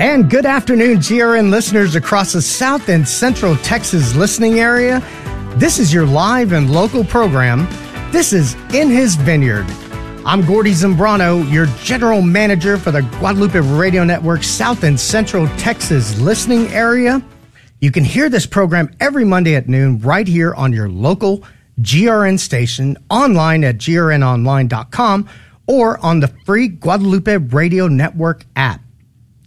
And 0.00 0.30
good 0.30 0.46
afternoon, 0.46 0.96
GRN 0.96 1.50
listeners 1.50 1.94
across 1.94 2.32
the 2.32 2.40
South 2.40 2.88
and 2.88 3.06
Central 3.06 3.54
Texas 3.56 4.16
listening 4.16 4.58
area. 4.58 5.02
This 5.56 5.78
is 5.78 5.92
your 5.92 6.06
live 6.06 6.52
and 6.52 6.72
local 6.72 7.04
program. 7.04 7.68
This 8.10 8.32
is 8.32 8.54
In 8.72 8.88
His 8.88 9.14
Vineyard. 9.16 9.66
I'm 10.24 10.46
Gordy 10.46 10.70
Zambrano, 10.70 11.46
your 11.52 11.66
general 11.82 12.22
manager 12.22 12.78
for 12.78 12.90
the 12.90 13.02
Guadalupe 13.18 13.60
Radio 13.76 14.02
Network 14.02 14.42
South 14.42 14.84
and 14.84 14.98
Central 14.98 15.46
Texas 15.58 16.18
listening 16.18 16.68
area. 16.68 17.22
You 17.82 17.92
can 17.92 18.02
hear 18.02 18.30
this 18.30 18.46
program 18.46 18.90
every 19.00 19.26
Monday 19.26 19.54
at 19.54 19.68
noon 19.68 20.00
right 20.00 20.26
here 20.26 20.54
on 20.54 20.72
your 20.72 20.88
local 20.88 21.44
GRN 21.82 22.38
station, 22.38 22.96
online 23.10 23.64
at 23.64 23.76
grnonline.com, 23.76 25.28
or 25.66 25.98
on 25.98 26.20
the 26.20 26.28
free 26.46 26.68
Guadalupe 26.68 27.36
Radio 27.52 27.86
Network 27.86 28.46
app. 28.56 28.80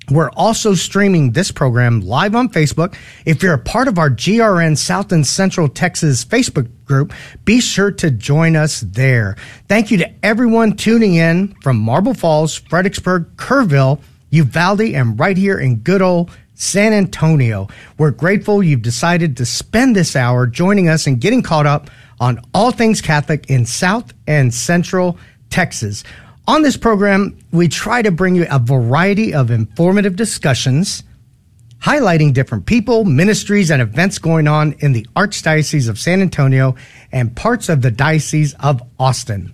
We're 0.09 0.31
also 0.31 0.73
streaming 0.73 1.31
this 1.31 1.52
program 1.52 2.02
live 2.02 2.35
on 2.35 2.49
Facebook. 2.49 2.95
If 3.25 3.41
you're 3.41 3.53
a 3.53 3.59
part 3.59 3.88
of 3.88 3.98
our 3.98 4.09
GRN 4.09 4.77
South 4.77 5.11
and 5.11 5.25
Central 5.25 5.70
Texas 5.70 6.25
Facebook 6.25 6.70
group, 6.85 7.13
be 7.45 7.61
sure 7.61 7.91
to 7.91 8.11
join 8.11 8.55
us 8.55 8.81
there. 8.81 9.38
Thank 9.67 9.91
you 9.91 9.97
to 9.99 10.25
everyone 10.25 10.75
tuning 10.75 11.16
in 11.16 11.55
from 11.61 11.77
Marble 11.77 12.13
Falls, 12.13 12.55
Fredericksburg, 12.55 13.35
Kerrville, 13.38 14.02
Uvalde, 14.31 14.81
and 14.81 15.20
right 15.20 15.38
here 15.38 15.58
in 15.58 15.77
good 15.77 16.02
old 16.02 16.31
San 16.55 16.94
Antonio. 16.94 17.67
We're 17.97 18.11
grateful 18.11 18.63
you've 18.63 18.81
decided 18.81 19.38
to 19.38 19.45
spend 19.45 19.95
this 19.95 20.16
hour 20.16 20.47
joining 20.47 20.89
us 20.89 21.08
and 21.08 21.20
getting 21.20 21.41
caught 21.41 21.66
up 21.66 21.89
on 22.20 22.39
all 22.53 22.72
things 22.72 23.02
Catholic 23.02 23.50
in 23.50 23.66
South 23.66 24.13
and 24.28 24.53
Central 24.53 25.17
Texas. 25.50 26.03
On 26.45 26.61
this 26.61 26.75
program, 26.75 27.38
we 27.52 27.69
try 27.69 28.02
to 28.02 28.11
bring 28.11 28.36
you 28.36 28.45
a 28.52 28.59
variety 28.59 29.33
of 29.33 29.49
informative 29.49 30.17
discussions 30.17 31.03
highlighting 31.81 32.33
different 32.33 32.66
people, 32.66 33.03
ministries, 33.03 33.69
and 33.69 33.81
events 33.81 34.17
going 34.17 34.47
on 34.47 34.73
in 34.80 34.94
the 34.94 35.05
Archdiocese 35.16 35.89
of 35.89 36.00
San 36.00 36.22
Antonio 36.22 36.75
and 37.11 37.35
parts 37.35 37.67
of 37.69 37.81
the 37.81 37.91
Diocese 37.91 38.53
of 38.61 38.81
Austin. 39.00 39.53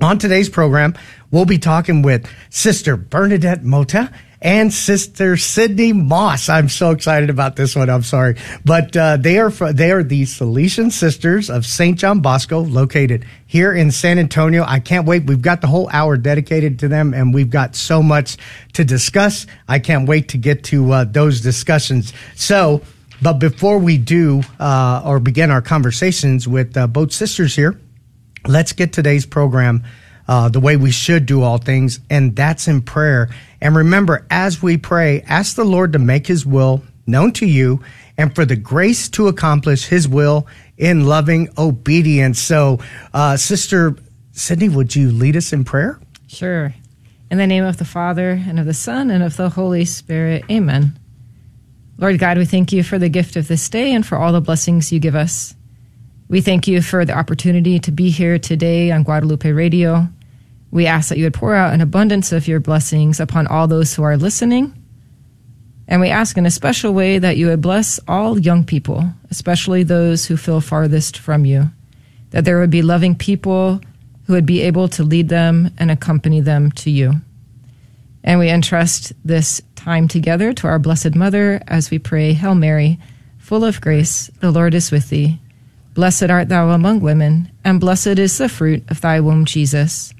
On 0.00 0.18
today's 0.18 0.48
program, 0.48 0.94
we'll 1.30 1.44
be 1.44 1.58
talking 1.58 2.02
with 2.02 2.28
Sister 2.50 2.96
Bernadette 2.96 3.64
Mota 3.64 4.12
and 4.46 4.72
Sister 4.72 5.36
Sydney 5.36 5.92
Moss. 5.92 6.48
I'm 6.48 6.68
so 6.68 6.92
excited 6.92 7.30
about 7.30 7.56
this 7.56 7.74
one. 7.74 7.90
I'm 7.90 8.04
sorry, 8.04 8.36
but 8.64 8.96
uh, 8.96 9.16
they 9.16 9.38
are 9.40 9.50
they 9.50 9.90
are 9.90 10.04
the 10.04 10.22
Salesian 10.22 10.92
Sisters 10.92 11.50
of 11.50 11.66
Saint 11.66 11.98
John 11.98 12.20
Bosco, 12.20 12.60
located 12.60 13.26
here 13.48 13.74
in 13.74 13.90
San 13.90 14.20
Antonio. 14.20 14.62
I 14.64 14.78
can't 14.78 15.04
wait. 15.04 15.24
We've 15.24 15.42
got 15.42 15.62
the 15.62 15.66
whole 15.66 15.90
hour 15.90 16.16
dedicated 16.16 16.78
to 16.78 16.88
them, 16.88 17.12
and 17.12 17.34
we've 17.34 17.50
got 17.50 17.74
so 17.74 18.04
much 18.04 18.36
to 18.74 18.84
discuss. 18.84 19.48
I 19.66 19.80
can't 19.80 20.08
wait 20.08 20.28
to 20.28 20.38
get 20.38 20.62
to 20.64 20.92
uh, 20.92 21.04
those 21.04 21.42
discussions. 21.42 22.14
So. 22.36 22.82
But 23.22 23.38
before 23.38 23.78
we 23.78 23.96
do 23.96 24.42
uh, 24.60 25.00
or 25.02 25.20
begin 25.20 25.50
our 25.50 25.62
conversations 25.62 26.46
with 26.46 26.76
uh, 26.76 26.86
both 26.86 27.12
sisters 27.12 27.56
here, 27.56 27.80
let's 28.46 28.74
get 28.74 28.92
today's 28.92 29.24
program 29.24 29.84
uh, 30.28 30.48
the 30.48 30.60
way 30.60 30.76
we 30.76 30.90
should 30.90 31.26
do 31.26 31.42
all 31.42 31.58
things, 31.58 32.00
and 32.10 32.34
that's 32.34 32.68
in 32.68 32.82
prayer. 32.82 33.28
And 33.60 33.76
remember, 33.76 34.26
as 34.30 34.62
we 34.62 34.76
pray, 34.76 35.22
ask 35.22 35.56
the 35.56 35.64
Lord 35.64 35.92
to 35.92 35.98
make 35.98 36.26
his 36.26 36.44
will 36.44 36.82
known 37.06 37.32
to 37.32 37.46
you 37.46 37.80
and 38.18 38.34
for 38.34 38.44
the 38.44 38.56
grace 38.56 39.08
to 39.10 39.28
accomplish 39.28 39.86
his 39.86 40.08
will 40.08 40.46
in 40.76 41.06
loving 41.06 41.48
obedience. 41.56 42.40
So, 42.40 42.80
uh, 43.12 43.36
Sister 43.36 43.96
Sydney, 44.32 44.68
would 44.68 44.94
you 44.96 45.10
lead 45.10 45.36
us 45.36 45.52
in 45.52 45.64
prayer? 45.64 46.00
Sure. 46.26 46.74
In 47.30 47.38
the 47.38 47.46
name 47.46 47.64
of 47.64 47.76
the 47.76 47.84
Father, 47.84 48.30
and 48.30 48.60
of 48.60 48.66
the 48.66 48.74
Son, 48.74 49.10
and 49.10 49.22
of 49.22 49.36
the 49.36 49.50
Holy 49.50 49.84
Spirit. 49.84 50.44
Amen. 50.50 50.98
Lord 51.98 52.18
God, 52.18 52.38
we 52.38 52.44
thank 52.44 52.72
you 52.72 52.82
for 52.82 52.98
the 52.98 53.08
gift 53.08 53.36
of 53.36 53.48
this 53.48 53.68
day 53.68 53.92
and 53.94 54.06
for 54.06 54.16
all 54.16 54.32
the 54.32 54.40
blessings 54.40 54.92
you 54.92 55.00
give 55.00 55.14
us. 55.14 55.54
We 56.28 56.40
thank 56.40 56.68
you 56.68 56.82
for 56.82 57.04
the 57.04 57.16
opportunity 57.16 57.78
to 57.80 57.90
be 57.90 58.10
here 58.10 58.38
today 58.38 58.90
on 58.90 59.02
Guadalupe 59.02 59.50
Radio. 59.50 60.08
We 60.70 60.86
ask 60.86 61.08
that 61.08 61.18
you 61.18 61.24
would 61.24 61.34
pour 61.34 61.54
out 61.54 61.72
an 61.72 61.80
abundance 61.80 62.32
of 62.32 62.48
your 62.48 62.60
blessings 62.60 63.20
upon 63.20 63.46
all 63.46 63.66
those 63.68 63.94
who 63.94 64.02
are 64.02 64.16
listening. 64.16 64.74
And 65.88 66.00
we 66.00 66.08
ask 66.08 66.36
in 66.36 66.46
a 66.46 66.50
special 66.50 66.92
way 66.92 67.18
that 67.18 67.36
you 67.36 67.46
would 67.46 67.60
bless 67.60 68.00
all 68.08 68.38
young 68.38 68.64
people, 68.64 69.04
especially 69.30 69.82
those 69.82 70.26
who 70.26 70.36
feel 70.36 70.60
farthest 70.60 71.18
from 71.18 71.44
you, 71.44 71.70
that 72.30 72.44
there 72.44 72.58
would 72.58 72.70
be 72.70 72.82
loving 72.82 73.14
people 73.14 73.80
who 74.26 74.32
would 74.32 74.46
be 74.46 74.62
able 74.62 74.88
to 74.88 75.04
lead 75.04 75.28
them 75.28 75.70
and 75.78 75.90
accompany 75.90 76.40
them 76.40 76.72
to 76.72 76.90
you. 76.90 77.14
And 78.24 78.40
we 78.40 78.50
entrust 78.50 79.12
this 79.24 79.62
time 79.76 80.08
together 80.08 80.52
to 80.52 80.66
our 80.66 80.80
Blessed 80.80 81.14
Mother 81.14 81.62
as 81.68 81.92
we 81.92 82.00
pray, 82.00 82.32
Hail 82.32 82.56
Mary, 82.56 82.98
full 83.38 83.64
of 83.64 83.80
grace, 83.80 84.28
the 84.40 84.50
Lord 84.50 84.74
is 84.74 84.90
with 84.90 85.10
thee. 85.10 85.38
Blessed 85.94 86.24
art 86.24 86.48
thou 86.48 86.70
among 86.70 87.00
women, 87.00 87.50
and 87.64 87.78
blessed 87.78 88.18
is 88.18 88.36
the 88.36 88.48
fruit 88.48 88.82
of 88.90 89.00
thy 89.00 89.20
womb, 89.20 89.44
Jesus. 89.44 90.12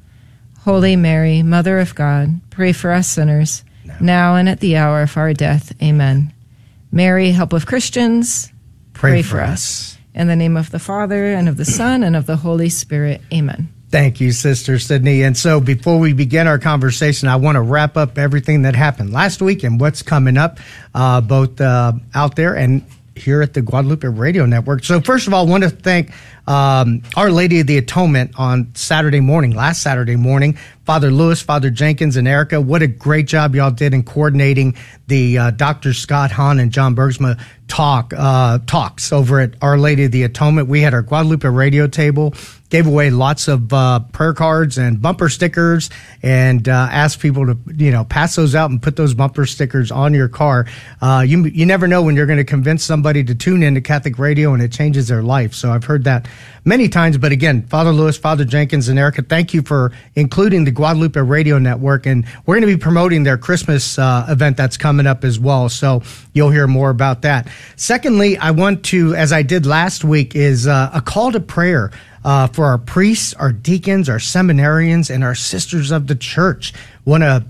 Holy 0.66 0.96
Mary, 0.96 1.44
Mother 1.44 1.78
of 1.78 1.94
God, 1.94 2.40
pray 2.50 2.72
for 2.72 2.90
us 2.90 3.06
sinners, 3.06 3.62
now, 3.84 3.96
now 4.00 4.34
and 4.34 4.48
at 4.48 4.58
the 4.58 4.76
hour 4.76 5.02
of 5.02 5.16
our 5.16 5.32
death. 5.32 5.72
Amen. 5.80 6.34
Mary, 6.90 7.30
help 7.30 7.52
of 7.52 7.66
Christians, 7.66 8.52
pray, 8.92 9.12
pray 9.12 9.22
for, 9.22 9.40
us. 9.40 9.52
us. 9.52 9.98
In 10.12 10.26
the 10.26 10.34
name 10.34 10.56
of 10.56 10.72
the 10.72 10.80
Father, 10.80 11.26
and 11.26 11.48
of 11.48 11.56
the 11.56 11.64
Son, 11.64 12.02
and 12.02 12.16
of 12.16 12.26
the 12.26 12.34
Holy 12.34 12.68
Spirit. 12.68 13.20
Amen. 13.32 13.72
Thank 13.90 14.20
you, 14.20 14.32
Sister 14.32 14.80
Sydney. 14.80 15.22
And 15.22 15.36
so 15.36 15.60
before 15.60 16.00
we 16.00 16.12
begin 16.12 16.48
our 16.48 16.58
conversation, 16.58 17.28
I 17.28 17.36
want 17.36 17.54
to 17.54 17.62
wrap 17.62 17.96
up 17.96 18.18
everything 18.18 18.62
that 18.62 18.74
happened 18.74 19.12
last 19.12 19.40
week 19.40 19.62
and 19.62 19.78
what's 19.78 20.02
coming 20.02 20.36
up, 20.36 20.58
uh, 20.96 21.20
both 21.20 21.60
uh, 21.60 21.92
out 22.12 22.34
there 22.34 22.56
and 22.56 22.84
here 23.18 23.42
at 23.42 23.54
the 23.54 23.62
Guadalupe 23.62 24.06
Radio 24.06 24.46
Network. 24.46 24.84
So 24.84 25.00
first 25.00 25.26
of 25.26 25.34
all, 25.34 25.46
I 25.46 25.50
want 25.50 25.64
to 25.64 25.70
thank 25.70 26.12
um, 26.46 27.02
Our 27.16 27.30
Lady 27.30 27.60
of 27.60 27.66
the 27.66 27.78
Atonement 27.78 28.32
on 28.38 28.72
Saturday 28.74 29.20
morning, 29.20 29.52
last 29.52 29.82
Saturday 29.82 30.16
morning. 30.16 30.58
Father 30.84 31.10
Lewis, 31.10 31.42
Father 31.42 31.70
Jenkins, 31.70 32.16
and 32.16 32.28
Erica, 32.28 32.60
what 32.60 32.82
a 32.82 32.86
great 32.86 33.26
job 33.26 33.54
y'all 33.54 33.72
did 33.72 33.92
in 33.92 34.04
coordinating 34.04 34.76
the 35.08 35.38
uh, 35.38 35.50
Dr. 35.50 35.92
Scott 35.92 36.30
Hahn 36.30 36.60
and 36.60 36.70
John 36.70 36.94
Bergsma 36.94 37.40
talk 37.66 38.12
uh, 38.16 38.60
talks 38.66 39.12
over 39.12 39.40
at 39.40 39.54
Our 39.60 39.78
Lady 39.78 40.04
of 40.04 40.12
the 40.12 40.22
Atonement. 40.22 40.68
We 40.68 40.82
had 40.82 40.94
our 40.94 41.02
Guadalupe 41.02 41.48
radio 41.48 41.88
table 41.88 42.34
gave 42.68 42.86
away 42.86 43.10
lots 43.10 43.48
of 43.48 43.72
uh, 43.72 44.00
prayer 44.12 44.34
cards 44.34 44.78
and 44.78 45.00
bumper 45.00 45.28
stickers 45.28 45.90
and 46.22 46.68
uh, 46.68 46.88
asked 46.90 47.20
people 47.20 47.46
to 47.46 47.58
you 47.76 47.90
know 47.90 48.04
pass 48.04 48.36
those 48.36 48.54
out 48.54 48.70
and 48.70 48.82
put 48.82 48.96
those 48.96 49.14
bumper 49.14 49.46
stickers 49.46 49.90
on 49.90 50.14
your 50.14 50.28
car. 50.28 50.66
Uh, 51.00 51.24
you 51.26 51.44
you 51.44 51.66
never 51.66 51.86
know 51.86 52.02
when 52.02 52.16
you're 52.16 52.26
going 52.26 52.38
to 52.38 52.44
convince 52.44 52.84
somebody 52.84 53.22
to 53.24 53.34
tune 53.34 53.62
into 53.62 53.80
Catholic 53.80 54.18
radio 54.18 54.52
and 54.52 54.62
it 54.62 54.72
changes 54.72 55.08
their 55.08 55.22
life. 55.22 55.54
So 55.54 55.70
I've 55.70 55.84
heard 55.84 56.04
that 56.04 56.26
many 56.64 56.88
times. 56.88 57.16
But 57.16 57.32
again, 57.32 57.62
Father 57.62 57.92
Lewis, 57.92 58.18
Father 58.18 58.44
Jenkins, 58.44 58.88
and 58.88 58.98
Erica, 58.98 59.22
thank 59.22 59.54
you 59.54 59.62
for 59.62 59.92
including 60.14 60.64
the 60.64 60.70
Guadalupe 60.70 61.20
Radio 61.20 61.58
Network, 61.58 62.06
and 62.06 62.26
we're 62.44 62.56
going 62.56 62.68
to 62.68 62.76
be 62.76 62.80
promoting 62.80 63.22
their 63.22 63.38
Christmas 63.38 63.98
uh, 63.98 64.26
event 64.28 64.56
that's 64.56 64.76
coming 64.76 65.06
up 65.06 65.24
as 65.24 65.38
well. 65.38 65.68
So 65.68 66.02
you'll 66.32 66.50
hear 66.50 66.66
more 66.66 66.90
about 66.90 67.22
that. 67.22 67.48
Secondly, 67.76 68.36
I 68.36 68.50
want 68.50 68.84
to, 68.86 69.14
as 69.14 69.32
I 69.32 69.42
did 69.42 69.64
last 69.64 70.04
week, 70.04 70.34
is 70.34 70.66
uh, 70.66 70.90
a 70.92 71.00
call 71.00 71.32
to 71.32 71.40
prayer 71.40 71.92
uh, 72.26 72.48
for 72.48 72.64
our 72.66 72.76
priests, 72.76 73.32
our 73.34 73.52
deacons, 73.52 74.08
our 74.08 74.18
seminarians, 74.18 75.14
and 75.14 75.22
our 75.22 75.36
sisters 75.36 75.92
of 75.92 76.08
the 76.08 76.16
church. 76.16 76.74
Want 77.04 77.22
to 77.22 77.46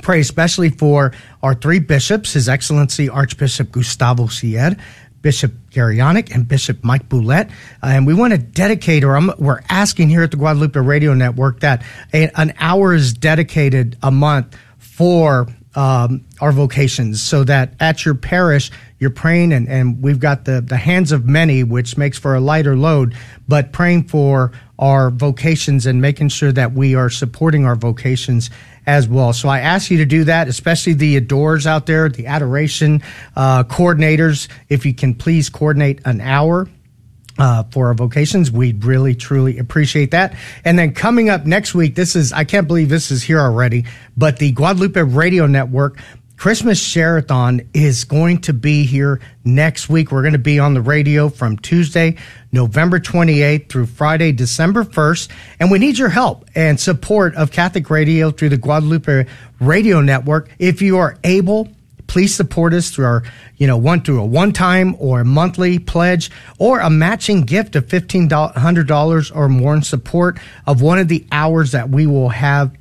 pray 0.00 0.20
especially 0.20 0.70
for 0.70 1.12
our 1.42 1.54
three 1.54 1.80
bishops, 1.80 2.32
His 2.32 2.48
Excellency 2.48 3.10
Archbishop 3.10 3.70
Gustavo 3.70 4.26
Siller, 4.26 4.74
Bishop 5.20 5.52
Janak, 5.70 6.34
and 6.34 6.48
Bishop 6.48 6.82
Mike 6.82 7.10
Boulette. 7.10 7.50
Uh, 7.82 7.88
and 7.88 8.06
we 8.06 8.14
want 8.14 8.32
to 8.32 8.38
dedicate, 8.38 9.04
or 9.04 9.16
I'm, 9.16 9.30
we're 9.38 9.60
asking 9.68 10.08
here 10.08 10.22
at 10.22 10.30
the 10.30 10.38
Guadalupe 10.38 10.80
Radio 10.80 11.12
Network 11.12 11.60
that 11.60 11.84
a, 12.14 12.30
an 12.40 12.54
hour 12.58 12.94
is 12.94 13.12
dedicated 13.12 13.98
a 14.02 14.10
month 14.10 14.56
for 14.78 15.46
um, 15.74 16.24
our 16.40 16.52
vocations 16.52 17.22
so 17.22 17.44
that 17.44 17.74
at 17.80 18.06
your 18.06 18.14
parish 18.14 18.70
you're 18.98 19.10
praying 19.10 19.52
and, 19.52 19.68
and 19.68 20.02
we've 20.02 20.20
got 20.20 20.44
the, 20.44 20.60
the 20.60 20.76
hands 20.76 21.12
of 21.12 21.26
many 21.26 21.62
which 21.62 21.96
makes 21.96 22.18
for 22.18 22.34
a 22.34 22.40
lighter 22.40 22.76
load 22.76 23.16
but 23.48 23.72
praying 23.72 24.04
for 24.04 24.52
our 24.78 25.10
vocations 25.10 25.86
and 25.86 26.00
making 26.00 26.28
sure 26.28 26.52
that 26.52 26.72
we 26.72 26.94
are 26.94 27.10
supporting 27.10 27.64
our 27.64 27.76
vocations 27.76 28.50
as 28.86 29.08
well 29.08 29.32
so 29.32 29.48
i 29.48 29.60
ask 29.60 29.90
you 29.90 29.98
to 29.98 30.06
do 30.06 30.24
that 30.24 30.48
especially 30.48 30.92
the 30.92 31.16
adores 31.16 31.66
out 31.66 31.86
there 31.86 32.08
the 32.08 32.26
adoration 32.26 33.02
uh, 33.36 33.62
coordinators 33.64 34.48
if 34.68 34.86
you 34.86 34.94
can 34.94 35.14
please 35.14 35.48
coordinate 35.48 36.00
an 36.04 36.20
hour 36.20 36.68
uh, 37.38 37.64
for 37.64 37.88
our 37.88 37.94
vocations. 37.94 38.50
We'd 38.50 38.84
really, 38.84 39.14
truly 39.14 39.58
appreciate 39.58 40.12
that. 40.12 40.34
And 40.64 40.78
then 40.78 40.94
coming 40.94 41.28
up 41.28 41.44
next 41.44 41.74
week, 41.74 41.94
this 41.94 42.16
is, 42.16 42.32
I 42.32 42.44
can't 42.44 42.66
believe 42.66 42.88
this 42.88 43.10
is 43.10 43.22
here 43.22 43.40
already, 43.40 43.84
but 44.16 44.38
the 44.38 44.52
Guadalupe 44.52 45.00
Radio 45.02 45.46
Network 45.46 45.98
Christmas 46.36 46.78
Share-a-thon 46.78 47.68
is 47.72 48.04
going 48.04 48.42
to 48.42 48.52
be 48.52 48.84
here 48.84 49.20
next 49.44 49.88
week. 49.88 50.12
We're 50.12 50.22
going 50.22 50.34
to 50.34 50.38
be 50.38 50.58
on 50.58 50.74
the 50.74 50.82
radio 50.82 51.30
from 51.30 51.56
Tuesday, 51.56 52.16
November 52.52 53.00
28th 53.00 53.70
through 53.70 53.86
Friday, 53.86 54.32
December 54.32 54.84
1st. 54.84 55.30
And 55.60 55.70
we 55.70 55.78
need 55.78 55.96
your 55.96 56.10
help 56.10 56.44
and 56.54 56.78
support 56.78 57.34
of 57.36 57.52
Catholic 57.52 57.88
radio 57.88 58.30
through 58.30 58.50
the 58.50 58.58
Guadalupe 58.58 59.26
Radio 59.60 60.02
Network. 60.02 60.50
If 60.58 60.82
you 60.82 60.98
are 60.98 61.16
able, 61.24 61.68
please 62.06 62.34
support 62.34 62.74
us 62.74 62.90
through 62.90 63.06
our, 63.06 63.22
you 63.56 63.66
know, 63.66 63.78
one 63.78 64.02
through 64.02 64.20
a 64.20 64.26
one 64.26 64.52
time 64.52 64.94
or 64.98 65.20
a 65.20 65.24
monthly 65.24 65.78
pledge 65.78 66.30
or 66.58 66.80
a 66.80 66.90
matching 66.90 67.42
gift 67.42 67.76
of 67.76 67.86
$1,500 67.86 69.36
or 69.36 69.48
more 69.48 69.74
in 69.74 69.82
support 69.82 70.38
of 70.66 70.82
one 70.82 70.98
of 70.98 71.08
the 71.08 71.26
hours 71.32 71.72
that 71.72 71.88
we 71.88 72.06
will 72.06 72.28
have 72.28 72.76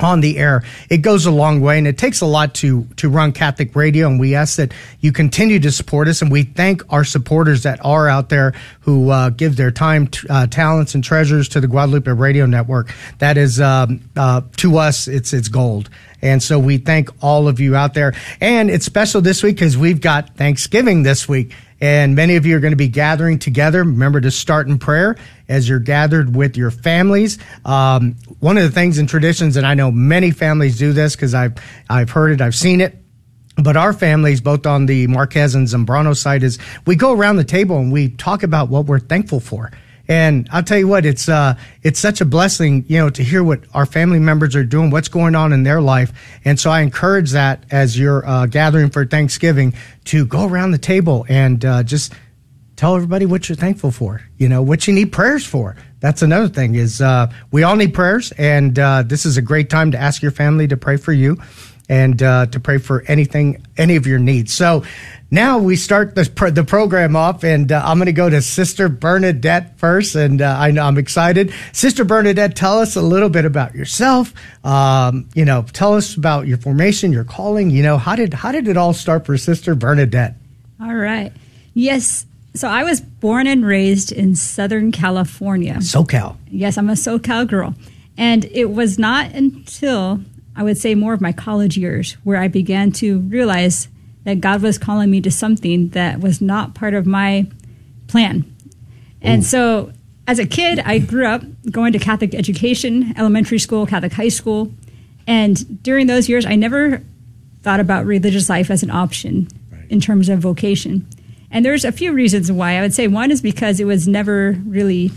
on 0.00 0.20
the 0.20 0.38
air. 0.38 0.62
It 0.90 0.98
goes 0.98 1.26
a 1.26 1.30
long 1.30 1.60
way 1.60 1.78
and 1.78 1.86
it 1.86 1.98
takes 1.98 2.20
a 2.20 2.26
lot 2.26 2.54
to, 2.56 2.84
to 2.96 3.08
run 3.08 3.32
Catholic 3.32 3.74
radio. 3.74 4.06
And 4.06 4.20
we 4.20 4.34
ask 4.34 4.56
that 4.56 4.72
you 5.00 5.12
continue 5.12 5.58
to 5.60 5.70
support 5.70 6.08
us. 6.08 6.22
And 6.22 6.30
we 6.30 6.42
thank 6.42 6.82
our 6.92 7.04
supporters 7.04 7.62
that 7.62 7.84
are 7.84 8.08
out 8.08 8.28
there 8.28 8.54
who 8.80 9.10
uh, 9.10 9.30
give 9.30 9.56
their 9.56 9.70
time, 9.70 10.08
uh, 10.28 10.46
talents 10.46 10.94
and 10.94 11.02
treasures 11.02 11.48
to 11.50 11.60
the 11.60 11.68
Guadalupe 11.68 12.10
Radio 12.10 12.46
Network. 12.46 12.94
That 13.18 13.36
is, 13.36 13.60
um, 13.60 14.00
uh, 14.16 14.42
to 14.58 14.78
us, 14.78 15.08
it's, 15.08 15.32
it's 15.32 15.48
gold. 15.48 15.90
And 16.22 16.42
so 16.42 16.58
we 16.58 16.78
thank 16.78 17.10
all 17.22 17.46
of 17.48 17.60
you 17.60 17.76
out 17.76 17.94
there. 17.94 18.14
And 18.40 18.70
it's 18.70 18.86
special 18.86 19.20
this 19.20 19.42
week 19.42 19.56
because 19.56 19.76
we've 19.76 20.00
got 20.00 20.36
Thanksgiving 20.36 21.02
this 21.02 21.28
week. 21.28 21.52
And 21.80 22.14
many 22.14 22.36
of 22.36 22.46
you 22.46 22.56
are 22.56 22.60
going 22.60 22.72
to 22.72 22.76
be 22.76 22.88
gathering 22.88 23.38
together. 23.38 23.80
Remember 23.80 24.20
to 24.20 24.30
start 24.30 24.66
in 24.68 24.78
prayer 24.78 25.16
as 25.48 25.68
you're 25.68 25.78
gathered 25.78 26.34
with 26.34 26.56
your 26.56 26.70
families. 26.70 27.38
Um, 27.64 28.16
one 28.40 28.56
of 28.56 28.62
the 28.64 28.70
things 28.70 28.98
and 28.98 29.08
traditions, 29.08 29.56
and 29.56 29.66
I 29.66 29.74
know 29.74 29.90
many 29.90 30.30
families 30.30 30.78
do 30.78 30.92
this 30.92 31.14
because 31.14 31.34
I've, 31.34 31.54
I've 31.90 32.10
heard 32.10 32.32
it, 32.32 32.40
I've 32.40 32.54
seen 32.54 32.80
it. 32.80 32.96
But 33.62 33.76
our 33.76 33.92
families, 33.92 34.40
both 34.40 34.66
on 34.66 34.86
the 34.86 35.06
Marquez 35.06 35.54
and 35.54 35.66
Zambrano 35.66 36.16
side, 36.16 36.42
is 36.42 36.58
we 36.86 36.94
go 36.94 37.12
around 37.12 37.36
the 37.36 37.44
table 37.44 37.78
and 37.78 37.90
we 37.90 38.10
talk 38.10 38.42
about 38.42 38.68
what 38.68 38.84
we're 38.84 38.98
thankful 38.98 39.40
for. 39.40 39.70
And 40.08 40.48
I'll 40.52 40.62
tell 40.62 40.78
you 40.78 40.88
what, 40.88 41.04
it's 41.04 41.28
uh, 41.28 41.56
it's 41.82 41.98
such 41.98 42.20
a 42.20 42.24
blessing, 42.24 42.84
you 42.88 42.98
know, 42.98 43.10
to 43.10 43.24
hear 43.24 43.42
what 43.42 43.60
our 43.74 43.86
family 43.86 44.18
members 44.18 44.54
are 44.54 44.64
doing, 44.64 44.90
what's 44.90 45.08
going 45.08 45.34
on 45.34 45.52
in 45.52 45.64
their 45.64 45.80
life. 45.80 46.12
And 46.44 46.58
so 46.60 46.70
I 46.70 46.80
encourage 46.82 47.32
that 47.32 47.64
as 47.70 47.98
you're 47.98 48.26
uh, 48.26 48.46
gathering 48.46 48.90
for 48.90 49.04
Thanksgiving 49.04 49.74
to 50.04 50.24
go 50.26 50.46
around 50.46 50.70
the 50.70 50.78
table 50.78 51.26
and 51.28 51.64
uh, 51.64 51.82
just 51.82 52.12
tell 52.76 52.94
everybody 52.94 53.26
what 53.26 53.48
you're 53.48 53.56
thankful 53.56 53.90
for. 53.90 54.22
You 54.36 54.48
know, 54.48 54.62
what 54.62 54.86
you 54.86 54.94
need 54.94 55.12
prayers 55.12 55.44
for. 55.44 55.76
That's 56.00 56.22
another 56.22 56.48
thing 56.48 56.74
is 56.74 57.00
uh, 57.00 57.32
we 57.50 57.62
all 57.62 57.74
need 57.74 57.94
prayers, 57.94 58.32
and 58.32 58.78
uh, 58.78 59.02
this 59.02 59.26
is 59.26 59.36
a 59.36 59.42
great 59.42 59.70
time 59.70 59.90
to 59.92 59.98
ask 59.98 60.22
your 60.22 60.30
family 60.30 60.68
to 60.68 60.76
pray 60.76 60.98
for 60.98 61.12
you 61.12 61.38
and 61.88 62.22
uh, 62.22 62.46
to 62.46 62.60
pray 62.60 62.78
for 62.78 63.02
anything, 63.06 63.64
any 63.76 63.96
of 63.96 64.06
your 64.06 64.18
needs. 64.18 64.52
So 64.52 64.84
now 65.30 65.58
we 65.58 65.76
start 65.76 66.14
the, 66.14 66.30
pro- 66.32 66.50
the 66.50 66.62
program 66.64 67.16
off, 67.16 67.42
and 67.42 67.70
uh, 67.72 67.82
I'm 67.84 67.98
going 67.98 68.06
to 68.06 68.12
go 68.12 68.30
to 68.30 68.40
Sister 68.40 68.88
Bernadette 68.88 69.78
first, 69.78 70.14
and 70.14 70.40
uh, 70.40 70.56
I 70.58 70.70
know 70.70 70.84
I'm 70.84 70.98
excited. 70.98 71.52
Sister 71.72 72.04
Bernadette, 72.04 72.54
tell 72.54 72.78
us 72.78 72.94
a 72.94 73.02
little 73.02 73.28
bit 73.28 73.44
about 73.44 73.74
yourself. 73.74 74.32
Um, 74.64 75.28
you 75.34 75.44
know, 75.44 75.62
tell 75.72 75.94
us 75.94 76.14
about 76.14 76.46
your 76.46 76.58
formation, 76.58 77.12
your 77.12 77.24
calling. 77.24 77.70
You 77.70 77.82
know, 77.82 77.98
how 77.98 78.14
did 78.14 78.34
how 78.34 78.52
did 78.52 78.68
it 78.68 78.76
all 78.76 78.92
start 78.92 79.26
for 79.26 79.36
Sister 79.36 79.74
Bernadette? 79.74 80.34
All 80.80 80.94
right. 80.94 81.32
Yes. 81.74 82.26
So 82.54 82.68
I 82.68 82.84
was 82.84 83.00
born 83.00 83.46
and 83.46 83.66
raised 83.66 84.12
in 84.12 84.34
Southern 84.36 84.92
California. 84.92 85.74
SoCal. 85.74 86.36
Yes, 86.48 86.78
I'm 86.78 86.88
a 86.88 86.94
SoCal 86.94 87.46
girl. 87.46 87.74
And 88.16 88.46
it 88.46 88.70
was 88.70 88.98
not 88.98 89.32
until 89.32 90.20
I 90.54 90.62
would 90.62 90.78
say 90.78 90.94
more 90.94 91.12
of 91.12 91.20
my 91.20 91.32
college 91.32 91.76
years 91.76 92.14
where 92.24 92.40
I 92.40 92.48
began 92.48 92.92
to 92.92 93.18
realize 93.20 93.88
that 94.26 94.40
God 94.40 94.60
was 94.60 94.76
calling 94.76 95.08
me 95.08 95.20
to 95.20 95.30
something 95.30 95.90
that 95.90 96.18
was 96.18 96.40
not 96.40 96.74
part 96.74 96.94
of 96.94 97.06
my 97.06 97.46
plan. 98.08 98.44
And 99.22 99.42
Ooh. 99.42 99.46
so 99.46 99.92
as 100.26 100.40
a 100.40 100.46
kid, 100.46 100.80
I 100.80 100.98
grew 100.98 101.26
up 101.26 101.44
going 101.70 101.92
to 101.92 102.00
Catholic 102.00 102.34
education, 102.34 103.14
elementary 103.16 103.60
school, 103.60 103.86
Catholic 103.86 104.12
high 104.12 104.30
school. 104.30 104.72
And 105.28 105.80
during 105.80 106.08
those 106.08 106.28
years, 106.28 106.44
I 106.44 106.56
never 106.56 107.04
thought 107.62 107.78
about 107.78 108.04
religious 108.04 108.48
life 108.48 108.68
as 108.68 108.82
an 108.82 108.90
option 108.90 109.46
right. 109.70 109.88
in 109.90 110.00
terms 110.00 110.28
of 110.28 110.40
vocation. 110.40 111.06
And 111.52 111.64
there's 111.64 111.84
a 111.84 111.92
few 111.92 112.12
reasons 112.12 112.50
why. 112.50 112.78
I 112.78 112.80
would 112.80 112.94
say 112.94 113.06
one 113.06 113.30
is 113.30 113.40
because 113.40 113.78
it 113.78 113.84
was 113.84 114.08
never 114.08 114.56
really 114.66 115.12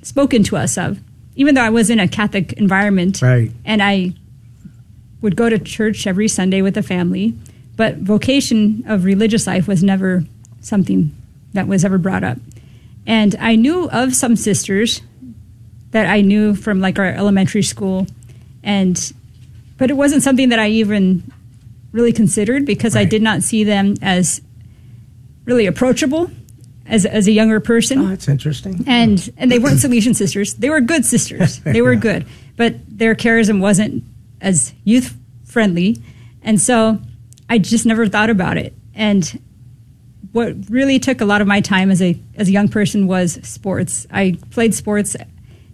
spoken 0.00 0.42
to 0.44 0.56
us 0.56 0.78
of. 0.78 0.98
Even 1.34 1.54
though 1.54 1.62
I 1.62 1.68
was 1.68 1.90
in 1.90 2.00
a 2.00 2.08
Catholic 2.08 2.54
environment 2.54 3.20
right. 3.20 3.50
and 3.66 3.82
I 3.82 4.14
would 5.20 5.36
go 5.36 5.50
to 5.50 5.58
church 5.58 6.06
every 6.06 6.28
Sunday 6.28 6.62
with 6.62 6.72
the 6.72 6.82
family, 6.82 7.34
but 7.76 7.98
vocation 7.98 8.84
of 8.86 9.04
religious 9.04 9.46
life 9.46 9.68
was 9.68 9.82
never 9.82 10.24
something 10.60 11.14
that 11.52 11.68
was 11.68 11.84
ever 11.84 11.98
brought 11.98 12.24
up. 12.24 12.38
And 13.06 13.36
I 13.38 13.56
knew 13.56 13.88
of 13.90 14.14
some 14.14 14.34
sisters 14.34 15.00
that 15.90 16.06
I 16.06 16.20
knew 16.20 16.54
from 16.54 16.80
like 16.80 16.98
our 16.98 17.06
elementary 17.06 17.62
school, 17.62 18.06
and 18.62 19.12
but 19.78 19.90
it 19.90 19.94
wasn't 19.94 20.22
something 20.22 20.48
that 20.48 20.58
I 20.58 20.68
even 20.68 21.30
really 21.92 22.12
considered 22.12 22.66
because 22.66 22.94
right. 22.94 23.02
I 23.02 23.04
did 23.04 23.22
not 23.22 23.42
see 23.42 23.64
them 23.64 23.94
as 24.02 24.40
really 25.44 25.66
approachable 25.66 26.30
as 26.86 27.06
as 27.06 27.28
a 27.28 27.32
younger 27.32 27.60
person. 27.60 28.00
Oh, 28.00 28.08
that's 28.08 28.28
interesting. 28.28 28.84
And 28.86 29.32
and 29.36 29.50
they 29.50 29.58
weren't 29.58 29.78
Salesian 29.84 30.16
sisters. 30.16 30.54
They 30.54 30.70
were 30.70 30.80
good 30.80 31.04
sisters. 31.04 31.60
They 31.64 31.82
were 31.82 31.94
yeah. 31.94 32.00
good, 32.00 32.26
but 32.56 32.74
their 32.88 33.14
charism 33.14 33.60
wasn't 33.60 34.04
as 34.40 34.72
youth 34.84 35.16
friendly, 35.44 36.02
and 36.42 36.60
so 36.60 37.00
I 37.48 37.58
just 37.58 37.86
never 37.86 38.06
thought 38.08 38.30
about 38.30 38.56
it. 38.56 38.74
And 38.94 39.40
what 40.32 40.54
really 40.68 40.98
took 40.98 41.20
a 41.20 41.24
lot 41.24 41.40
of 41.40 41.46
my 41.46 41.60
time 41.60 41.90
as 41.90 42.02
a 42.02 42.18
as 42.36 42.48
a 42.48 42.52
young 42.52 42.68
person 42.68 43.06
was 43.06 43.38
sports. 43.42 44.06
I 44.10 44.36
played 44.50 44.74
sports 44.74 45.16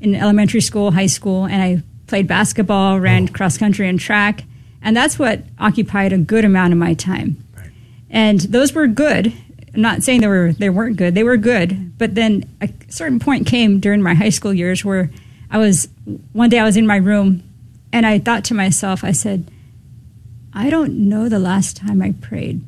in 0.01 0.15
elementary 0.15 0.61
school, 0.61 0.91
high 0.91 1.07
school, 1.07 1.47
and 1.47 1.63
I 1.63 1.83
played 2.07 2.29
basketball, 2.29 3.01
ran 3.01 3.29
oh. 3.29 3.33
cross 3.33 3.57
country 3.59 3.89
and 3.89 3.99
track, 3.99 4.45
and 4.83 4.97
that's 4.97 5.19
what 5.19 5.43
occupied 5.59 6.13
a 6.13 6.19
good 6.19 6.45
amount 6.45 6.73
of 6.73 6.79
my 6.79 6.95
time. 6.95 7.43
Right. 7.57 7.71
And 8.11 8.41
those 8.41 8.73
were 8.73 8.87
good. 8.87 9.33
I'm 9.75 9.81
not 9.81 10.03
saying 10.03 10.21
they 10.21 10.27
were 10.27 10.53
they 10.53 10.71
weren't 10.71 10.97
good. 10.97 11.15
They 11.15 11.25
were 11.25 11.37
good, 11.37 11.97
but 11.99 12.15
then 12.15 12.49
a 12.61 12.69
certain 12.89 13.19
point 13.19 13.47
came 13.47 13.81
during 13.81 14.03
my 14.03 14.15
high 14.15 14.29
school 14.29 14.53
years 14.53 14.85
where 14.85 15.11
I 15.51 15.59
was 15.59 15.89
one 16.33 16.51
day 16.51 16.59
I 16.59 16.65
was 16.65 16.77
in 16.77 16.87
my 16.87 16.97
room 16.97 17.43
and 17.93 18.07
I 18.07 18.19
thought 18.19 18.45
to 18.45 18.55
myself, 18.55 19.05
I 19.05 19.13
said, 19.13 19.51
I 20.55 20.71
don't 20.71 21.09
know 21.09 21.29
the 21.29 21.39
last 21.39 21.77
time 21.77 22.03
I 22.03 22.13
prayed. 22.21 22.63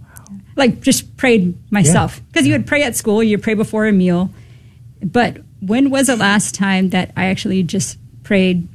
Wow. 0.00 0.36
Like 0.56 0.80
just 0.80 1.16
prayed 1.16 1.56
myself. 1.70 2.20
Because 2.28 2.46
yeah. 2.46 2.52
you 2.52 2.58
would 2.58 2.66
pray 2.66 2.82
at 2.82 2.96
school, 2.96 3.22
you 3.22 3.38
pray 3.38 3.54
before 3.54 3.86
a 3.86 3.92
meal. 3.92 4.30
But 5.02 5.38
when 5.60 5.90
was 5.90 6.08
the 6.08 6.16
last 6.16 6.54
time 6.54 6.90
that 6.90 7.12
I 7.16 7.26
actually 7.26 7.62
just 7.62 7.98
prayed 8.22 8.68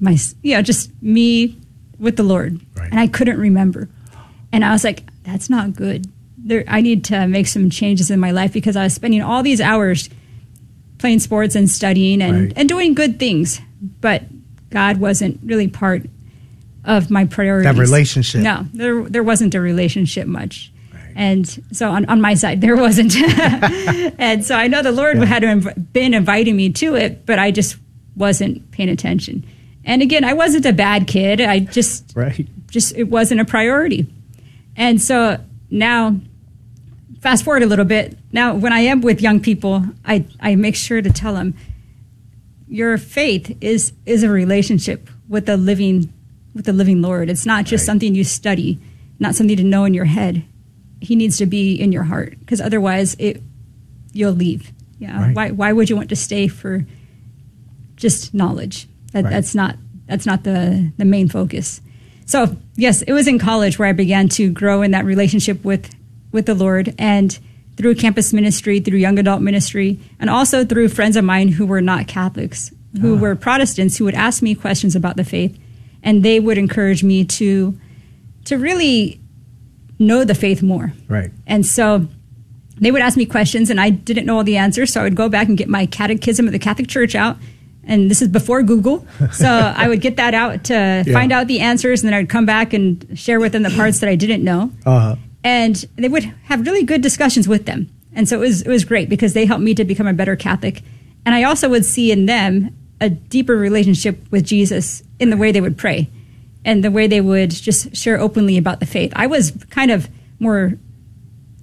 my 0.00 0.16
you 0.42 0.56
know, 0.56 0.62
just 0.62 0.90
me 1.02 1.58
with 1.98 2.16
the 2.16 2.22
Lord? 2.22 2.60
Right. 2.76 2.90
And 2.90 2.98
I 2.98 3.06
couldn't 3.06 3.38
remember. 3.38 3.88
And 4.52 4.64
I 4.64 4.72
was 4.72 4.84
like, 4.84 5.04
that's 5.22 5.48
not 5.48 5.74
good. 5.74 6.06
There, 6.36 6.64
I 6.66 6.80
need 6.80 7.04
to 7.06 7.26
make 7.26 7.46
some 7.46 7.70
changes 7.70 8.10
in 8.10 8.18
my 8.18 8.32
life 8.32 8.52
because 8.52 8.76
I 8.76 8.84
was 8.84 8.94
spending 8.94 9.22
all 9.22 9.42
these 9.42 9.60
hours 9.60 10.10
playing 10.98 11.20
sports 11.20 11.54
and 11.54 11.70
studying 11.70 12.20
and, 12.20 12.46
right. 12.46 12.52
and 12.56 12.68
doing 12.68 12.94
good 12.94 13.18
things. 13.18 13.60
But 14.00 14.24
God 14.70 14.98
wasn't 14.98 15.40
really 15.44 15.68
part 15.68 16.06
of 16.84 17.10
my 17.10 17.24
priorities. 17.24 17.72
That 17.72 17.80
relationship. 17.80 18.40
No, 18.40 18.66
there 18.72 19.02
there 19.02 19.22
wasn't 19.22 19.54
a 19.54 19.60
relationship 19.60 20.26
much. 20.26 20.72
Right. 20.92 21.12
And 21.14 21.64
so 21.72 21.90
on, 21.90 22.04
on 22.06 22.20
my 22.20 22.34
side, 22.34 22.60
there 22.62 22.76
wasn't. 22.76 23.14
and 24.18 24.44
so 24.44 24.56
I 24.56 24.68
know 24.68 24.82
the 24.82 24.92
Lord 24.92 25.18
yeah. 25.18 25.24
had 25.24 25.42
inv- 25.42 25.92
been 25.92 26.14
inviting 26.14 26.56
me 26.56 26.70
to 26.70 26.94
it, 26.94 27.26
but 27.26 27.38
I 27.38 27.50
just 27.50 27.76
wasn't 28.16 28.70
paying 28.70 28.88
attention. 28.88 29.44
And 29.84 30.02
again, 30.02 30.24
I 30.24 30.32
wasn't 30.32 30.66
a 30.66 30.72
bad 30.72 31.06
kid. 31.06 31.40
I 31.40 31.60
just, 31.60 32.12
right. 32.14 32.46
just 32.68 32.94
it 32.96 33.04
wasn't 33.04 33.40
a 33.40 33.44
priority. 33.44 34.06
And 34.76 35.00
so 35.00 35.40
now, 35.70 36.20
fast 37.20 37.44
forward 37.44 37.62
a 37.62 37.66
little 37.66 37.84
bit. 37.84 38.16
Now, 38.32 38.54
when 38.54 38.72
I 38.72 38.80
am 38.80 39.00
with 39.00 39.20
young 39.20 39.40
people, 39.40 39.84
I, 40.04 40.24
I 40.40 40.54
make 40.54 40.76
sure 40.76 41.02
to 41.02 41.10
tell 41.10 41.34
them, 41.34 41.54
your 42.68 42.96
faith 42.96 43.54
is 43.60 43.92
is 44.06 44.22
a 44.22 44.30
relationship 44.30 45.10
with 45.28 45.44
the 45.44 45.58
living 45.58 46.10
with 46.54 46.64
the 46.64 46.72
living 46.72 47.02
Lord. 47.02 47.30
It's 47.30 47.46
not 47.46 47.64
just 47.64 47.82
right. 47.82 47.86
something 47.86 48.14
you 48.14 48.24
study, 48.24 48.80
not 49.18 49.34
something 49.34 49.56
to 49.56 49.64
know 49.64 49.84
in 49.84 49.94
your 49.94 50.04
head. 50.04 50.44
He 51.00 51.16
needs 51.16 51.36
to 51.38 51.46
be 51.46 51.74
in 51.74 51.92
your 51.92 52.04
heart 52.04 52.38
because 52.40 52.60
otherwise 52.60 53.16
it 53.18 53.42
you'll 54.12 54.32
leave. 54.32 54.72
Yeah. 54.98 55.20
Right. 55.20 55.34
Why 55.34 55.50
why 55.50 55.72
would 55.72 55.90
you 55.90 55.96
want 55.96 56.10
to 56.10 56.16
stay 56.16 56.48
for 56.48 56.86
just 57.96 58.34
knowledge? 58.34 58.88
That 59.12 59.24
right. 59.24 59.30
that's 59.30 59.54
not 59.54 59.76
that's 60.06 60.26
not 60.26 60.44
the 60.44 60.92
the 60.96 61.04
main 61.04 61.28
focus. 61.28 61.80
So, 62.24 62.56
yes, 62.76 63.02
it 63.02 63.12
was 63.12 63.26
in 63.26 63.38
college 63.38 63.78
where 63.78 63.88
I 63.88 63.92
began 63.92 64.28
to 64.30 64.50
grow 64.50 64.82
in 64.82 64.92
that 64.92 65.04
relationship 65.04 65.64
with 65.64 65.92
with 66.30 66.46
the 66.46 66.54
Lord 66.54 66.94
and 66.98 67.36
through 67.76 67.94
campus 67.96 68.32
ministry, 68.32 68.80
through 68.80 68.98
young 68.98 69.18
adult 69.18 69.42
ministry, 69.42 69.98
and 70.20 70.30
also 70.30 70.64
through 70.64 70.88
friends 70.88 71.16
of 71.16 71.24
mine 71.24 71.48
who 71.48 71.66
were 71.66 71.80
not 71.80 72.06
Catholics, 72.06 72.70
who 73.00 73.16
oh. 73.16 73.18
were 73.18 73.34
Protestants, 73.34 73.96
who 73.96 74.04
would 74.04 74.14
ask 74.14 74.42
me 74.42 74.54
questions 74.54 74.94
about 74.94 75.16
the 75.16 75.24
faith 75.24 75.58
and 76.02 76.22
they 76.22 76.40
would 76.40 76.58
encourage 76.58 77.02
me 77.04 77.24
to 77.24 77.78
to 78.44 78.58
really 78.58 79.20
know 79.98 80.24
the 80.24 80.34
faith 80.34 80.62
more. 80.62 80.92
Right. 81.08 81.30
And 81.46 81.64
so 81.64 82.08
they 82.80 82.90
would 82.90 83.02
ask 83.02 83.16
me 83.16 83.24
questions 83.26 83.70
and 83.70 83.80
I 83.80 83.90
didn't 83.90 84.26
know 84.26 84.36
all 84.38 84.44
the 84.44 84.56
answers, 84.56 84.92
so 84.92 85.00
I 85.00 85.04
would 85.04 85.14
go 85.14 85.28
back 85.28 85.48
and 85.48 85.56
get 85.56 85.68
my 85.68 85.86
catechism 85.86 86.46
of 86.46 86.52
the 86.52 86.58
Catholic 86.58 86.88
Church 86.88 87.14
out, 87.14 87.36
And 87.84 88.10
this 88.10 88.20
is 88.22 88.28
before 88.28 88.62
Google. 88.62 89.06
So 89.32 89.48
I 89.48 89.86
would 89.88 90.00
get 90.00 90.16
that 90.16 90.34
out 90.34 90.64
to 90.64 90.74
Yeah. 90.74 91.12
find 91.12 91.30
out 91.32 91.46
the 91.46 91.60
answers, 91.60 92.02
and 92.02 92.08
then 92.12 92.14
I'd 92.18 92.28
come 92.28 92.46
back 92.46 92.72
and 92.72 93.06
share 93.14 93.38
with 93.38 93.52
them 93.52 93.62
the 93.62 93.70
parts 93.70 94.00
that 94.00 94.08
I 94.08 94.16
didn't 94.16 94.42
know. 94.42 94.70
Uh-huh. 94.84 95.16
And 95.44 95.84
they 95.96 96.08
would 96.08 96.24
have 96.44 96.64
really 96.66 96.82
good 96.84 97.00
discussions 97.02 97.46
with 97.48 97.66
them. 97.66 97.88
And 98.14 98.28
so 98.28 98.36
it 98.36 98.40
was, 98.40 98.62
it 98.62 98.68
was 98.68 98.84
great 98.84 99.08
because 99.08 99.32
they 99.34 99.46
helped 99.46 99.62
me 99.64 99.74
to 99.74 99.84
become 99.84 100.06
a 100.06 100.12
better 100.12 100.36
Catholic. 100.36 100.82
And 101.24 101.34
I 101.34 101.44
also 101.44 101.68
would 101.68 101.84
see 101.84 102.10
in 102.12 102.26
them 102.26 102.74
a 103.02 103.10
deeper 103.10 103.56
relationship 103.56 104.16
with 104.30 104.44
Jesus 104.44 105.02
in 105.18 105.28
the 105.28 105.36
way 105.36 105.50
they 105.50 105.60
would 105.60 105.76
pray 105.76 106.08
and 106.64 106.84
the 106.84 106.90
way 106.90 107.08
they 107.08 107.20
would 107.20 107.50
just 107.50 107.96
share 107.96 108.18
openly 108.18 108.56
about 108.56 108.78
the 108.78 108.86
faith. 108.86 109.12
I 109.16 109.26
was 109.26 109.50
kind 109.70 109.90
of 109.90 110.08
more 110.38 110.74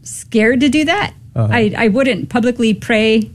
scared 0.03 0.59
to 0.59 0.69
do 0.69 0.83
that. 0.85 1.13
Uh-huh. 1.35 1.47
I, 1.49 1.73
I 1.77 1.87
wouldn't 1.87 2.29
publicly 2.29 2.73
pray, 2.73 3.31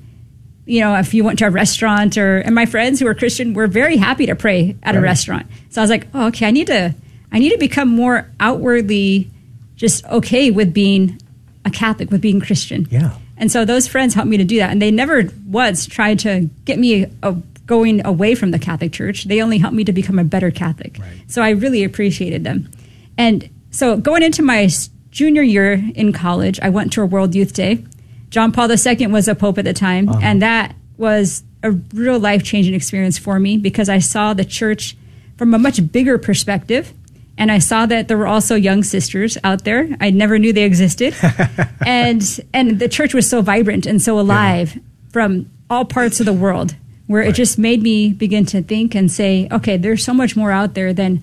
you 0.66 0.80
know, 0.80 0.94
if 0.96 1.14
you 1.14 1.24
went 1.24 1.38
to 1.38 1.46
a 1.46 1.50
restaurant 1.50 2.18
or, 2.18 2.38
and 2.38 2.54
my 2.54 2.66
friends 2.66 3.00
who 3.00 3.06
are 3.06 3.14
Christian 3.14 3.54
were 3.54 3.66
very 3.66 3.96
happy 3.96 4.26
to 4.26 4.34
pray 4.34 4.76
at 4.82 4.94
a 4.94 5.00
restaurant. 5.00 5.46
So 5.70 5.80
I 5.80 5.84
was 5.84 5.90
like, 5.90 6.06
oh, 6.12 6.26
okay, 6.26 6.46
I 6.46 6.50
need 6.50 6.66
to, 6.66 6.94
I 7.32 7.38
need 7.38 7.50
to 7.50 7.58
become 7.58 7.88
more 7.88 8.30
outwardly 8.38 9.30
just 9.76 10.04
okay 10.06 10.50
with 10.50 10.74
being 10.74 11.18
a 11.64 11.70
Catholic, 11.70 12.10
with 12.10 12.20
being 12.20 12.40
Christian. 12.40 12.86
Yeah. 12.90 13.16
And 13.38 13.50
so 13.50 13.64
those 13.64 13.88
friends 13.88 14.14
helped 14.14 14.28
me 14.28 14.36
to 14.36 14.44
do 14.44 14.58
that. 14.58 14.70
And 14.70 14.82
they 14.82 14.90
never 14.90 15.24
once 15.46 15.86
tried 15.86 16.18
to 16.20 16.50
get 16.66 16.78
me 16.78 17.06
uh, 17.22 17.34
going 17.66 18.04
away 18.04 18.34
from 18.34 18.50
the 18.50 18.58
Catholic 18.58 18.92
Church. 18.92 19.24
They 19.24 19.40
only 19.40 19.58
helped 19.58 19.76
me 19.76 19.84
to 19.84 19.92
become 19.92 20.18
a 20.18 20.24
better 20.24 20.50
Catholic. 20.50 20.98
Right. 20.98 21.22
So 21.26 21.42
I 21.42 21.50
really 21.50 21.84
appreciated 21.84 22.44
them. 22.44 22.70
And 23.16 23.48
so 23.70 23.96
going 23.96 24.22
into 24.22 24.42
my 24.42 24.68
junior 25.10 25.42
year 25.42 25.82
in 25.94 26.12
college, 26.12 26.60
I 26.60 26.68
went 26.68 26.92
to 26.94 27.02
a 27.02 27.06
World 27.06 27.34
Youth 27.34 27.54
Day. 27.54 27.84
John 28.30 28.52
Paul 28.52 28.70
II 28.70 29.06
was 29.08 29.28
a 29.28 29.34
pope 29.34 29.58
at 29.58 29.64
the 29.64 29.72
time. 29.72 30.08
Uh-huh. 30.08 30.20
And 30.22 30.42
that 30.42 30.74
was 30.96 31.44
a 31.62 31.70
real 31.70 32.18
life 32.18 32.42
changing 32.42 32.74
experience 32.74 33.18
for 33.18 33.38
me 33.38 33.56
because 33.56 33.88
I 33.88 33.98
saw 33.98 34.34
the 34.34 34.44
church 34.44 34.96
from 35.38 35.54
a 35.54 35.58
much 35.58 35.90
bigger 35.90 36.18
perspective. 36.18 36.92
And 37.36 37.50
I 37.50 37.58
saw 37.58 37.86
that 37.86 38.06
there 38.06 38.18
were 38.18 38.28
also 38.28 38.54
young 38.54 38.84
sisters 38.84 39.36
out 39.42 39.64
there. 39.64 39.88
I 40.00 40.10
never 40.10 40.38
knew 40.38 40.52
they 40.52 40.62
existed. 40.62 41.16
and 41.86 42.22
and 42.52 42.78
the 42.78 42.88
church 42.88 43.12
was 43.12 43.28
so 43.28 43.42
vibrant 43.42 43.86
and 43.86 44.00
so 44.00 44.20
alive 44.20 44.78
from 45.10 45.50
all 45.68 45.84
parts 45.84 46.20
of 46.20 46.26
the 46.26 46.32
world 46.32 46.76
where 47.06 47.22
it 47.22 47.34
just 47.34 47.58
made 47.58 47.82
me 47.82 48.12
begin 48.12 48.46
to 48.46 48.62
think 48.62 48.94
and 48.94 49.10
say, 49.10 49.46
okay, 49.52 49.76
there's 49.76 50.04
so 50.04 50.14
much 50.14 50.36
more 50.36 50.50
out 50.50 50.74
there 50.74 50.92
than 50.92 51.20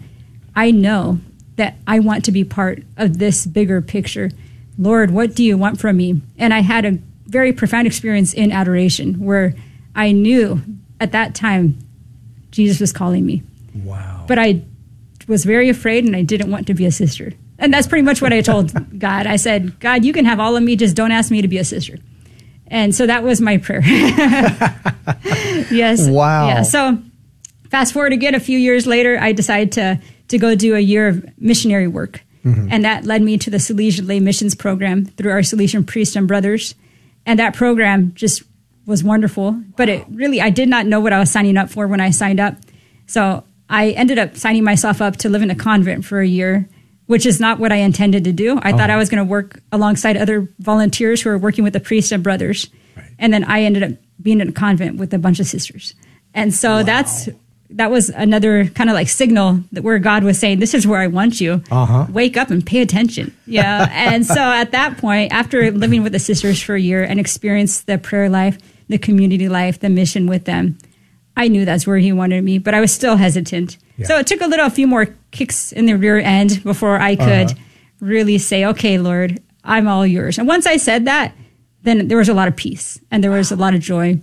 I 0.56 0.72
know 0.72 1.20
that 1.56 1.76
I 1.88 2.00
want 2.00 2.26
to 2.26 2.32
be 2.32 2.44
part 2.44 2.84
of 2.98 3.18
this 3.18 3.46
bigger 3.46 3.82
picture. 3.82 4.30
Lord, 4.78 5.12
what 5.12 5.36
do 5.36 5.44
you 5.44 5.58
want 5.58 5.80
from 5.80 5.98
me? 5.98 6.22
And 6.38 6.54
I 6.54 6.60
had 6.62 6.86
a 6.86 7.00
very 7.26 7.54
profound 7.54 7.88
experience 7.88 8.34
in 8.34 8.52
adoration 8.52 9.16
where 9.26 9.54
I 9.96 10.12
knew 10.12 10.62
at 11.00 11.12
that 11.14 11.34
time 11.36 11.78
Jesus 12.52 12.80
was 12.80 12.92
calling 12.92 13.26
me 13.26 13.44
Wow. 13.84 14.26
but 14.28 14.38
I 14.38 14.64
was 15.28 15.46
very 15.46 15.70
afraid 15.70 16.04
and 16.06 16.16
I 16.16 16.24
didn't 16.24 16.52
want 16.52 16.68
to 16.68 16.74
be 16.74 16.86
a 16.86 16.92
sister. 16.92 17.32
And 17.58 17.74
that's 17.74 17.88
pretty 17.88 18.02
much 18.04 18.22
what 18.22 18.34
I 18.34 18.42
told 18.42 18.74
God. 19.00 19.28
I 19.28 19.36
said, 19.38 19.80
God, 19.80 20.04
you 20.04 20.14
can 20.14 20.26
have 20.26 20.40
all 20.40 20.56
of 20.58 20.64
me, 20.64 20.76
just 20.76 20.96
don't 20.96 21.12
ask 21.12 21.32
me 21.32 21.42
to 21.42 21.48
be 21.48 21.58
a 21.58 21.64
sister. 21.64 21.98
And 22.72 22.96
so 22.96 23.06
that 23.06 23.22
was 23.22 23.42
my 23.42 23.58
prayer. 23.58 23.82
yes. 25.70 26.08
Wow. 26.08 26.48
Yeah. 26.48 26.62
So 26.63 26.98
fast 27.70 27.92
forward 27.94 28.13
again 28.13 28.34
a 28.34 28.40
few 28.40 28.58
years 28.58 28.88
later, 28.88 29.20
I 29.20 29.34
decided 29.34 29.74
to 29.74 30.01
to 30.30 30.38
go 30.38 30.56
do 30.56 30.75
a 30.75 30.80
year 30.80 31.10
of 31.10 31.25
missionary 31.38 31.88
work. 31.88 32.24
Mm-hmm. 32.46 32.70
And 32.72 32.86
that 32.86 33.04
led 33.06 33.22
me 33.22 33.38
to 33.40 33.50
the 33.50 33.58
Salesian 33.58 34.08
Lay 34.08 34.22
Missions 34.22 34.56
Program 34.56 35.06
through 35.06 35.32
our 35.32 35.42
Salesian 35.42 35.86
Priest 35.86 36.16
and 36.16 36.28
Brothers. 36.28 36.74
And 37.25 37.38
that 37.38 37.54
program 37.54 38.13
just 38.16 38.44
was 38.86 39.04
wonderful. 39.04 39.62
But 39.75 39.90
it 39.90 40.06
really, 40.10 40.40
I 40.40 40.50
did 40.50 40.70
not 40.70 40.86
know 40.86 41.01
what 41.01 41.12
I 41.12 41.20
was 41.20 41.30
signing 41.30 41.58
up 41.58 41.70
for 41.70 41.88
when 41.88 42.00
I 42.00 42.12
signed 42.12 42.40
up. 42.40 42.56
So 43.06 43.44
I 43.70 43.90
ended 43.90 44.18
up 44.18 44.38
signing 44.38 44.63
myself 44.63 45.01
up 45.01 45.18
to 45.18 45.30
live 45.30 45.42
in 45.42 45.51
a 45.51 45.56
convent 45.56 46.06
for 46.06 46.22
a 46.22 46.28
year, 46.28 46.68
which 47.12 47.25
is 47.25 47.41
not 47.41 47.60
what 47.60 47.74
I 47.74 47.75
intended 47.75 48.24
to 48.24 48.32
do. 48.32 48.58
I 48.63 48.72
thought 48.72 48.89
I 48.89 48.96
was 48.96 49.10
going 49.10 49.18
to 49.18 49.30
work 49.30 49.62
alongside 49.74 50.15
other 50.15 50.48
volunteers 50.60 51.22
who 51.22 51.30
are 51.30 51.38
working 51.38 51.62
with 51.62 51.74
the 51.74 51.82
priests 51.82 52.10
and 52.13 52.24
brothers. 52.24 52.70
And 53.20 53.34
then 53.34 53.44
I 53.44 53.63
ended 53.63 53.84
up 53.84 53.91
being 54.22 54.39
in 54.39 54.48
a 54.48 54.51
convent 54.53 54.96
with 54.96 55.13
a 55.13 55.18
bunch 55.18 55.41
of 55.41 55.46
sisters. 55.46 55.94
And 56.34 56.53
so 56.53 56.84
that's 56.84 57.27
that 57.72 57.91
was 57.91 58.08
another 58.12 58.65
kind 58.68 58.89
of 58.89 58.94
like 58.94 59.10
signal 59.10 59.60
that 59.74 59.84
where 59.84 60.00
God 60.00 60.24
was 60.24 60.39
saying, 60.39 60.60
"This 60.60 60.74
is 60.74 60.88
where 60.88 61.01
I 61.01 61.08
want 61.08 61.41
you. 61.41 61.62
Uh-huh. 61.70 62.08
Wake 62.10 62.38
up 62.38 62.50
and 62.50 62.65
pay 62.65 62.82
attention." 62.82 63.36
Yeah. 63.46 63.89
and 63.91 64.25
so 64.25 64.39
at 64.39 64.72
that 64.72 64.98
point, 64.98 65.34
after 65.34 65.70
living 65.70 66.03
with 66.03 66.13
the 66.13 66.20
sisters 66.20 66.62
for 66.62 66.75
a 66.75 66.82
year 66.82 67.03
and 67.03 67.20
experienced 67.20 67.88
the 67.88 67.98
prayer 67.98 68.30
life, 68.30 68.58
the 68.88 68.98
community 68.98 69.50
life, 69.50 69.82
the 69.82 69.89
mission 69.89 70.27
with 70.27 70.46
them, 70.46 70.77
I 71.36 71.50
knew 71.50 71.65
that's 71.65 71.86
where 71.86 71.98
He 71.98 72.13
wanted 72.13 72.41
me. 72.46 72.58
But 72.58 72.74
I 72.74 72.80
was 72.80 72.94
still 72.94 73.18
hesitant. 73.18 73.77
Yeah. 74.01 74.08
So 74.08 74.17
it 74.17 74.27
took 74.27 74.41
a 74.41 74.48
little, 74.48 74.65
a 74.65 74.70
few 74.70 74.88
more 74.88 75.08
kicks 75.31 75.72
in 75.72 75.86
the 75.86 75.93
rear 75.98 76.20
end 76.20 76.62
before 76.63 77.00
I 77.00 77.15
could 77.15 77.51
Uh-huh. 77.51 77.60
really 78.00 78.38
say, 78.38 78.65
"Okay, 78.65 78.98
Lord, 78.98 79.39
I'm 79.63 79.88
all 79.88 80.05
yours." 80.05 80.38
And 80.38 80.48
once 80.48 80.65
I 80.67 80.77
said 80.77 81.05
that, 81.05 81.34
then 81.84 82.08
there 82.08 82.17
was 82.17 82.29
a 82.29 82.34
lot 82.34 82.48
of 82.48 82.55
peace 82.55 83.00
and 83.12 83.24
there 83.24 83.31
was 83.31 83.51
a 83.51 83.55
lot 83.55 83.74
of 83.74 83.79
joy. 83.81 84.20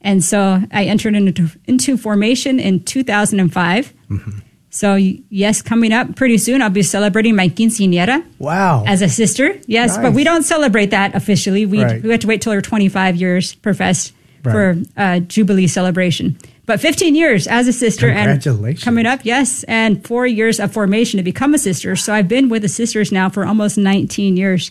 And 0.00 0.22
so 0.24 0.62
I 0.72 0.84
entered 0.84 1.14
into, 1.14 1.48
into 1.66 1.96
formation 1.96 2.58
in 2.58 2.80
2005. 2.80 3.92
Mm-hmm. 4.10 4.30
So, 4.70 4.94
yes, 4.94 5.60
coming 5.62 5.92
up 5.92 6.16
pretty 6.16 6.38
soon, 6.38 6.62
I'll 6.62 6.70
be 6.70 6.82
celebrating 6.82 7.36
my 7.36 7.48
quinceañera 7.50 8.24
wow. 8.38 8.84
as 8.86 9.02
a 9.02 9.08
sister. 9.08 9.54
Yes, 9.66 9.98
but 9.98 10.14
we 10.14 10.24
don't 10.24 10.44
celebrate 10.44 10.90
that 10.90 11.14
officially. 11.14 11.66
We, 11.66 11.84
Right. 11.84 12.02
we 12.02 12.10
have 12.10 12.20
to 12.20 12.26
wait 12.26 12.40
till 12.40 12.54
we're 12.54 12.62
25 12.62 13.16
years 13.16 13.54
professed 13.54 14.12
Right. 14.44 14.52
for 14.52 14.82
a 14.96 15.20
Jubilee 15.20 15.66
celebration. 15.68 16.36
But 16.64 16.80
15 16.80 17.16
years 17.16 17.48
as 17.48 17.66
a 17.66 17.72
sister 17.72 18.08
and 18.08 18.18
Congratulations. 18.18 18.84
coming 18.84 19.04
up, 19.04 19.20
yes, 19.24 19.64
and 19.64 20.06
four 20.06 20.26
years 20.26 20.60
of 20.60 20.72
formation 20.72 21.16
to 21.18 21.24
become 21.24 21.54
a 21.54 21.58
sister. 21.58 21.96
So 21.96 22.14
I've 22.14 22.28
been 22.28 22.48
with 22.48 22.62
the 22.62 22.68
sisters 22.68 23.10
now 23.10 23.28
for 23.28 23.44
almost 23.44 23.76
19 23.76 24.36
years. 24.36 24.70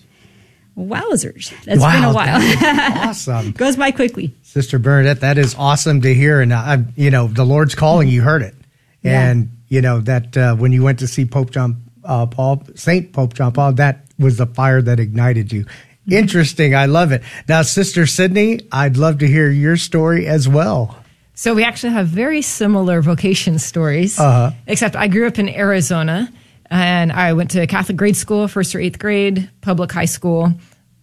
Wowzers. 0.78 1.54
That's 1.66 1.82
wow. 1.82 1.94
been 1.94 2.04
a 2.06 2.14
while. 2.14 3.08
awesome. 3.10 3.52
Goes 3.52 3.76
by 3.76 3.92
quickly. 3.92 4.34
Sister 4.42 4.80
Bernadette, 4.80 5.20
that 5.20 5.38
is 5.38 5.54
awesome 5.56 6.02
to 6.02 6.14
hear. 6.14 6.40
And, 6.40 6.54
uh, 6.54 6.78
you 6.96 7.12
know, 7.12 7.28
the 7.28 7.44
Lord's 7.44 7.76
calling, 7.76 8.08
you 8.08 8.22
heard 8.22 8.42
it. 8.42 8.56
Yeah. 9.02 9.30
And, 9.30 9.52
you 9.68 9.82
know, 9.82 10.00
that 10.00 10.38
uh, 10.38 10.56
when 10.56 10.72
you 10.72 10.84
went 10.84 11.00
to 11.00 11.08
see 11.08 11.26
Pope 11.26 11.52
John 11.52 11.84
uh, 12.06 12.26
Paul, 12.26 12.64
St. 12.76 13.12
Pope 13.12 13.34
John 13.34 13.52
Paul, 13.52 13.74
that 13.74 14.06
was 14.18 14.38
the 14.38 14.46
fire 14.46 14.82
that 14.82 15.00
ignited 15.00 15.52
you. 15.52 15.66
Interesting. 16.10 16.74
I 16.74 16.86
love 16.86 17.12
it. 17.12 17.22
Now, 17.48 17.62
Sister 17.64 18.08
Sydney, 18.08 18.62
I'd 18.72 18.98
love 18.98 19.20
to 19.20 19.28
hear 19.28 19.50
your 19.50 19.78
story 19.78 20.26
as 20.26 20.48
well. 20.48 21.00
So 21.42 21.56
we 21.56 21.64
actually 21.64 21.94
have 21.94 22.06
very 22.06 22.44
similar 22.44 23.02
vocation 23.02 23.58
stories, 23.58 24.20
Uh-huh. 24.20 24.52
except 24.68 24.96
I 24.96 25.08
grew 25.08 25.26
up 25.26 25.40
in 25.40 25.50
Arizona 25.50 26.32
and 26.70 27.12
I 27.12 27.34
went 27.34 27.50
to 27.52 27.66
Catholic 27.66 27.98
grade 27.98 28.16
school, 28.16 28.48
first 28.48 28.76
or 28.76 28.80
eighth 28.80 29.00
grade, 29.00 29.50
public 29.62 29.92
high 29.92 30.06
school, 30.06 30.54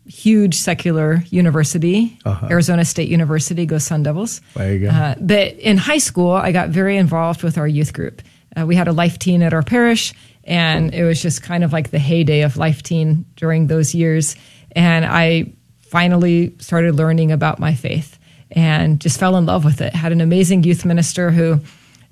huge 0.07 0.55
secular 0.55 1.25
university, 1.31 2.17
Uh-huh. 2.25 2.47
Arizona 2.53 2.85
State 2.85 3.09
University, 3.09 3.67
go 3.67 3.79
Sun 3.79 4.05
Devils. 4.05 4.41
There 4.55 4.73
you 4.75 4.79
go. 4.87 4.91
Uh, 4.91 5.17
but 5.21 5.59
in 5.59 5.77
high 5.77 5.99
school, 5.99 6.31
I 6.31 6.53
got 6.53 6.69
very 6.69 6.97
involved 6.97 7.43
with 7.43 7.59
our 7.59 7.67
youth 7.67 7.93
group. 7.93 8.23
Uh, 8.57 8.65
we 8.65 8.77
had 8.77 8.87
a 8.87 8.93
life 8.93 9.19
teen 9.19 9.43
at 9.43 9.53
our 9.53 9.65
parish, 9.65 10.15
and 10.45 10.95
it 10.95 11.03
was 11.03 11.21
just 11.21 11.43
kind 11.43 11.65
of 11.65 11.73
like 11.73 11.91
the 11.91 11.99
heyday 11.99 12.43
of 12.43 12.57
life 12.57 12.85
teen 12.85 13.25
during 13.35 13.67
those 13.67 13.93
years. 13.93 14.37
And 14.71 15.05
I 15.05 15.47
finally 15.81 16.55
started 16.61 16.95
learning 16.95 17.33
about 17.33 17.59
my 17.59 17.75
faith 17.75 18.18
and 18.53 19.01
just 19.01 19.19
fell 19.19 19.37
in 19.37 19.47
love 19.47 19.65
with 19.65 19.81
it. 19.81 19.95
Had 19.95 20.13
an 20.13 20.21
amazing 20.21 20.63
youth 20.63 20.85
minister 20.85 21.31
who 21.31 21.61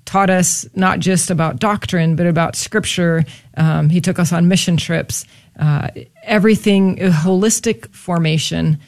taught 0.05 0.31
us 0.31 0.67
not 0.75 1.01
just 1.01 1.31
about 1.31 1.59
doctrine, 1.59 2.17
but 2.17 2.27
about 2.27 2.57
scripture. 2.57 3.25
Um, 3.57 3.89
he 3.89 4.01
took 4.01 4.19
us 4.19 4.33
on 4.33 4.49
mission 4.49 4.77
trips, 4.77 5.25
uh, 5.59 5.89
everything, 6.23 6.97
holistic 6.97 7.93
formation. 7.95 8.79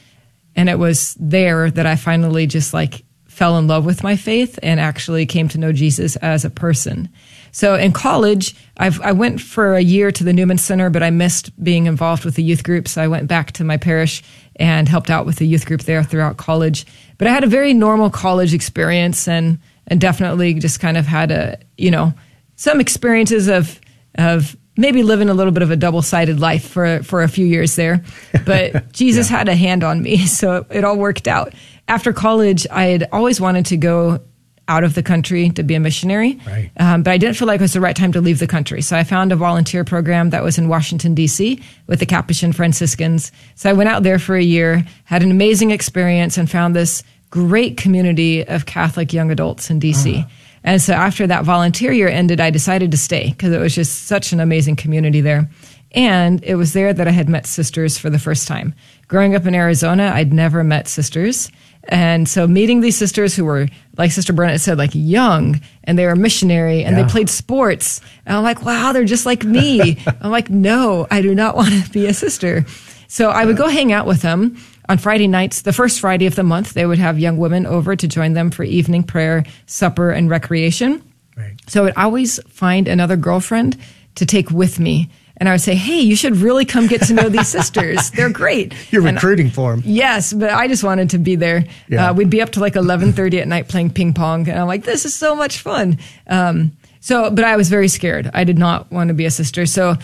And 0.55 0.69
it 0.69 0.79
was 0.79 1.17
there 1.19 1.71
that 1.71 1.87
I 1.87 1.97
finally 1.97 2.47
just 2.47 2.73
like 2.73 3.05
fell 3.27 3.59
in 3.59 3.67
love 3.67 3.85
with 3.85 4.03
my 4.03 4.17
faith 4.17 4.59
and 4.63 4.81
actually 4.81 5.25
came 5.27 5.49
to 5.49 5.59
know 5.59 5.73
Jesus 5.73 6.17
as 6.17 6.45
a 6.45 6.51
person. 6.51 7.09
So 7.53 7.75
in 7.77 7.93
college, 7.93 8.55
I've, 8.77 9.01
I 9.01 9.13
went 9.13 9.41
for 9.41 9.75
a 9.75 9.81
year 9.81 10.11
to 10.13 10.25
the 10.25 10.33
Newman 10.33 10.59
Center, 10.59 10.91
but 10.91 11.03
I 11.03 11.11
missed 11.11 11.51
being 11.63 11.87
involved 11.87 12.25
with 12.25 12.35
the 12.35 12.43
youth 12.43 12.65
group. 12.65 12.89
So 12.89 13.03
I 13.03 13.09
went 13.09 13.29
back 13.29 13.53
to 13.53 13.65
my 13.65 13.77
parish 13.77 14.23
and 14.59 14.89
helped 14.89 15.11
out 15.11 15.27
with 15.27 15.37
the 15.37 15.47
youth 15.47 15.67
group 15.67 15.83
there 15.83 16.03
throughout 16.03 16.37
college. 16.37 16.87
But 17.17 17.29
I 17.29 17.33
had 17.33 17.45
a 17.45 17.49
very 17.49 17.75
normal 17.75 18.11
college 18.11 18.55
experience 18.55 19.29
and, 19.29 19.59
and 19.87 20.01
definitely 20.01 20.55
just 20.55 20.81
kind 20.81 20.97
of 20.97 21.07
had 21.07 21.31
a, 21.31 21.59
you 21.77 21.91
know, 21.91 22.13
some 22.57 22.81
experiences 22.81 23.49
of, 23.49 23.81
of 24.17 24.57
maybe 24.77 25.03
living 25.03 25.29
a 25.29 25.35
little 25.35 25.53
bit 25.53 25.63
of 25.63 25.71
a 25.71 25.77
double-sided 25.77 26.41
life 26.41 26.67
for, 26.67 27.03
for 27.03 27.23
a 27.23 27.29
few 27.29 27.47
years 27.47 27.77
there. 27.77 28.03
But 28.45 28.93
Jesus 28.93 29.29
had 29.29 29.49
a 29.49 29.55
hand 29.55 29.85
on 29.85 30.03
me. 30.03 30.19
So 30.27 30.67
it 30.71 30.85
all 30.85 30.97
worked 30.97 31.27
out. 31.27 31.53
After 31.89 32.13
college, 32.13 32.67
I 32.71 32.85
had 32.85 33.09
always 33.13 33.41
wanted 33.41 33.67
to 33.67 33.77
go 33.77 34.21
out 34.69 34.85
of 34.85 34.95
the 34.95 35.03
country 35.03 35.51
to 35.51 35.63
be 35.63 35.75
a 35.75 35.81
missionary. 35.81 36.39
Right. 36.47 36.71
Um, 36.79 37.03
but 37.03 37.11
I 37.11 37.19
didn't 37.19 37.37
feel 37.37 37.49
like 37.49 37.61
it 37.61 37.65
was 37.65 37.73
the 37.73 37.81
right 37.81 37.97
time 37.97 38.13
to 38.13 38.21
leave 38.21 38.39
the 38.39 38.47
country. 38.47 38.83
So 38.83 38.97
I 38.97 39.03
found 39.03 39.33
a 39.33 39.37
volunteer 39.37 39.85
program 39.85 40.31
that 40.31 40.45
was 40.45 40.59
in 40.59 40.69
Washington, 40.69 41.15
D.C. 41.15 41.61
with 41.87 42.01
the 42.01 42.07
Capuchin 42.07 42.53
Franciscans. 42.53 43.33
So 43.55 43.71
I 43.71 43.73
went 43.73 43.89
out 43.89 44.03
there 44.03 44.19
for 44.19 44.37
a 44.37 44.43
year, 44.43 44.85
had 45.05 45.23
an 45.23 45.31
amazing 45.31 45.71
experience, 45.71 46.37
and 46.37 46.51
found 46.51 46.77
this 46.77 47.03
great 47.31 47.77
community 47.77 48.47
of 48.47 48.67
Catholic 48.67 49.13
young 49.13 49.31
adults 49.31 49.71
in 49.71 49.81
DC. 49.81 50.29
And 50.65 50.83
so 50.83 50.93
after 50.93 51.27
that 51.27 51.45
volunteer 51.45 51.93
year 51.93 52.09
ended, 52.09 52.41
I 52.41 52.51
decided 52.51 52.91
to 52.91 52.97
stay 52.97 53.31
because 53.31 53.53
it 53.53 53.61
was 53.61 53.75
just 53.75 54.05
such 54.05 54.33
an 54.33 54.41
amazing 54.41 54.77
community 54.77 55.21
there. 55.21 55.49
And 55.93 56.45
it 56.45 56.57
was 56.57 56.75
there 56.75 56.93
that 56.93 57.09
I 57.09 57.13
had 57.13 57.29
met 57.29 57.47
sisters 57.47 57.97
for 57.97 58.11
the 58.11 58.19
first 58.19 58.47
time. 58.47 58.75
Growing 59.07 59.35
up 59.35 59.47
in 59.47 59.55
Arizona, 59.55 60.13
I'd 60.15 60.33
never 60.33 60.63
met 60.63 60.87
sisters. 60.87 61.51
And 61.91 62.29
so 62.29 62.47
meeting 62.47 62.81
these 62.83 62.97
sisters 62.99 63.35
who 63.35 63.45
were, 63.47 63.67
like 63.97 64.13
Sister 64.13 64.33
Bernadette 64.35 64.61
said, 64.61 64.77
like 64.77 64.91
young 64.93 65.61
and 65.85 65.99
they 65.99 66.05
were 66.07 66.15
missionary 66.17 66.85
and 66.85 66.97
Yeah. 66.97 67.03
they 67.05 67.09
played 67.11 67.31
sports. 67.31 68.01
And 68.27 68.37
I'm 68.37 68.43
like, 68.43 68.63
wow, 68.63 68.93
they're 68.93 69.05
just 69.05 69.25
like 69.25 69.43
me. 69.43 69.97
I'm 70.21 70.31
like, 70.31 70.51
no, 70.51 71.07
I 71.11 71.23
do 71.23 71.35
not 71.35 71.57
want 71.57 71.71
to 71.83 71.91
be 71.91 72.07
a 72.07 72.13
sister. 72.15 72.67
So 73.09 73.31
I 73.31 73.47
would 73.47 73.57
go 73.57 73.69
hang 73.69 73.91
out 73.91 74.07
with 74.07 74.21
them 74.21 74.59
on 74.87 74.99
Friday 74.99 75.29
nights. 75.29 75.63
The 75.63 75.73
first 75.73 76.01
Friday 76.01 76.27
of 76.27 76.35
the 76.35 76.43
month, 76.43 76.75
they 76.75 76.85
would 76.85 76.99
have 76.99 77.19
young 77.19 77.39
women 77.39 77.65
over 77.65 77.97
to 77.97 78.07
join 78.07 78.35
them 78.35 78.51
for 78.51 78.65
evening 78.65 79.03
prayer, 79.03 79.45
supper, 79.65 80.11
and 80.11 80.29
recreation. 80.29 81.03
Right. 81.39 81.55
So 81.69 81.81
I 81.81 81.85
would 81.85 81.97
always 81.97 82.39
find 82.49 82.87
another 82.87 83.17
girlfriend 83.17 83.79
to 84.17 84.27
take 84.27 84.51
with 84.51 84.79
me. 84.79 85.09
And 85.39 85.49
I 85.49 85.53
would 85.53 85.61
say, 85.61 85.75
hey, 85.77 86.01
you 86.01 86.17
should 86.17 86.37
really 86.37 86.65
come 86.65 86.87
get 86.89 87.03
to 87.03 87.15
know 87.15 87.29
these 87.29 87.49
sisters. 87.49 88.11
They're 88.17 88.29
great. 88.31 88.75
You're 88.93 89.07
And- 89.07 89.15
recruiting 89.17 89.51
for 89.51 89.71
them. 89.77 89.83
Yes, 89.87 90.33
but 90.33 90.51
I 90.51 90.67
just 90.69 90.83
wanted 90.83 91.11
to 91.11 91.19
be 91.19 91.37
there. 91.37 91.65
Yeah. 91.89 92.11
Uh, 92.11 92.15
we'd 92.15 92.29
be 92.31 92.43
up 92.43 92.51
to 92.51 92.61
like 92.61 92.75
eleven 92.77 93.13
thirty 93.13 93.39
at 93.41 93.47
night 93.49 93.69
playing 93.69 93.91
ping 93.91 94.13
pong, 94.15 94.49
and 94.49 94.59
I'm 94.59 94.67
like, 94.67 94.85
this 94.85 95.05
is 95.05 95.15
so 95.15 95.35
much 95.37 95.59
fun. 95.61 95.99
Um, 96.27 96.73
so, 97.01 97.31
but 97.31 97.45
I 97.45 97.57
was 97.57 97.69
very 97.69 97.89
scared. 97.89 98.31
I 98.35 98.43
did 98.45 98.59
not 98.59 98.91
want 98.91 99.09
to 99.09 99.15
be 99.15 99.25
a 99.25 99.31
sister. 99.31 99.65
So, 99.67 99.97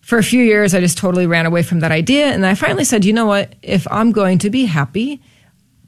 for 0.00 0.16
a 0.16 0.22
few 0.22 0.42
years, 0.42 0.74
I 0.74 0.80
just 0.80 0.96
totally 0.96 1.26
ran 1.26 1.44
away 1.44 1.62
from 1.62 1.80
that 1.80 1.92
idea, 1.92 2.26
and 2.26 2.46
I 2.46 2.54
finally 2.54 2.84
said, 2.84 3.04
you 3.04 3.12
know 3.12 3.26
what? 3.26 3.54
If 3.62 3.86
I'm 3.90 4.10
going 4.10 4.38
to 4.38 4.48
be 4.50 4.64
happy, 4.64 5.20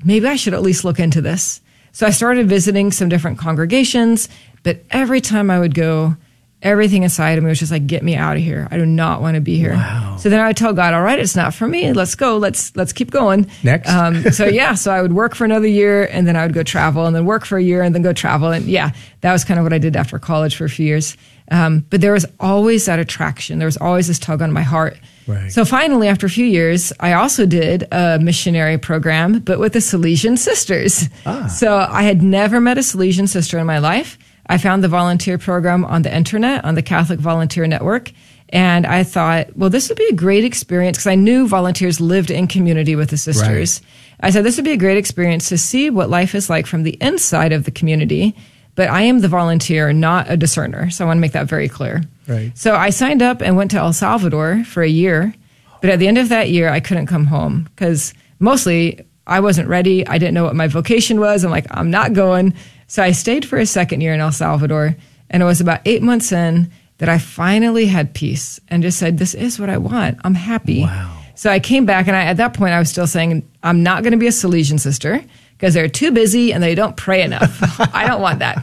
maybe 0.05 0.27
I 0.27 0.37
should 0.37 0.53
at 0.53 0.61
least 0.63 0.85
look 0.85 1.01
into 1.01 1.23
this. 1.23 1.63
So 1.93 2.07
I 2.07 2.11
started 2.11 2.47
visiting 2.49 2.93
some 2.93 3.09
different 3.09 3.39
congregations, 3.39 4.29
but 4.63 4.85
every 4.91 5.21
time 5.23 5.51
I 5.51 5.59
would 5.59 5.75
go, 5.75 6.17
everything 6.63 7.03
inside 7.03 7.39
of 7.39 7.45
me 7.45 7.49
was 7.49 7.59
just 7.59 7.73
like, 7.73 7.87
get 7.87 8.03
me 8.03 8.17
out 8.17 8.37
of 8.37 8.43
here. 8.43 8.69
I 8.71 8.77
do 8.77 8.85
not 8.85 9.23
want 9.23 9.37
to 9.37 9.41
be 9.41 9.57
here. 9.57 9.75
Wow. 9.75 10.17
So 10.19 10.29
then 10.29 10.41
I 10.41 10.49
would 10.49 10.57
tell 10.57 10.73
God, 10.73 10.93
all 10.93 11.03
right, 11.03 11.19
it's 11.19 11.35
not 11.35 11.55
for 11.55 11.67
me. 11.67 11.93
Let's 11.93 12.15
go. 12.15 12.37
Let's, 12.37 12.75
let's 12.77 12.93
keep 12.93 13.11
going. 13.11 13.51
Next. 13.63 13.89
Um, 13.89 14.23
so 14.33 14.47
yeah, 14.47 14.75
so 14.75 14.93
I 14.93 15.01
would 15.01 15.13
work 15.13 15.35
for 15.35 15.45
another 15.45 15.67
year 15.67 16.05
and 16.05 16.27
then 16.27 16.37
I 16.37 16.45
would 16.45 16.55
go 16.55 16.63
travel 16.63 17.07
and 17.07 17.17
then 17.17 17.25
work 17.25 17.47
for 17.47 17.57
a 17.57 17.63
year 17.63 17.83
and 17.83 17.95
then 17.95 18.03
go 18.03 18.13
travel. 18.13 18.51
And 18.51 18.67
yeah, 18.67 18.91
that 19.23 19.33
was 19.33 19.45
kind 19.45 19.59
of 19.59 19.65
what 19.65 19.73
I 19.73 19.79
did 19.79 19.97
after 19.97 20.19
college 20.19 20.57
for 20.57 20.65
a 20.65 20.71
few 20.71 20.87
years. 20.87 21.17
Um, 21.51 21.85
but 21.91 22.01
there 22.01 22.13
was 22.13 22.27
always 22.39 22.87
that 22.87 22.99
attraction. 22.99 23.59
There 23.59 23.67
was 23.67 23.77
always 23.77 24.07
this 24.07 24.19
tug 24.19 24.41
on 24.41 24.53
my 24.53 24.63
heart. 24.63 24.99
Right. 25.27 25.51
So 25.51 25.65
finally, 25.65 26.09
after 26.09 26.27
a 26.27 26.31
few 26.31 26.47
years, 26.47 26.93
I 27.01 27.15
also 27.15 27.47
did 27.47 27.87
a 27.93 28.19
missionary 28.21 28.79
program, 28.79 29.41
but 29.41 29.59
with 29.59 29.73
the 29.73 29.79
Salesian 29.81 30.39
Sisters. 30.39 31.09
Ah. 31.27 31.47
So 31.47 31.77
I 31.79 32.03
had 32.03 32.23
never 32.23 32.61
met 32.61 32.79
a 32.79 32.83
Salesian 32.83 33.29
sister 33.29 33.59
in 33.59 33.67
my 33.67 33.79
life. 33.79 34.19
I 34.51 34.59
found 34.59 34.83
the 34.83 34.89
volunteer 34.89 35.39
program 35.39 35.85
on 35.85 36.03
the 36.03 36.15
internet, 36.15 36.65
on 36.65 36.75
the 36.75 36.83
Catholic 36.83 37.21
Volunteer 37.21 37.69
Network. 37.69 38.11
And 38.49 38.85
I 38.85 39.05
thought, 39.05 39.57
well, 39.57 39.71
this 39.71 39.89
would 39.89 39.97
be 39.97 40.09
a 40.09 40.13
great 40.13 40.45
experience 40.45 40.97
because 40.99 41.07
I 41.07 41.15
knew 41.15 41.47
volunteers 41.47 42.01
lived 42.01 42.33
in 42.33 42.49
community 42.49 42.97
with 42.97 43.11
the 43.11 43.17
sisters. 43.17 43.81
I 44.19 44.31
said, 44.31 44.45
this 44.45 44.57
would 44.57 44.65
be 44.65 44.73
a 44.73 44.77
great 44.77 44.99
experience 44.99 45.49
to 45.51 45.57
see 45.57 45.89
what 45.89 46.11
life 46.11 46.35
is 46.35 46.51
like 46.51 46.67
from 46.67 46.83
the 46.83 46.99
inside 47.01 47.53
of 47.53 47.63
the 47.63 47.71
community. 47.71 48.35
But 48.75 48.91
I 48.91 49.03
am 49.03 49.21
the 49.21 49.29
volunteer, 49.29 49.93
not 49.93 50.29
a 50.29 50.37
discerner. 50.37 50.91
So 50.91 51.05
I 51.05 51.07
want 51.07 51.19
to 51.19 51.21
make 51.21 51.33
that 51.33 51.47
very 51.47 51.69
clear. 51.69 52.03
Right. 52.27 52.51
So 52.59 52.75
I 52.75 52.91
signed 52.91 53.23
up 53.23 53.41
and 53.41 53.57
went 53.57 53.71
to 53.71 53.77
El 53.77 53.93
Salvador 53.93 54.65
for 54.65 54.83
a 54.83 54.89
year. 54.89 55.33
But 55.81 55.91
at 55.91 56.01
the 56.01 56.09
end 56.09 56.19
of 56.19 56.29
that 56.31 56.51
year, 56.51 56.71
I 56.71 56.81
couldn't 56.81 57.07
come 57.07 57.27
home 57.27 57.69
because 57.77 58.15
mostly 58.41 59.01
I 59.29 59.39
wasn't 59.39 59.69
ready. 59.69 60.05
I 60.09 60.19
didn't 60.19 60.35
know 60.35 60.43
what 60.43 60.57
my 60.57 60.67
vocation 60.67 61.21
was. 61.21 61.45
I'm 61.45 61.53
like, 61.53 61.67
I'm 61.71 61.91
not 61.91 62.15
going. 62.15 62.53
So 62.91 63.05
I 63.05 63.13
stayed 63.13 63.45
for 63.45 63.57
a 63.57 63.67
second 63.67 64.01
year 64.01 64.13
in 64.13 64.21
El 64.21 64.33
Salvador. 64.33 64.97
And 65.31 65.45
it 65.45 65.47
was 65.47 65.61
about 65.61 65.81
eight 65.85 66.03
months 66.03 66.33
in 66.33 66.73
that 66.99 67.09
I 67.09 67.19
finally 67.19 67.87
had 67.87 68.15
peace 68.15 68.59
and 68.67 68.83
just 68.83 68.99
said, 68.99 69.17
This 69.17 69.33
is 69.33 69.61
what 69.61 69.71
I 69.71 69.79
want. 69.79 70.19
I'm 70.25 70.35
happy. 70.35 70.83
Wow. 70.83 71.17
So 71.37 71.53
I 71.53 71.61
came 71.61 71.87
back, 71.87 72.09
and 72.09 72.17
I, 72.17 72.25
at 72.25 72.39
that 72.39 72.53
point, 72.53 72.75
I 72.75 72.81
was 72.81 72.91
still 72.91 73.07
saying, 73.07 73.49
I'm 73.63 73.85
not 73.85 74.03
going 74.03 74.11
to 74.11 74.19
be 74.19 74.27
a 74.27 74.31
Salesian 74.31 74.81
sister 74.81 75.25
because 75.53 75.73
they're 75.73 75.89
too 75.89 76.11
busy 76.11 76.53
and 76.53 76.61
they 76.61 76.75
don't 76.75 76.97
pray 76.97 77.23
enough. 77.23 77.63
I 77.95 78.09
don't 78.09 78.21
want 78.21 78.41
that. 78.41 78.61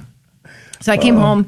So 0.81 0.91
I 0.91 0.97
came 0.97 1.15
oh. 1.15 1.21
home, 1.21 1.47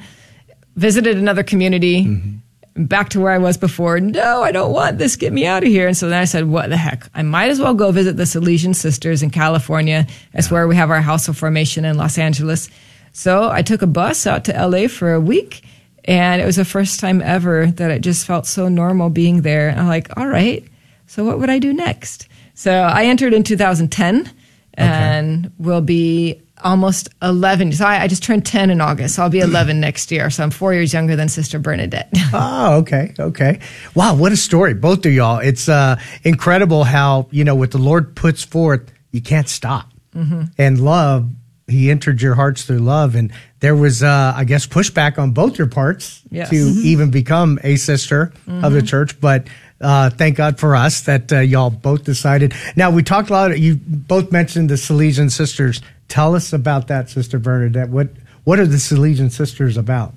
visited 0.77 1.17
another 1.17 1.43
community, 1.43 2.05
mm-hmm. 2.05 2.37
Back 2.75 3.09
to 3.09 3.19
where 3.19 3.31
I 3.31 3.37
was 3.37 3.57
before. 3.57 3.99
No, 3.99 4.43
I 4.43 4.51
don't 4.51 4.71
want 4.71 4.97
this. 4.97 5.15
Get 5.15 5.33
me 5.33 5.45
out 5.45 5.63
of 5.63 5.69
here. 5.69 5.87
And 5.87 5.97
so 5.97 6.09
then 6.09 6.21
I 6.21 6.25
said, 6.25 6.47
what 6.47 6.69
the 6.69 6.77
heck? 6.77 7.09
I 7.13 7.23
might 7.23 7.49
as 7.49 7.59
well 7.59 7.73
go 7.73 7.91
visit 7.91 8.17
the 8.17 8.23
Salesian 8.23 8.75
Sisters 8.75 9.21
in 9.21 9.29
California. 9.29 10.07
That's 10.33 10.49
where 10.49 10.67
we 10.67 10.75
have 10.75 10.91
our 10.91 11.01
house 11.01 11.27
of 11.27 11.37
formation 11.37 11.85
in 11.85 11.97
Los 11.97 12.17
Angeles. 12.17 12.69
So 13.11 13.49
I 13.49 13.61
took 13.61 13.81
a 13.81 13.87
bus 13.87 14.25
out 14.27 14.45
to 14.45 14.67
LA 14.67 14.87
for 14.87 15.13
a 15.13 15.19
week. 15.19 15.63
And 16.05 16.41
it 16.41 16.45
was 16.45 16.55
the 16.55 16.65
first 16.65 16.99
time 16.99 17.21
ever 17.21 17.67
that 17.67 17.91
it 17.91 18.01
just 18.01 18.25
felt 18.25 18.47
so 18.47 18.67
normal 18.69 19.09
being 19.09 19.41
there. 19.41 19.69
And 19.69 19.79
I'm 19.79 19.87
like, 19.87 20.15
all 20.17 20.27
right, 20.27 20.63
so 21.05 21.23
what 21.23 21.39
would 21.39 21.49
I 21.49 21.59
do 21.59 21.73
next? 21.73 22.27
So 22.53 22.71
I 22.71 23.05
entered 23.05 23.33
in 23.33 23.43
2010 23.43 24.31
and 24.75 25.51
will 25.59 25.81
be 25.81 26.41
almost 26.63 27.09
11. 27.21 27.71
So 27.73 27.85
I, 27.85 28.03
I 28.03 28.07
just 28.07 28.23
turned 28.23 28.45
10 28.45 28.69
in 28.69 28.81
August. 28.81 29.15
So 29.15 29.23
I'll 29.23 29.29
be 29.29 29.39
11 29.39 29.79
next 29.87 30.11
year. 30.11 30.29
So 30.29 30.43
I'm 30.43 30.51
four 30.51 30.73
years 30.73 30.93
younger 30.93 31.15
than 31.15 31.29
Sister 31.29 31.59
Bernadette. 31.59 32.09
Oh, 32.31 32.77
okay, 32.77 33.11
okay. 33.19 33.59
Wow, 33.95 34.15
what 34.15 34.31
a 34.31 34.37
story, 34.37 34.75
both 34.75 35.03
of 35.05 35.11
y'all. 35.11 35.39
It's 35.39 35.67
uh, 35.67 35.99
incredible 36.23 36.83
how 36.83 37.27
you 37.31 37.43
know 37.43 37.55
what 37.55 37.71
the 37.71 37.79
Lord 37.79 38.15
puts 38.15 38.43
forth, 38.43 38.91
you 39.11 39.19
can't 39.21 39.49
stop. 39.49 39.89
Mm-hmm. 40.15 40.43
And 40.59 40.79
love, 40.79 41.27
He 41.67 41.89
entered 41.89 42.21
your 42.21 42.35
hearts 42.35 42.65
through 42.65 42.79
love, 42.79 43.15
and 43.15 43.31
there 43.61 43.75
was, 43.75 44.03
uh, 44.03 44.33
I 44.35 44.43
guess, 44.43 44.67
pushback 44.67 45.17
on 45.17 45.31
both 45.31 45.57
your 45.57 45.67
parts 45.67 46.21
Yes. 46.29 46.49
to 46.51 46.55
Mhm. 46.55 46.83
even 46.83 47.09
become 47.11 47.57
a 47.63 47.77
sister 47.77 48.31
of 48.47 48.73
the 48.73 48.81
church, 48.83 49.19
but. 49.19 49.47
Uh, 49.81 50.09
thank 50.09 50.35
God 50.35 50.59
for 50.59 50.75
us 50.75 50.99
that 51.03 51.31
uh, 51.31 51.39
y'all 51.39 51.69
both 51.69 52.03
decided. 52.03 52.53
Now 52.75 52.89
we 52.91 53.01
talked 53.01 53.29
a 53.29 53.33
lot. 53.33 53.57
You 53.57 53.77
both 53.77 54.29
mentioned 54.29 54.69
the 54.69 54.75
Salesian 54.75 55.31
sisters. 55.31 55.79
Tell 56.09 56.35
us 56.35 56.51
about 56.51 56.87
that, 56.87 57.09
Sister 57.09 57.39
Bernadette. 57.39 57.89
What 57.89 58.09
what 58.43 58.59
are 58.59 58.65
the 58.65 58.77
Salesian 58.77 59.31
sisters 59.31 59.77
about? 59.77 60.13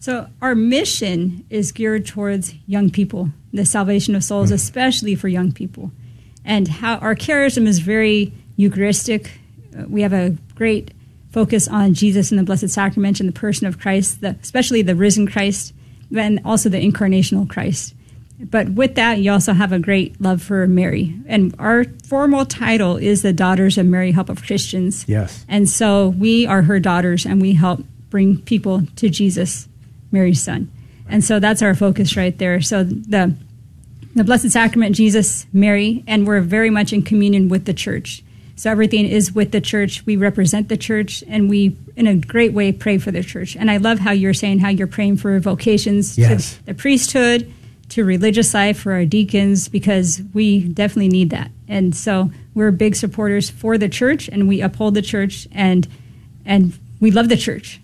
So 0.00 0.26
our 0.40 0.54
mission 0.54 1.44
is 1.50 1.72
geared 1.72 2.06
towards 2.06 2.54
young 2.66 2.88
people, 2.90 3.30
the 3.52 3.66
salvation 3.66 4.14
of 4.14 4.24
souls, 4.24 4.50
especially 4.50 5.14
for 5.14 5.28
young 5.28 5.52
people, 5.52 5.90
and 6.44 6.68
how 6.68 6.96
our 6.96 7.14
charism 7.14 7.66
is 7.66 7.80
very 7.80 8.32
Eucharistic. 8.56 9.40
Uh, 9.78 9.84
We 9.88 10.02
have 10.02 10.12
a 10.12 10.36
great 10.54 10.92
focus 11.30 11.68
on 11.68 11.94
Jesus 11.94 12.30
and 12.30 12.38
the 12.38 12.44
Blessed 12.44 12.70
Sacrament 12.70 13.20
and 13.20 13.28
the 13.28 13.40
person 13.40 13.66
of 13.66 13.78
Christ, 13.78 14.20
the, 14.20 14.36
especially 14.42 14.82
the 14.82 14.94
risen 14.94 15.26
Christ, 15.26 15.74
and 16.16 16.40
also 16.44 16.68
the 16.68 16.80
incarnational 16.80 17.48
Christ. 17.48 17.94
But 18.40 18.68
with 18.70 18.94
that, 18.94 19.18
you 19.18 19.32
also 19.32 19.52
have 19.52 19.72
a 19.72 19.78
great 19.80 20.20
love 20.20 20.40
for 20.42 20.66
Mary, 20.68 21.14
and 21.26 21.54
our 21.58 21.84
formal 22.06 22.46
title 22.46 22.96
is 22.96 23.22
the 23.22 23.32
Daughters 23.32 23.76
of 23.78 23.86
Mary, 23.86 24.12
Help 24.12 24.28
of 24.28 24.44
Christians. 24.44 25.04
Yes. 25.08 25.44
And 25.48 25.68
so 25.68 26.10
we 26.10 26.46
are 26.46 26.62
her 26.62 26.78
daughters 26.78 27.26
and 27.26 27.42
we 27.42 27.54
help 27.54 27.84
bring 28.10 28.40
people 28.40 28.82
to 28.96 29.08
Jesus, 29.10 29.68
Mary's 30.12 30.42
son. 30.42 30.70
And 31.08 31.24
so 31.24 31.40
that's 31.40 31.62
our 31.62 31.74
focus 31.74 32.16
right 32.16 32.36
there. 32.38 32.60
So 32.60 32.84
the 32.84 33.34
the 34.14 34.24
Blessed 34.24 34.50
Sacrament, 34.50 34.96
Jesus, 34.96 35.46
Mary, 35.52 36.02
and 36.06 36.26
we're 36.26 36.40
very 36.40 36.70
much 36.70 36.92
in 36.92 37.02
communion 37.02 37.48
with 37.48 37.66
the 37.66 37.74
church. 37.74 38.22
So 38.56 38.68
everything 38.70 39.06
is 39.06 39.32
with 39.32 39.52
the 39.52 39.60
church. 39.60 40.04
We 40.06 40.16
represent 40.16 40.68
the 40.68 40.76
church 40.76 41.22
and 41.28 41.48
we, 41.48 41.76
in 41.94 42.08
a 42.08 42.16
great 42.16 42.52
way, 42.52 42.72
pray 42.72 42.98
for 42.98 43.12
the 43.12 43.22
church. 43.22 43.54
And 43.54 43.70
I 43.70 43.76
love 43.76 44.00
how 44.00 44.10
you're 44.10 44.34
saying 44.34 44.58
how 44.58 44.70
you're 44.70 44.88
praying 44.88 45.18
for 45.18 45.38
vocations 45.38 46.18
Yes. 46.18 46.56
to 46.56 46.66
the 46.66 46.74
priesthood, 46.74 47.52
to 47.90 48.04
religious 48.04 48.54
life, 48.54 48.78
for 48.78 48.92
our 48.92 49.04
deacons, 49.04 49.68
because 49.68 50.22
we 50.34 50.60
definitely 50.68 51.08
need 51.08 51.30
that. 51.30 51.50
And 51.68 51.94
so 51.94 52.30
we're 52.54 52.70
big 52.70 52.96
supporters 52.96 53.50
for 53.50 53.78
the 53.78 53.88
church 53.88 54.28
and 54.28 54.48
we 54.48 54.60
uphold 54.60 54.94
the 54.94 55.02
church 55.02 55.46
and 55.52 55.86
and 56.44 56.78
we 57.00 57.10
love 57.10 57.28
the 57.28 57.36
church. 57.36 57.80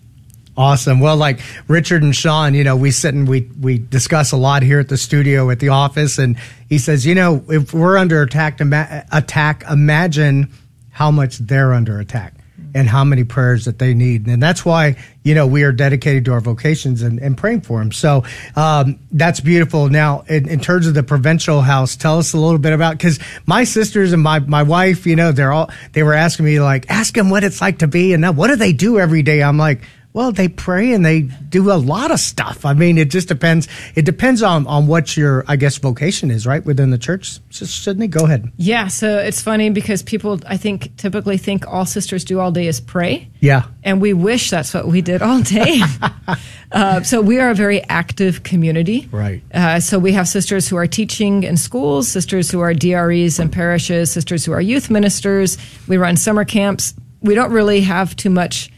Awesome. 0.57 0.99
Well, 0.99 1.17
like 1.17 1.41
Richard 1.67 2.01
and 2.01 2.15
Sean, 2.15 2.53
you 2.53 2.63
know, 2.63 2.75
we 2.75 2.91
sit 2.91 3.13
and 3.13 3.27
we 3.27 3.49
we 3.59 3.77
discuss 3.77 4.31
a 4.31 4.37
lot 4.37 4.63
here 4.63 4.79
at 4.79 4.89
the 4.89 4.97
studio 4.97 5.49
at 5.49 5.59
the 5.59 5.69
office, 5.69 6.17
and 6.17 6.37
he 6.69 6.77
says, 6.77 7.05
you 7.05 7.13
know, 7.13 7.43
if 7.49 7.73
we're 7.73 7.97
under 7.97 8.21
attack, 8.21 8.61
attack, 8.61 9.63
imagine 9.69 10.51
how 10.91 11.11
much 11.11 11.39
they're 11.39 11.73
under 11.73 11.99
attack 11.99 12.34
and 12.75 12.89
how 12.89 13.05
many 13.05 13.23
prayers 13.23 13.65
that 13.65 13.79
they 13.79 13.93
need, 13.93 14.27
and 14.27 14.43
that's 14.43 14.65
why 14.65 14.97
you 15.23 15.33
know 15.33 15.47
we 15.47 15.63
are 15.63 15.71
dedicated 15.71 16.25
to 16.25 16.33
our 16.33 16.41
vocations 16.41 17.01
and, 17.01 17.19
and 17.19 17.37
praying 17.37 17.61
for 17.61 17.79
them. 17.79 17.91
So 17.91 18.25
um, 18.55 18.99
that's 19.11 19.39
beautiful. 19.39 19.89
Now, 19.89 20.25
in, 20.27 20.47
in 20.47 20.59
terms 20.59 20.85
of 20.85 20.93
the 20.93 21.01
provincial 21.01 21.61
house, 21.61 21.95
tell 21.95 22.19
us 22.19 22.33
a 22.33 22.37
little 22.37 22.59
bit 22.59 22.73
about 22.73 22.97
because 22.97 23.17
my 23.45 23.63
sisters 23.63 24.11
and 24.11 24.21
my 24.21 24.39
my 24.39 24.63
wife, 24.63 25.07
you 25.07 25.15
know, 25.15 25.31
they're 25.31 25.53
all 25.53 25.71
they 25.93 26.03
were 26.03 26.13
asking 26.13 26.45
me 26.45 26.59
like, 26.59 26.91
ask 26.91 27.15
them 27.15 27.29
what 27.29 27.45
it's 27.45 27.61
like 27.61 27.79
to 27.79 27.87
be, 27.87 28.13
and 28.13 28.21
now 28.21 28.33
what 28.33 28.49
do 28.49 28.57
they 28.57 28.73
do 28.73 28.99
every 28.99 29.23
day? 29.23 29.41
I'm 29.41 29.57
like 29.57 29.81
Well, 30.15 30.31
they 30.31 30.47
pray 30.47 30.93
and 30.93 31.05
they 31.05 31.23
do 31.23 31.69
a 31.69 31.75
lot 31.75 32.09
of 32.09 32.21
stuff. 32.21 32.63
I 32.63 32.73
mean, 32.73 32.97
it 32.97 33.09
just 33.09 33.27
depends. 33.27 33.67
It 33.95 34.05
depends 34.05 34.41
on, 34.41 34.65
on 34.65 34.87
what 34.87 35.17
your, 35.17 35.43
I 35.45 35.57
guess, 35.57 35.77
vocation 35.77 36.31
is, 36.31 36.47
right, 36.47 36.65
within 36.65 36.89
the 36.89 36.97
church. 36.97 37.37
Sydney, 37.49 38.07
go 38.07 38.23
ahead. 38.23 38.49
Yeah, 38.55 38.87
so 38.87 39.19
it's 39.19 39.41
funny 39.41 39.71
because 39.71 40.03
people, 40.03 40.39
I 40.47 40.55
think, 40.55 40.95
typically 40.95 41.37
think 41.37 41.67
all 41.67 41.85
sisters 41.85 42.23
do 42.23 42.39
all 42.39 42.49
day 42.49 42.67
is 42.67 42.79
pray. 42.79 43.29
Yeah. 43.41 43.65
And 43.83 43.99
we 43.99 44.13
wish 44.13 44.51
that's 44.51 44.73
what 44.73 44.87
we 44.87 45.01
did 45.01 45.21
all 45.21 45.41
day. 45.41 45.81
uh, 46.71 47.03
so 47.03 47.19
we 47.19 47.41
are 47.41 47.49
a 47.49 47.53
very 47.53 47.83
active 47.83 48.43
community. 48.43 49.09
Right. 49.11 49.43
Uh, 49.53 49.81
so 49.81 49.99
we 49.99 50.13
have 50.13 50.29
sisters 50.29 50.69
who 50.69 50.77
are 50.77 50.87
teaching 50.87 51.43
in 51.43 51.57
schools, 51.57 52.07
sisters 52.07 52.49
who 52.49 52.61
are 52.61 52.73
DREs 52.73 53.37
in 53.37 53.49
parishes, 53.49 54.13
sisters 54.13 54.45
who 54.45 54.53
are 54.53 54.61
youth 54.61 54.89
ministers. 54.89 55.57
We 55.89 55.97
run 55.97 56.15
summer 56.15 56.45
camps. 56.45 56.93
We 57.21 57.35
don't 57.35 57.51
really 57.51 57.81
have 57.81 58.15
too 58.15 58.29
much 58.29 58.71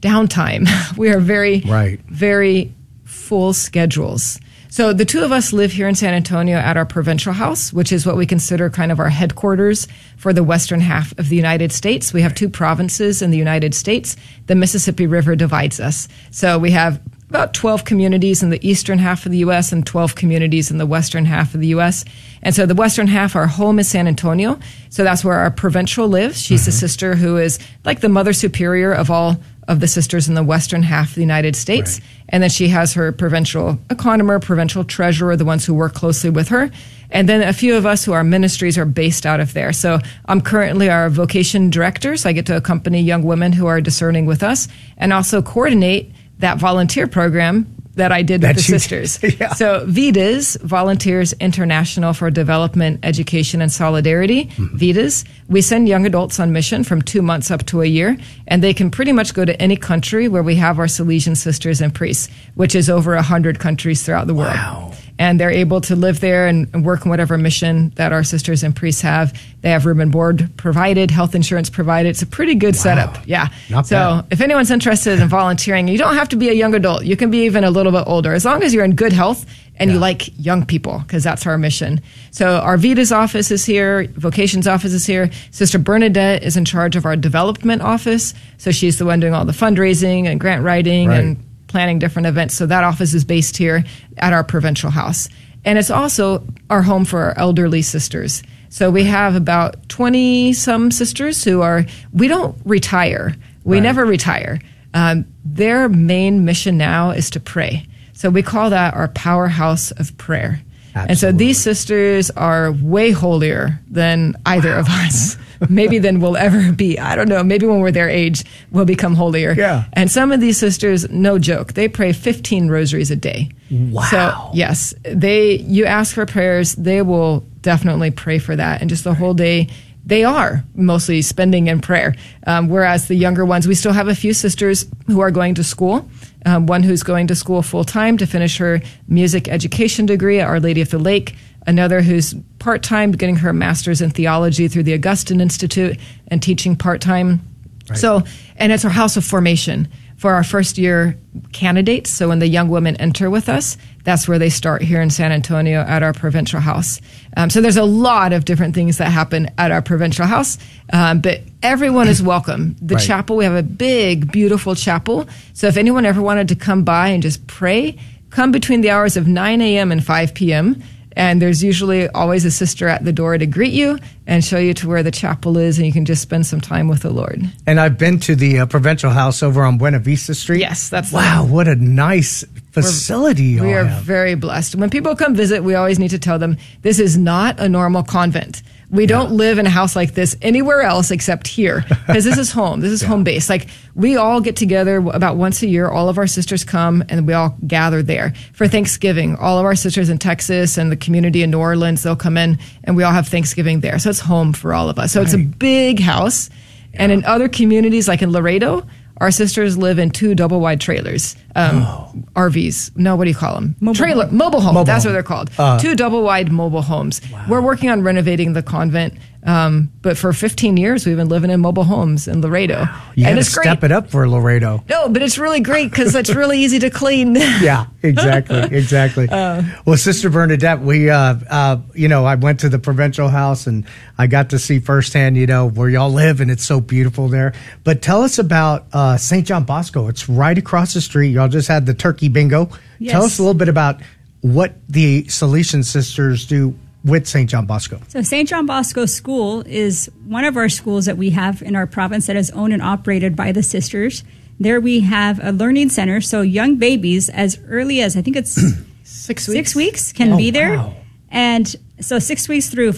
downtime. 0.00 0.68
we 0.96 1.10
are 1.10 1.20
very, 1.20 1.60
right. 1.66 2.00
very 2.08 2.74
full 3.04 3.52
schedules. 3.52 4.38
So 4.70 4.92
the 4.92 5.06
two 5.06 5.24
of 5.24 5.32
us 5.32 5.52
live 5.52 5.72
here 5.72 5.88
in 5.88 5.94
San 5.94 6.12
Antonio 6.12 6.58
at 6.58 6.76
our 6.76 6.84
provincial 6.84 7.32
house, 7.32 7.72
which 7.72 7.90
is 7.90 8.04
what 8.04 8.16
we 8.16 8.26
consider 8.26 8.68
kind 8.68 8.92
of 8.92 9.00
our 9.00 9.08
headquarters 9.08 9.88
for 10.18 10.32
the 10.32 10.44
western 10.44 10.80
half 10.80 11.18
of 11.18 11.30
the 11.30 11.36
United 11.36 11.72
States. 11.72 12.12
We 12.12 12.20
have 12.22 12.34
two 12.34 12.50
provinces 12.50 13.22
in 13.22 13.30
the 13.30 13.38
United 13.38 13.74
States. 13.74 14.14
The 14.46 14.54
Mississippi 14.54 15.06
River 15.06 15.34
divides 15.36 15.80
us. 15.80 16.06
So 16.30 16.58
we 16.58 16.70
have 16.72 17.00
about 17.30 17.54
12 17.54 17.84
communities 17.84 18.42
in 18.42 18.50
the 18.50 18.68
eastern 18.68 18.98
half 18.98 19.26
of 19.26 19.32
the 19.32 19.38
U.S. 19.38 19.72
and 19.72 19.86
12 19.86 20.14
communities 20.14 20.70
in 20.70 20.78
the 20.78 20.86
western 20.86 21.24
half 21.24 21.54
of 21.54 21.60
the 21.60 21.68
U.S. 21.68 22.04
And 22.42 22.54
so 22.54 22.64
the 22.64 22.74
western 22.74 23.06
half, 23.06 23.36
our 23.36 23.46
home 23.46 23.78
is 23.78 23.88
San 23.88 24.06
Antonio. 24.06 24.58
So 24.90 25.04
that's 25.04 25.24
where 25.24 25.38
our 25.38 25.50
provincial 25.50 26.08
lives. 26.08 26.40
She's 26.40 26.62
mm-hmm. 26.62 26.66
the 26.66 26.72
sister 26.72 27.14
who 27.14 27.36
is 27.36 27.58
like 27.84 28.00
the 28.00 28.08
mother 28.08 28.32
superior 28.32 28.92
of 28.92 29.10
all 29.10 29.38
of 29.68 29.80
the 29.80 29.86
sisters 29.86 30.28
in 30.28 30.34
the 30.34 30.42
western 30.42 30.82
half 30.82 31.10
of 31.10 31.14
the 31.14 31.20
United 31.20 31.54
States. 31.54 32.00
Right. 32.00 32.08
And 32.30 32.42
then 32.42 32.50
she 32.50 32.68
has 32.68 32.94
her 32.94 33.12
provincial 33.12 33.78
economer, 33.90 34.40
provincial 34.40 34.82
treasurer, 34.82 35.36
the 35.36 35.44
ones 35.44 35.64
who 35.64 35.74
work 35.74 35.94
closely 35.94 36.30
with 36.30 36.48
her. 36.48 36.70
And 37.10 37.28
then 37.28 37.46
a 37.46 37.52
few 37.52 37.76
of 37.76 37.86
us 37.86 38.04
who 38.04 38.12
are 38.12 38.24
ministries 38.24 38.76
are 38.76 38.84
based 38.84 39.24
out 39.24 39.40
of 39.40 39.52
there. 39.52 39.72
So 39.72 39.98
I'm 40.26 40.40
currently 40.40 40.90
our 40.90 41.08
vocation 41.08 41.70
director. 41.70 42.16
So 42.16 42.28
I 42.28 42.32
get 42.32 42.46
to 42.46 42.56
accompany 42.56 43.00
young 43.00 43.22
women 43.22 43.52
who 43.52 43.66
are 43.66 43.80
discerning 43.80 44.26
with 44.26 44.42
us 44.42 44.68
and 44.96 45.12
also 45.12 45.40
coordinate 45.40 46.12
that 46.38 46.58
volunteer 46.58 47.06
program 47.06 47.74
that 47.98 48.10
I 48.10 48.22
did 48.22 48.42
with 48.42 48.56
the 48.56 48.62
sisters. 48.62 49.22
yeah. 49.40 49.52
So 49.54 49.84
VIDAS, 49.86 50.56
Volunteers 50.62 51.32
International 51.34 52.12
for 52.12 52.30
Development, 52.30 52.98
Education, 53.02 53.60
and 53.60 53.70
Solidarity, 53.70 54.46
mm-hmm. 54.46 54.76
VIDAS, 54.76 55.24
we 55.48 55.60
send 55.60 55.88
young 55.88 56.06
adults 56.06 56.40
on 56.40 56.52
mission 56.52 56.82
from 56.82 57.02
two 57.02 57.22
months 57.22 57.50
up 57.50 57.64
to 57.66 57.82
a 57.82 57.86
year, 57.86 58.16
and 58.46 58.62
they 58.62 58.74
can 58.74 58.90
pretty 58.90 59.12
much 59.12 59.34
go 59.34 59.44
to 59.44 59.60
any 59.60 59.76
country 59.76 60.28
where 60.28 60.42
we 60.42 60.56
have 60.56 60.78
our 60.78 60.86
Salesian 60.86 61.36
sisters 61.36 61.80
and 61.80 61.94
priests, 61.94 62.28
which 62.54 62.74
is 62.74 62.90
over 62.90 63.14
100 63.14 63.58
countries 63.58 64.02
throughout 64.02 64.26
the 64.26 64.34
world. 64.34 64.54
Wow 64.54 64.92
and 65.18 65.40
they're 65.40 65.50
able 65.50 65.80
to 65.82 65.96
live 65.96 66.20
there 66.20 66.46
and, 66.46 66.68
work 66.84 67.04
in 67.04 67.10
whatever 67.10 67.36
mission 67.36 67.90
that 67.96 68.12
our 68.12 68.22
sisters 68.22 68.62
and 68.62 68.74
priests 68.74 69.02
have. 69.02 69.38
They 69.62 69.70
have 69.70 69.84
room 69.84 70.00
and 70.00 70.12
board 70.12 70.48
provided, 70.56 71.10
health 71.10 71.34
insurance 71.34 71.68
provided. 71.68 72.10
It's 72.10 72.22
a 72.22 72.26
pretty 72.26 72.54
good 72.54 72.76
wow. 72.76 72.82
setup. 72.82 73.18
Yeah. 73.26 73.48
Not 73.68 73.86
so 73.88 73.96
bad. 73.96 74.26
if 74.30 74.40
anyone's 74.40 74.70
interested 74.70 75.18
in 75.18 75.28
volunteering, 75.28 75.88
you 75.88 75.98
don't 75.98 76.14
have 76.14 76.28
to 76.28 76.36
be 76.36 76.48
a 76.48 76.52
young 76.52 76.74
adult. 76.74 77.04
You 77.04 77.16
can 77.16 77.30
be 77.30 77.44
even 77.44 77.64
a 77.64 77.70
little 77.70 77.90
bit 77.90 78.04
older, 78.06 78.32
as 78.32 78.44
long 78.44 78.62
as 78.62 78.72
you're 78.72 78.84
in 78.84 78.94
good 78.94 79.12
health 79.12 79.44
and 79.76 79.90
yeah. 79.90 79.94
you 79.94 80.00
like 80.00 80.28
young 80.38 80.64
people, 80.64 81.00
because 81.00 81.24
that's 81.24 81.46
our 81.46 81.58
mission. 81.58 82.00
So 82.30 82.58
our 82.58 82.76
VIDAS 82.76 83.10
office 83.10 83.50
is 83.50 83.64
here, 83.64 84.06
vocations 84.14 84.68
office 84.68 84.92
is 84.92 85.04
here. 85.04 85.30
Sister 85.50 85.78
Bernadette 85.78 86.42
is 86.42 86.56
in 86.56 86.64
charge 86.64 86.94
of 86.94 87.04
our 87.04 87.16
development 87.16 87.82
office. 87.82 88.34
So 88.58 88.70
she's 88.70 88.98
the 88.98 89.04
one 89.04 89.20
doing 89.20 89.34
all 89.34 89.44
the 89.44 89.52
fundraising 89.52 90.26
and 90.26 90.38
grant 90.38 90.62
writing 90.62 91.08
right. 91.08 91.20
and 91.20 91.47
planning 91.68 91.98
different 91.98 92.26
events. 92.26 92.54
So 92.54 92.66
that 92.66 92.84
office 92.84 93.14
is 93.14 93.24
based 93.24 93.56
here 93.56 93.84
at 94.16 94.32
our 94.32 94.42
provincial 94.42 94.90
house. 94.90 95.28
And 95.64 95.78
it's 95.78 95.90
also 95.90 96.44
our 96.70 96.82
home 96.82 97.04
for 97.04 97.20
our 97.20 97.38
elderly 97.38 97.82
sisters. 97.82 98.42
So 98.70 98.90
we 98.90 99.04
have 99.04 99.34
about 99.34 99.88
20 99.88 100.52
some 100.52 100.90
sisters 100.90 101.44
who 101.44 101.62
are, 101.62 101.84
we 102.12 102.28
don't 102.28 102.56
retire. 102.64 103.34
We 103.64 103.76
right. 103.76 103.82
never 103.82 104.04
retire. 104.04 104.60
Um, 104.94 105.26
their 105.44 105.88
main 105.88 106.44
mission 106.44 106.76
now 106.76 107.10
is 107.10 107.30
to 107.30 107.40
pray. 107.40 107.86
So 108.12 108.30
we 108.30 108.42
call 108.42 108.70
that 108.70 108.94
our 108.94 109.08
powerhouse 109.08 109.90
of 109.92 110.16
prayer. 110.18 110.60
Absolutely. 110.94 111.10
And 111.10 111.18
so 111.18 111.32
these 111.32 111.60
sisters 111.60 112.30
are 112.30 112.72
way 112.72 113.10
holier 113.10 113.80
than 113.88 114.34
either 114.46 114.70
wow. 114.70 114.80
of 114.80 114.88
us. 114.88 115.36
Maybe 115.68 115.98
than 115.98 116.20
we'll 116.20 116.36
ever 116.36 116.72
be. 116.72 116.98
I 116.98 117.16
don't 117.16 117.28
know. 117.28 117.42
Maybe 117.42 117.66
when 117.66 117.80
we're 117.80 117.90
their 117.90 118.08
age, 118.08 118.44
we'll 118.70 118.84
become 118.84 119.14
holier. 119.14 119.52
Yeah. 119.52 119.84
And 119.92 120.10
some 120.10 120.32
of 120.32 120.40
these 120.40 120.58
sisters, 120.58 121.08
no 121.10 121.38
joke, 121.38 121.74
they 121.74 121.88
pray 121.88 122.12
15 122.12 122.68
rosaries 122.68 123.10
a 123.10 123.16
day. 123.16 123.50
Wow. 123.70 124.02
So, 124.10 124.50
yes, 124.54 124.94
they, 125.02 125.58
you 125.58 125.84
ask 125.84 126.14
for 126.14 126.26
prayers, 126.26 126.74
they 126.74 127.02
will 127.02 127.40
definitely 127.60 128.10
pray 128.10 128.38
for 128.38 128.56
that. 128.56 128.80
And 128.80 128.88
just 128.88 129.04
the 129.04 129.14
whole 129.14 129.34
day, 129.34 129.68
they 130.04 130.24
are 130.24 130.64
mostly 130.74 131.20
spending 131.20 131.66
in 131.66 131.80
prayer. 131.80 132.14
Um, 132.46 132.68
whereas 132.68 133.08
the 133.08 133.14
younger 133.14 133.44
ones, 133.44 133.68
we 133.68 133.74
still 133.74 133.92
have 133.92 134.08
a 134.08 134.14
few 134.14 134.32
sisters 134.32 134.86
who 135.06 135.20
are 135.20 135.30
going 135.30 135.54
to 135.56 135.64
school. 135.64 136.08
Um, 136.46 136.66
one 136.66 136.82
who's 136.82 137.02
going 137.02 137.26
to 137.26 137.34
school 137.34 137.62
full 137.62 137.84
time 137.84 138.16
to 138.18 138.26
finish 138.26 138.56
her 138.58 138.80
music 139.06 139.48
education 139.48 140.06
degree 140.06 140.40
at 140.40 140.48
Our 140.48 140.60
Lady 140.60 140.80
of 140.80 140.88
the 140.90 140.98
Lake 140.98 141.34
another 141.68 142.00
who's 142.00 142.34
part 142.58 142.82
time, 142.82 143.12
getting 143.12 143.36
her 143.36 143.52
master's 143.52 144.00
in 144.00 144.10
theology 144.10 144.68
through 144.68 144.84
the 144.84 144.94
Augustine 144.94 145.40
Institute 145.40 145.98
and 146.28 146.42
teaching 146.42 146.76
part 146.76 147.00
time. 147.00 147.40
Right. 147.88 147.98
So, 147.98 148.22
and 148.56 148.72
it's 148.72 148.84
our 148.84 148.90
house 148.90 149.16
of 149.16 149.24
formation 149.24 149.88
for 150.18 150.34
our 150.34 150.42
first 150.42 150.78
year 150.78 151.16
candidates. 151.52 152.10
So 152.10 152.28
when 152.28 152.40
the 152.40 152.48
young 152.48 152.68
women 152.68 152.96
enter 152.96 153.30
with 153.30 153.48
us, 153.48 153.78
that's 154.02 154.26
where 154.26 154.38
they 154.38 154.50
start 154.50 154.82
here 154.82 155.00
in 155.00 155.10
San 155.10 155.30
Antonio 155.30 155.80
at 155.82 156.02
our 156.02 156.12
provincial 156.12 156.58
house. 156.58 157.00
Um, 157.36 157.50
so 157.50 157.60
there's 157.60 157.76
a 157.76 157.84
lot 157.84 158.32
of 158.32 158.44
different 158.44 158.74
things 158.74 158.98
that 158.98 159.12
happen 159.12 159.48
at 159.58 159.70
our 159.70 159.80
provincial 159.80 160.26
house, 160.26 160.58
um, 160.92 161.20
but 161.20 161.42
everyone 161.62 162.08
is 162.08 162.20
welcome. 162.20 162.74
The 162.82 162.96
right. 162.96 163.04
chapel, 163.04 163.36
we 163.36 163.44
have 163.44 163.54
a 163.54 163.62
big, 163.62 164.32
beautiful 164.32 164.74
chapel. 164.74 165.28
So 165.52 165.68
if 165.68 165.76
anyone 165.76 166.04
ever 166.04 166.20
wanted 166.20 166.48
to 166.48 166.56
come 166.56 166.82
by 166.82 167.08
and 167.08 167.22
just 167.22 167.46
pray, 167.46 167.96
come 168.30 168.50
between 168.50 168.80
the 168.80 168.90
hours 168.90 169.16
of 169.16 169.28
9 169.28 169.60
a.m. 169.60 169.92
and 169.92 170.04
5 170.04 170.34
p.m. 170.34 170.82
And 171.16 171.42
there's 171.42 171.62
usually 171.62 172.08
always 172.08 172.44
a 172.44 172.50
sister 172.50 172.88
at 172.88 173.04
the 173.04 173.12
door 173.12 173.36
to 173.36 173.46
greet 173.46 173.72
you 173.72 173.98
and 174.26 174.44
show 174.44 174.58
you 174.58 174.74
to 174.74 174.88
where 174.88 175.02
the 175.02 175.10
chapel 175.10 175.56
is, 175.56 175.78
and 175.78 175.86
you 175.86 175.92
can 175.92 176.04
just 176.04 176.22
spend 176.22 176.46
some 176.46 176.60
time 176.60 176.86
with 176.86 177.02
the 177.02 177.10
Lord. 177.10 177.42
And 177.66 177.80
I've 177.80 177.98
been 177.98 178.20
to 178.20 178.36
the 178.36 178.60
uh, 178.60 178.66
provincial 178.66 179.10
house 179.10 179.42
over 179.42 179.64
on 179.64 179.78
Buena 179.78 179.98
Vista 179.98 180.34
Street. 180.34 180.60
Yes, 180.60 180.88
that's 180.88 181.12
wow. 181.12 181.46
What 181.46 181.66
a 181.66 181.74
nice 181.74 182.44
facility! 182.70 183.60
we 183.60 183.74
are 183.74 183.84
have. 183.84 184.02
very 184.02 184.34
blessed. 184.34 184.76
When 184.76 184.90
people 184.90 185.16
come 185.16 185.34
visit, 185.34 185.64
we 185.64 185.74
always 185.74 185.98
need 185.98 186.10
to 186.10 186.18
tell 186.18 186.38
them 186.38 186.56
this 186.82 186.98
is 186.98 187.16
not 187.16 187.58
a 187.58 187.68
normal 187.68 188.02
convent. 188.02 188.62
We 188.90 189.02
yeah. 189.02 189.08
don't 189.08 189.32
live 189.32 189.58
in 189.58 189.66
a 189.66 189.70
house 189.70 189.94
like 189.94 190.14
this 190.14 190.36
anywhere 190.40 190.80
else 190.80 191.10
except 191.10 191.46
here 191.46 191.84
because 192.06 192.24
this 192.24 192.38
is 192.38 192.50
home. 192.50 192.80
This 192.80 192.92
is 192.92 193.02
yeah. 193.02 193.08
home 193.08 193.24
base. 193.24 193.50
Like 193.50 193.68
we 193.94 194.16
all 194.16 194.40
get 194.40 194.56
together 194.56 194.96
about 194.96 195.36
once 195.36 195.62
a 195.62 195.68
year. 195.68 195.88
All 195.88 196.08
of 196.08 196.16
our 196.16 196.26
sisters 196.26 196.64
come 196.64 197.04
and 197.08 197.26
we 197.26 197.34
all 197.34 197.56
gather 197.66 198.02
there 198.02 198.32
for 198.52 198.66
Thanksgiving. 198.66 199.36
All 199.36 199.58
of 199.58 199.64
our 199.64 199.74
sisters 199.74 200.08
in 200.08 200.18
Texas 200.18 200.78
and 200.78 200.90
the 200.90 200.96
community 200.96 201.42
in 201.42 201.50
New 201.50 201.58
Orleans, 201.58 202.02
they'll 202.02 202.16
come 202.16 202.36
in 202.36 202.58
and 202.84 202.96
we 202.96 203.02
all 203.02 203.12
have 203.12 203.28
Thanksgiving 203.28 203.80
there. 203.80 203.98
So 203.98 204.10
it's 204.10 204.20
home 204.20 204.52
for 204.52 204.72
all 204.72 204.88
of 204.88 204.98
us. 204.98 205.12
So 205.12 205.20
right. 205.20 205.26
it's 205.26 205.34
a 205.34 205.38
big 205.38 206.00
house. 206.00 206.48
Yeah. 206.94 207.02
And 207.02 207.12
in 207.12 207.24
other 207.24 207.48
communities 207.48 208.08
like 208.08 208.22
in 208.22 208.32
Laredo, 208.32 208.86
our 209.20 209.30
sisters 209.30 209.76
live 209.76 209.98
in 209.98 210.10
two 210.10 210.34
double 210.34 210.60
wide 210.60 210.80
trailers, 210.80 211.36
um, 211.54 211.82
oh. 211.82 212.12
RVs. 212.34 212.96
No, 212.96 213.16
what 213.16 213.24
do 213.24 213.30
you 213.30 213.36
call 213.36 213.54
them? 213.54 213.76
Mobile 213.80 213.96
Trailer, 213.96 214.26
home. 214.26 214.36
mobile 214.36 214.60
home. 214.60 214.74
Mobile 214.74 214.84
that's 214.84 215.04
home. 215.04 215.10
what 215.10 215.14
they're 215.14 215.22
called. 215.22 215.50
Uh, 215.58 215.78
two 215.78 215.94
double 215.94 216.22
wide 216.22 216.50
mobile 216.52 216.82
homes. 216.82 217.20
Wow. 217.30 217.46
We're 217.48 217.60
working 217.60 217.90
on 217.90 218.02
renovating 218.02 218.52
the 218.52 218.62
convent. 218.62 219.14
Um, 219.44 219.92
but 220.02 220.18
for 220.18 220.32
15 220.32 220.76
years, 220.76 221.06
we've 221.06 221.16
been 221.16 221.28
living 221.28 221.50
in 221.50 221.60
mobile 221.60 221.84
homes 221.84 222.26
in 222.26 222.42
Laredo. 222.42 222.86
You 223.14 223.26
and 223.26 223.38
it's 223.38 223.48
step 223.48 223.84
it 223.84 223.92
up 223.92 224.10
for 224.10 224.28
Laredo. 224.28 224.84
No, 224.88 225.08
but 225.08 225.22
it's 225.22 225.38
really 225.38 225.60
great 225.60 225.90
because 225.90 226.14
it's 226.14 226.34
really 226.34 226.58
easy 226.58 226.78
to 226.80 226.90
clean. 226.90 227.34
yeah, 227.60 227.86
exactly, 228.02 228.58
exactly. 228.76 229.28
Uh, 229.28 229.62
well, 229.86 229.96
Sister 229.96 230.28
Bernadette, 230.28 230.80
we, 230.80 231.08
uh, 231.08 231.36
uh, 231.48 231.78
you 231.94 232.08
know, 232.08 232.24
I 232.24 232.34
went 232.34 232.60
to 232.60 232.68
the 232.68 232.78
provincial 232.78 233.28
house 233.28 233.66
and 233.66 233.86
I 234.18 234.26
got 234.26 234.50
to 234.50 234.58
see 234.58 234.80
firsthand, 234.80 235.36
you 235.36 235.46
know, 235.46 235.68
where 235.68 235.88
y'all 235.88 236.10
live, 236.10 236.40
and 236.40 236.50
it's 236.50 236.64
so 236.64 236.80
beautiful 236.80 237.28
there. 237.28 237.54
But 237.84 238.02
tell 238.02 238.22
us 238.22 238.38
about 238.38 238.86
uh, 238.92 239.16
St. 239.16 239.46
John 239.46 239.64
Bosco. 239.64 240.08
It's 240.08 240.28
right 240.28 240.58
across 240.58 240.94
the 240.94 241.00
street. 241.00 241.28
Y'all 241.28 241.48
just 241.48 241.68
had 241.68 241.86
the 241.86 241.94
turkey 241.94 242.28
bingo. 242.28 242.70
Yes. 242.98 243.12
Tell 243.12 243.22
us 243.22 243.38
a 243.38 243.42
little 243.42 243.54
bit 243.54 243.68
about 243.68 244.00
what 244.40 244.74
the 244.88 245.24
Salesian 245.24 245.84
sisters 245.84 246.46
do 246.46 246.76
with 247.08 247.26
St. 247.26 247.48
John 247.48 247.66
Bosco? 247.66 248.00
So, 248.08 248.22
St. 248.22 248.48
John 248.48 248.66
Bosco 248.66 249.06
School 249.06 249.62
is 249.66 250.10
one 250.26 250.44
of 250.44 250.56
our 250.56 250.68
schools 250.68 251.06
that 251.06 251.16
we 251.16 251.30
have 251.30 251.62
in 251.62 251.74
our 251.74 251.86
province 251.86 252.26
that 252.26 252.36
is 252.36 252.50
owned 252.50 252.72
and 252.72 252.82
operated 252.82 253.34
by 253.34 253.52
the 253.52 253.62
sisters. 253.62 254.22
There 254.60 254.80
we 254.80 255.00
have 255.00 255.40
a 255.42 255.52
learning 255.52 255.90
center, 255.90 256.20
so 256.20 256.40
young 256.42 256.76
babies 256.76 257.28
as 257.28 257.58
early 257.68 258.00
as 258.00 258.16
I 258.16 258.22
think 258.22 258.36
it's 258.36 258.60
six 259.04 259.48
weeks, 259.48 259.72
six 259.72 259.74
weeks 259.74 260.12
can 260.12 260.32
oh, 260.32 260.36
be 260.36 260.50
there, 260.50 260.76
wow. 260.76 260.96
and 261.30 261.74
so 262.00 262.18
six 262.18 262.48
weeks 262.48 262.68
through 262.68 262.94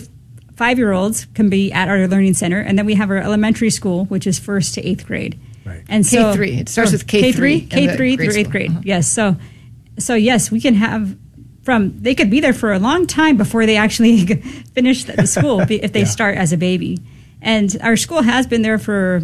five 0.57 0.79
year 0.79 0.93
olds 0.93 1.27
can 1.35 1.49
be 1.49 1.73
at 1.73 1.89
our 1.89 2.07
learning 2.09 2.35
center, 2.35 2.61
and 2.61 2.79
then 2.79 2.87
we 2.87 2.95
have 2.95 3.11
our 3.11 3.19
elementary 3.19 3.71
school, 3.71 4.05
which 4.07 4.27
is 4.27 4.39
first 4.39 4.75
to 4.75 4.87
eighth 4.87 5.07
grade. 5.07 5.39
Right. 5.65 5.85
And 5.89 6.05
so 6.05 6.35
K3. 6.35 6.61
It 6.61 6.69
starts 6.69 6.93
with 6.93 7.07
K3 7.07 7.21
K 7.21 7.33
three, 7.33 7.59
in 7.59 7.69
K 7.69 7.87
the 7.87 7.97
three 7.97 8.17
grade 8.17 8.31
through 8.31 8.41
eighth 8.41 8.51
grade. 8.51 8.71
Uh-huh. 8.71 8.81
Yes. 8.85 9.09
So, 9.09 9.37
so 9.99 10.15
yes, 10.15 10.51
we 10.51 10.61
can 10.61 10.75
have 10.75 11.17
from 11.63 12.01
they 12.01 12.15
could 12.15 12.31
be 12.31 12.41
there 12.41 12.53
for 12.55 12.73
a 12.73 12.79
long 12.79 13.07
time 13.07 13.37
before 13.37 13.67
they 13.67 13.77
actually 13.77 14.25
finish 14.75 15.05
the 15.05 15.27
school 15.27 15.61
if 15.69 15.93
they 15.93 16.01
Yeah. 16.01 16.05
start 16.07 16.37
as 16.39 16.53
a 16.53 16.57
baby. 16.57 16.99
And 17.43 17.77
our 17.83 17.97
school 17.97 18.23
has 18.23 18.47
been 18.47 18.63
there 18.63 18.79
for 18.79 19.23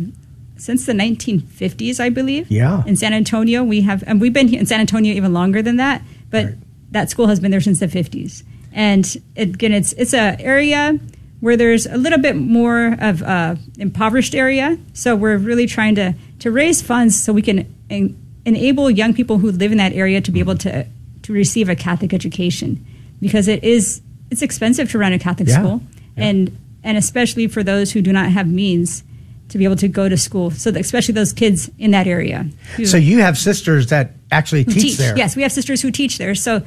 since 0.59 0.87
the 0.87 0.93
1950s, 0.95 2.01
I 2.01 2.09
believe. 2.09 2.51
Yeah. 2.51 2.83
In 2.87 2.97
San 2.97 3.13
Antonio, 3.13 3.63
we 3.63 3.83
have, 3.83 4.03
and 4.07 4.21
we've 4.21 4.33
been 4.33 4.53
in 4.55 4.65
San 4.67 4.81
Antonio 4.81 5.15
even 5.15 5.33
longer 5.35 5.61
than 5.63 5.77
that. 5.77 6.03
But 6.31 6.45
Right. 6.47 6.55
that 6.93 7.11
school 7.11 7.27
has 7.27 7.41
been 7.41 7.51
there 7.51 7.61
since 7.61 7.81
the 7.81 7.89
50s. 7.89 8.43
And 8.73 9.05
it, 9.35 9.51
again, 9.55 9.73
it's 9.73 9.93
it's 9.95 10.13
a 10.15 10.37
area 10.41 10.99
where 11.41 11.57
there's 11.57 11.87
a 11.87 11.97
little 11.97 12.19
bit 12.19 12.37
more 12.37 12.97
of 13.01 13.23
a 13.23 13.59
impoverished 13.79 14.35
area. 14.35 14.79
So 14.95 15.15
we're 15.17 15.39
really 15.39 15.67
trying 15.67 15.95
to 15.97 16.15
to 16.41 16.51
raise 16.51 16.83
funds 16.83 17.23
so 17.23 17.33
we 17.33 17.43
can 17.43 17.67
en- 17.91 18.17
enable 18.45 18.91
young 18.91 19.15
people 19.15 19.39
who 19.39 19.51
live 19.51 19.73
in 19.73 19.79
that 19.79 19.93
area 19.95 20.21
to 20.21 20.31
be 20.31 20.41
able 20.41 20.57
to 20.59 20.87
to 21.27 21.33
receive 21.33 21.69
a 21.69 21.75
Catholic 21.75 22.15
education 22.15 22.85
because 23.21 23.49
it 23.49 23.63
is 23.65 24.01
it's 24.31 24.43
expensive 24.43 24.91
to 24.91 24.99
run 24.99 25.13
a 25.13 25.19
Catholic 25.19 25.49
Yeah. 25.49 25.59
school 25.59 25.83
Yeah. 26.17 26.25
and 26.27 26.59
and 26.85 26.97
especially 26.97 27.49
for 27.49 27.63
those 27.65 27.91
who 27.93 28.01
do 28.01 28.13
not 28.13 28.31
have 28.31 28.47
means 28.49 29.03
to 29.49 29.59
be 29.59 29.65
able 29.65 29.77
to 29.77 29.89
go 29.89 30.09
to 30.09 30.17
school. 30.17 30.51
So 30.53 30.71
especially 30.71 31.15
those 31.15 31.33
kids 31.33 31.71
in 31.79 31.91
that 31.93 32.07
area. 32.07 32.47
who- 32.77 32.87
So 32.87 32.97
you 32.97 33.19
have 33.21 33.37
sisters 33.39 33.89
that 33.89 34.13
actually 34.31 34.65
who 34.65 34.73
teach, 34.73 34.97
there. 34.97 35.17
Yes, 35.17 35.35
we 35.37 35.43
have 35.43 35.53
sisters 35.53 35.83
who 35.83 35.91
teach 35.91 36.19
there. 36.19 36.35
So 36.35 36.63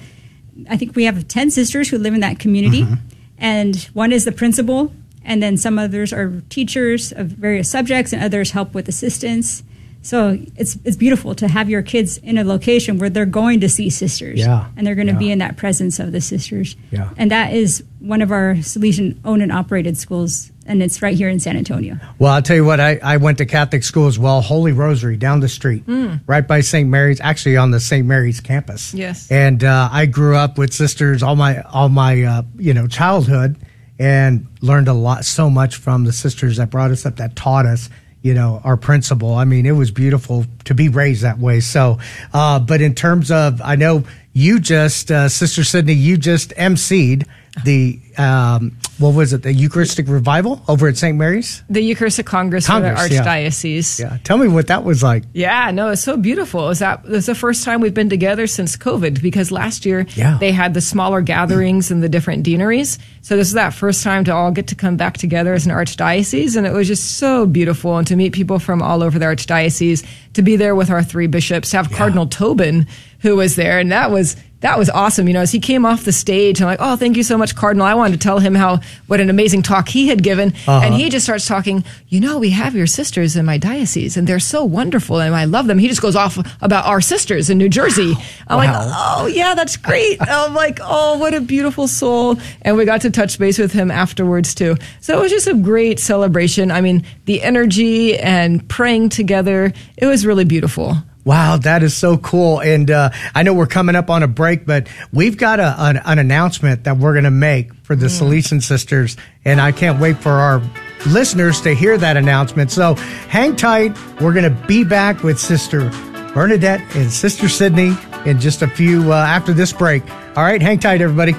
I 0.70 0.76
think 0.78 0.96
we 0.96 1.06
have 1.06 1.28
10 1.28 1.52
sisters 1.52 1.90
who 1.90 1.98
live 1.98 2.14
in 2.14 2.20
that 2.22 2.38
community. 2.40 2.84
Mm-hmm. 2.84 2.94
And 3.38 3.76
one 3.94 4.12
is 4.12 4.26
the 4.26 4.32
principal, 4.34 4.92
and 5.24 5.42
then 5.44 5.56
some 5.58 5.78
others 5.80 6.12
are 6.12 6.42
teachers 6.50 7.12
of 7.14 7.28
various 7.28 7.70
subjects, 7.70 8.12
and 8.14 8.22
others 8.22 8.52
help 8.52 8.74
with 8.74 8.88
assistance. 8.90 9.64
So 10.02 10.38
it's 10.56 10.78
it's 10.86 10.96
beautiful 10.96 11.36
to 11.36 11.48
have 11.48 11.70
your 11.70 11.82
kids 11.82 12.18
in 12.20 12.38
a 12.38 12.44
location 12.44 12.98
where 13.00 13.10
they're 13.10 13.26
going 13.26 13.60
to 13.60 13.70
see 13.70 13.90
sisters, 13.90 14.40
Yeah, 14.40 14.68
and 14.78 14.88
they're 14.88 14.96
going 14.96 15.08
to 15.08 15.14
be 15.18 15.30
in 15.32 15.40
that 15.40 15.58
presence 15.58 16.00
of 16.00 16.12
the 16.14 16.22
sisters. 16.22 16.76
Yeah. 16.92 17.10
and 17.18 17.32
that 17.32 17.54
is 17.54 17.84
one 18.00 18.22
of 18.22 18.32
our 18.32 18.56
Salesian 18.56 19.18
owned 19.26 19.42
and 19.42 19.52
operated 19.52 19.98
schools, 19.98 20.52
and 20.66 20.82
it's 20.82 21.02
right 21.02 21.18
here 21.18 21.28
in 21.28 21.40
San 21.42 21.58
Antonio. 21.58 21.98
Well, 22.18 22.32
I'll 22.32 22.42
tell 22.42 22.56
you 22.56 22.64
what, 22.64 22.80
I, 22.80 22.98
I 23.04 23.18
went 23.18 23.40
to 23.40 23.46
Catholic 23.46 23.84
school 23.84 24.08
as 24.08 24.18
well, 24.18 24.40
Holy 24.42 24.72
Rosary 24.72 25.18
down 25.18 25.42
the 25.42 25.50
street, 25.50 25.84
right 26.26 26.48
by 26.48 26.62
St. 26.62 26.88
Mary's, 26.88 27.20
actually 27.20 27.58
on 27.58 27.72
the 27.72 27.82
St. 27.82 28.08
Mary's 28.08 28.40
campus. 28.40 28.94
Yes. 28.94 29.30
And 29.30 29.64
uh, 29.66 29.90
I 29.92 30.06
grew 30.06 30.38
up 30.38 30.58
with 30.58 30.74
sisters 30.74 31.22
all 31.22 31.36
my 31.36 31.62
all 31.64 31.90
my 31.90 32.24
uh, 32.24 32.44
you 32.58 32.74
know 32.74 32.88
childhood, 32.88 33.58
and 34.00 34.48
learned 34.62 34.88
a 34.88 34.94
lot, 34.94 35.26
so 35.26 35.50
much 35.50 35.76
from 35.76 36.06
the 36.06 36.14
sisters 36.14 36.56
that 36.56 36.70
brought 36.70 36.92
us 36.92 37.06
up, 37.06 37.18
that 37.18 37.36
taught 37.36 37.66
us, 37.66 37.90
you 38.22 38.34
know, 38.34 38.62
our 38.64 38.78
principal. 38.78 39.36
I 39.36 39.46
mean, 39.46 39.66
it 39.66 39.72
was 39.72 39.92
beautiful 39.92 40.46
to 40.66 40.74
be 40.74 40.90
raised 40.90 41.24
that 41.24 41.40
way. 41.40 41.60
So, 41.60 42.00
uh, 42.34 42.60
but 42.60 42.82
in 42.82 42.96
terms 42.96 43.32
of, 43.32 43.62
I 43.62 43.76
know 43.76 44.04
you 44.34 44.60
just, 44.60 45.12
uh, 45.12 45.30
Sister 45.30 45.64
Sydney, 45.64 45.94
you 45.94 46.18
just 46.18 46.52
emceed 46.52 47.26
the 47.64 48.00
um, 48.18 48.78
what 48.98 49.14
was 49.16 49.32
it, 49.34 49.44
the 49.44 49.54
Eucharistic 49.54 50.08
revival 50.08 50.62
over 50.68 50.88
at 50.88 50.98
St. 50.98 51.18
Mary's. 51.18 51.64
The 51.70 51.82
Eucharistic 51.82 52.26
Congress, 52.26 52.68
for 52.68 52.80
the. 52.80 52.90
Archdiocese. 52.90 54.00
Yeah, 54.00 54.18
tell 54.24 54.38
me 54.38 54.48
what 54.48 54.68
that 54.68 54.84
was 54.84 55.02
like. 55.02 55.24
Yeah, 55.34 55.72
no, 55.72 55.90
it's 55.90 56.04
so 56.04 56.18
beautiful. 56.18 56.66
It 56.66 56.70
was 56.70 56.80
that 56.80 57.06
it 57.06 57.10
was 57.12 57.26
the 57.26 57.36
first 57.36 57.64
time 57.64 57.82
we've 57.82 57.94
been 57.94 58.10
together 58.10 58.46
since 58.48 58.76
COVID 58.78 59.22
because 59.22 59.52
last 59.52 59.86
year 59.86 60.06
Yeah. 60.16 60.38
they 60.40 60.52
had 60.52 60.74
the 60.74 60.82
smaller 60.82 61.22
gatherings 61.22 61.92
in 61.92 62.02
the 62.02 62.10
different 62.10 62.44
deaneries. 62.44 63.00
So 63.22 63.38
this 63.38 63.48
is 63.48 63.54
that 63.54 63.74
first 63.74 64.04
time 64.04 64.24
to 64.26 64.34
all 64.34 64.52
get 64.52 64.68
to 64.68 64.76
come 64.76 64.98
back 64.98 65.18
together 65.18 65.54
as 65.54 65.66
an 65.66 65.72
archdiocese, 65.72 66.56
and 66.56 66.68
it 66.68 66.74
was 66.74 66.88
just 66.88 67.18
so 67.18 67.46
beautiful 67.46 67.98
and 67.98 68.08
to 68.08 68.16
meet 68.16 68.34
people 68.34 68.60
from 68.60 68.82
all 68.82 69.02
over 69.04 69.18
the 69.18 69.26
archdiocese, 69.26 70.06
to 70.34 70.42
be 70.42 70.56
there 70.56 70.76
with 70.76 70.90
our 70.90 71.04
three 71.04 71.28
bishops, 71.28 71.72
to 71.72 71.78
have 71.78 71.92
Cardinal 71.92 72.28
Tobin 72.28 72.88
who 73.22 73.36
was 73.36 73.56
there, 73.56 73.80
and 73.80 73.92
that 73.92 74.12
was 74.12 74.36
that 74.62 74.78
was 74.78 74.90
awesome. 74.90 75.28
You 75.28 75.34
know, 75.34 75.42
as 75.42 75.52
he 75.52 75.60
came 75.60 75.86
off 75.86 76.04
the 76.04 76.12
stage, 76.12 76.62
I'm 76.62 76.68
like, 76.68 76.80
oh, 76.82 76.96
thank 76.98 77.16
you 77.18 77.24
so 77.24 77.38
much, 77.38 77.56
Cardinal. 77.56 77.86
I 77.88 77.94
wanted 77.94 78.20
to 78.20 78.24
tell 78.24 78.40
him 78.40 78.56
how 78.56 78.80
what 79.08 79.22
an 79.22 79.30
amazing 79.30 79.62
talk 79.64 79.88
he 79.88 80.08
had 80.10 80.22
given, 80.22 80.50
Uh-huh. 80.68 80.82
and 80.84 80.94
he 80.94 81.10
just 81.10 81.26
starts 81.26 81.48
talking. 81.48 81.84
You 82.10 82.20
know, 82.20 82.40
we 82.40 82.50
have 82.50 82.76
your 82.76 82.88
sisters 82.88 83.36
in 83.36 83.46
my 83.46 83.58
diocese, 83.58 84.18
and 84.18 84.28
they're 84.28 84.40
so 84.40 84.66
wonderful, 84.66 85.20
and 85.20 85.36
I 85.36 85.46
love 85.46 85.68
them. 85.68 85.78
He 85.78 85.88
just 85.88 86.02
goes 86.02 86.16
off 86.16 86.38
about 86.62 86.86
our 86.86 87.02
sisters 87.02 87.50
in 87.50 87.58
New 87.58 87.70
Jersey. 87.70 88.16
I'm 88.48 88.58
like, 88.58 88.70
oh 88.74 89.28
yeah, 89.28 89.54
that's 89.56 89.78
great. 89.78 90.18
I'm 90.28 90.54
like, 90.54 90.80
oh, 90.82 91.18
what 91.20 91.34
a 91.34 91.42
beautiful 91.42 91.88
soul. 91.88 92.38
And 92.64 92.76
we 92.78 92.86
got 92.86 93.02
to 93.02 93.10
touch 93.12 93.38
base 93.40 93.58
with 93.60 93.72
him 93.72 93.92
afterwards 93.92 94.54
too. 94.56 94.76
So 95.02 95.18
it 95.18 95.22
was 95.22 95.32
just 95.32 95.48
a 95.48 95.54
great 95.54 96.00
celebration. 96.00 96.72
I 96.72 96.82
mean, 96.82 97.06
the 97.26 97.42
energy 97.44 98.18
and 98.18 98.68
praying 98.68 99.10
together, 99.10 99.72
it 99.98 100.06
was 100.06 100.26
really 100.26 100.46
beautiful. 100.46 100.98
Wow, 101.26 101.58
that 101.58 101.84
is 101.84 101.96
so 101.96 102.18
cool. 102.18 102.60
And 102.62 102.90
uh, 102.90 103.10
I 103.36 103.44
know 103.44 103.54
we're 103.54 103.68
coming 103.68 103.96
up 103.96 104.10
on 104.10 104.24
a 104.24 104.28
break, 104.28 104.66
but 104.66 104.88
we've 105.12 105.38
got 105.38 105.60
a, 105.60 105.76
an, 105.78 105.98
an 105.98 106.18
announcement 106.18 106.86
that 106.86 106.98
we're 106.98 107.14
going 107.14 107.26
to 107.26 107.32
make 107.32 107.74
for 107.84 107.96
the 107.96 108.08
Salesian 108.08 108.64
sisters. 108.64 109.18
And 109.46 109.60
I 109.60 109.72
can't 109.72 110.00
wait 110.00 110.18
for 110.18 110.32
our 110.32 110.62
listeners 111.08 111.62
to 111.62 111.76
hear 111.76 111.98
that 111.98 112.18
announcement. 112.18 112.72
So 112.72 112.96
hang 112.96 113.56
tight. 113.56 113.98
We're 114.22 114.34
going 114.34 114.52
to 114.52 114.68
be 114.68 114.84
back 114.84 115.22
with 115.22 115.40
Sister 115.40 115.90
Bernadette 116.34 116.82
and 116.96 117.12
Sister 117.12 117.50
Sydney 117.50 117.94
in 118.26 118.40
just 118.40 118.62
a 118.62 118.68
few 118.68 119.12
uh, 119.12 119.16
after 119.16 119.54
this 119.54 119.74
break. 119.74 120.04
All 120.38 120.44
right, 120.44 120.62
hang 120.62 120.80
tight, 120.80 121.02
everybody. 121.02 121.34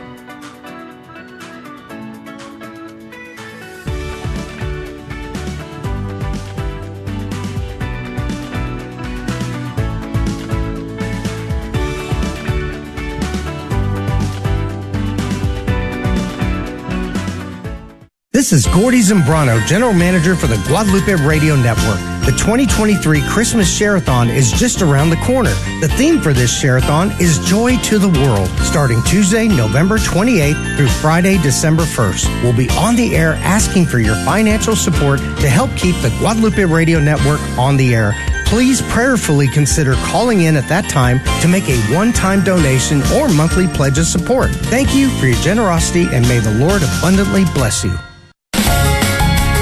This 18.50 18.66
is 18.66 18.74
Gordy 18.74 18.98
Zambrano, 18.98 19.64
General 19.64 19.92
Manager 19.92 20.34
for 20.34 20.48
the 20.48 20.56
Guadalupe 20.66 21.24
Radio 21.24 21.54
Network. 21.54 22.00
The 22.26 22.34
2023 22.36 23.22
Christmas 23.28 23.72
Share-a-thon 23.72 24.28
is 24.28 24.50
just 24.50 24.82
around 24.82 25.10
the 25.10 25.18
corner. 25.18 25.54
The 25.80 25.88
theme 25.96 26.20
for 26.20 26.32
this 26.32 26.52
Share-a-thon 26.52 27.12
is 27.20 27.38
Joy 27.46 27.76
to 27.82 28.00
the 28.00 28.08
World, 28.08 28.48
starting 28.64 29.00
Tuesday, 29.04 29.46
November 29.46 29.98
28th 29.98 30.76
through 30.76 30.88
Friday, 30.88 31.40
December 31.40 31.84
1st. 31.84 32.42
We'll 32.42 32.56
be 32.56 32.68
on 32.70 32.96
the 32.96 33.14
air 33.14 33.34
asking 33.34 33.86
for 33.86 34.00
your 34.00 34.16
financial 34.24 34.74
support 34.74 35.20
to 35.20 35.48
help 35.48 35.70
keep 35.76 35.94
the 36.02 36.12
Guadalupe 36.18 36.64
Radio 36.64 36.98
Network 36.98 37.40
on 37.56 37.76
the 37.76 37.94
air. 37.94 38.16
Please 38.46 38.82
prayerfully 38.90 39.46
consider 39.46 39.94
calling 40.06 40.40
in 40.40 40.56
at 40.56 40.68
that 40.68 40.90
time 40.90 41.20
to 41.40 41.46
make 41.46 41.68
a 41.68 41.78
one-time 41.94 42.42
donation 42.42 43.00
or 43.14 43.28
monthly 43.28 43.68
pledge 43.68 43.98
of 43.98 44.06
support. 44.06 44.50
Thank 44.50 44.92
you 44.92 45.08
for 45.20 45.26
your 45.26 45.40
generosity 45.40 46.08
and 46.10 46.26
may 46.26 46.40
the 46.40 46.54
Lord 46.54 46.82
abundantly 46.82 47.44
bless 47.54 47.84
you. 47.84 47.96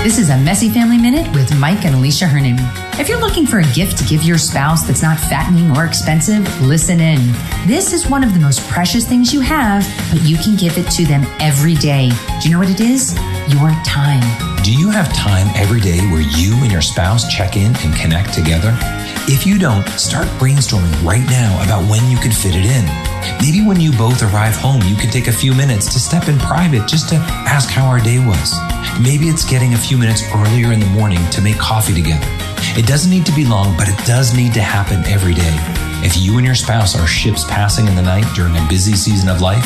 This 0.04 0.18
is 0.18 0.30
a 0.30 0.38
Messy 0.38 0.70
Family 0.70 0.96
Minute 0.96 1.26
with 1.34 1.54
Mike 1.58 1.84
and 1.84 1.94
Alicia 1.94 2.26
Hernon. 2.26 2.56
If 3.00 3.08
you're 3.08 3.20
looking 3.20 3.44
for 3.44 3.58
a 3.58 3.72
gift 3.74 3.98
to 3.98 4.04
give 4.04 4.22
your 4.22 4.38
spouse 4.38 4.84
that's 4.84 5.02
not 5.02 5.18
fattening 5.18 5.76
or 5.76 5.84
expensive, 5.84 6.62
listen 6.62 7.00
in. 7.00 7.20
This 7.66 7.92
is 7.92 8.08
one 8.08 8.22
of 8.22 8.32
the 8.32 8.38
most 8.40 8.66
precious 8.68 9.06
things 9.06 9.34
you 9.34 9.40
have, 9.40 9.84
but 10.12 10.22
you 10.22 10.38
can 10.38 10.56
give 10.56 10.78
it 10.78 10.88
to 10.92 11.04
them 11.04 11.26
every 11.40 11.74
day. 11.74 12.10
Do 12.40 12.48
you 12.48 12.54
know 12.54 12.60
what 12.60 12.70
it 12.70 12.80
is? 12.80 13.18
Your 13.48 13.70
time. 13.82 14.20
Do 14.62 14.74
you 14.74 14.90
have 14.90 15.10
time 15.14 15.46
every 15.56 15.80
day 15.80 16.00
where 16.10 16.20
you 16.20 16.54
and 16.62 16.70
your 16.70 16.82
spouse 16.82 17.26
check 17.34 17.56
in 17.56 17.74
and 17.76 17.96
connect 17.96 18.34
together? 18.34 18.76
If 19.26 19.46
you 19.46 19.58
don't, 19.58 19.88
start 19.88 20.26
brainstorming 20.38 21.02
right 21.02 21.24
now 21.30 21.56
about 21.64 21.88
when 21.88 22.10
you 22.10 22.18
could 22.18 22.34
fit 22.34 22.54
it 22.54 22.66
in. 22.66 22.84
Maybe 23.40 23.66
when 23.66 23.80
you 23.80 23.90
both 23.92 24.22
arrive 24.22 24.54
home, 24.54 24.82
you 24.82 24.96
can 24.96 25.08
take 25.08 25.28
a 25.28 25.32
few 25.32 25.54
minutes 25.54 25.90
to 25.94 25.98
step 25.98 26.28
in 26.28 26.38
private 26.38 26.86
just 26.86 27.08
to 27.08 27.14
ask 27.48 27.70
how 27.70 27.86
our 27.86 28.00
day 28.00 28.18
was. 28.18 28.52
Maybe 29.00 29.28
it's 29.28 29.48
getting 29.48 29.72
a 29.72 29.78
few 29.78 29.96
minutes 29.96 30.22
earlier 30.34 30.70
in 30.72 30.80
the 30.80 30.92
morning 30.92 31.24
to 31.30 31.40
make 31.40 31.56
coffee 31.56 31.94
together. 31.94 32.26
It 32.76 32.86
doesn't 32.86 33.10
need 33.10 33.24
to 33.24 33.32
be 33.32 33.46
long, 33.46 33.74
but 33.78 33.88
it 33.88 33.96
does 34.04 34.36
need 34.36 34.52
to 34.54 34.60
happen 34.60 35.02
every 35.06 35.32
day. 35.32 35.56
If 36.04 36.18
you 36.18 36.36
and 36.36 36.44
your 36.44 36.54
spouse 36.54 36.94
are 36.94 37.06
ships 37.06 37.44
passing 37.44 37.86
in 37.86 37.96
the 37.96 38.02
night 38.02 38.26
during 38.34 38.54
a 38.54 38.66
busy 38.68 38.92
season 38.92 39.30
of 39.30 39.40
life, 39.40 39.64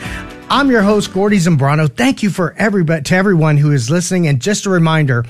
I'm 0.50 0.72
your 0.72 0.82
host, 0.82 1.14
Gordy 1.14 1.38
Zambrano. 1.38 1.88
Thank 1.88 2.24
you 2.24 2.32
for 2.32 2.56
everybody 2.58 3.04
to 3.04 3.16
everyone 3.16 3.58
who 3.58 3.72
is 3.74 3.92
listening. 3.92 4.26
And 4.26 4.42
just 4.42 4.66
a 4.66 4.72
reminder, 4.72 5.24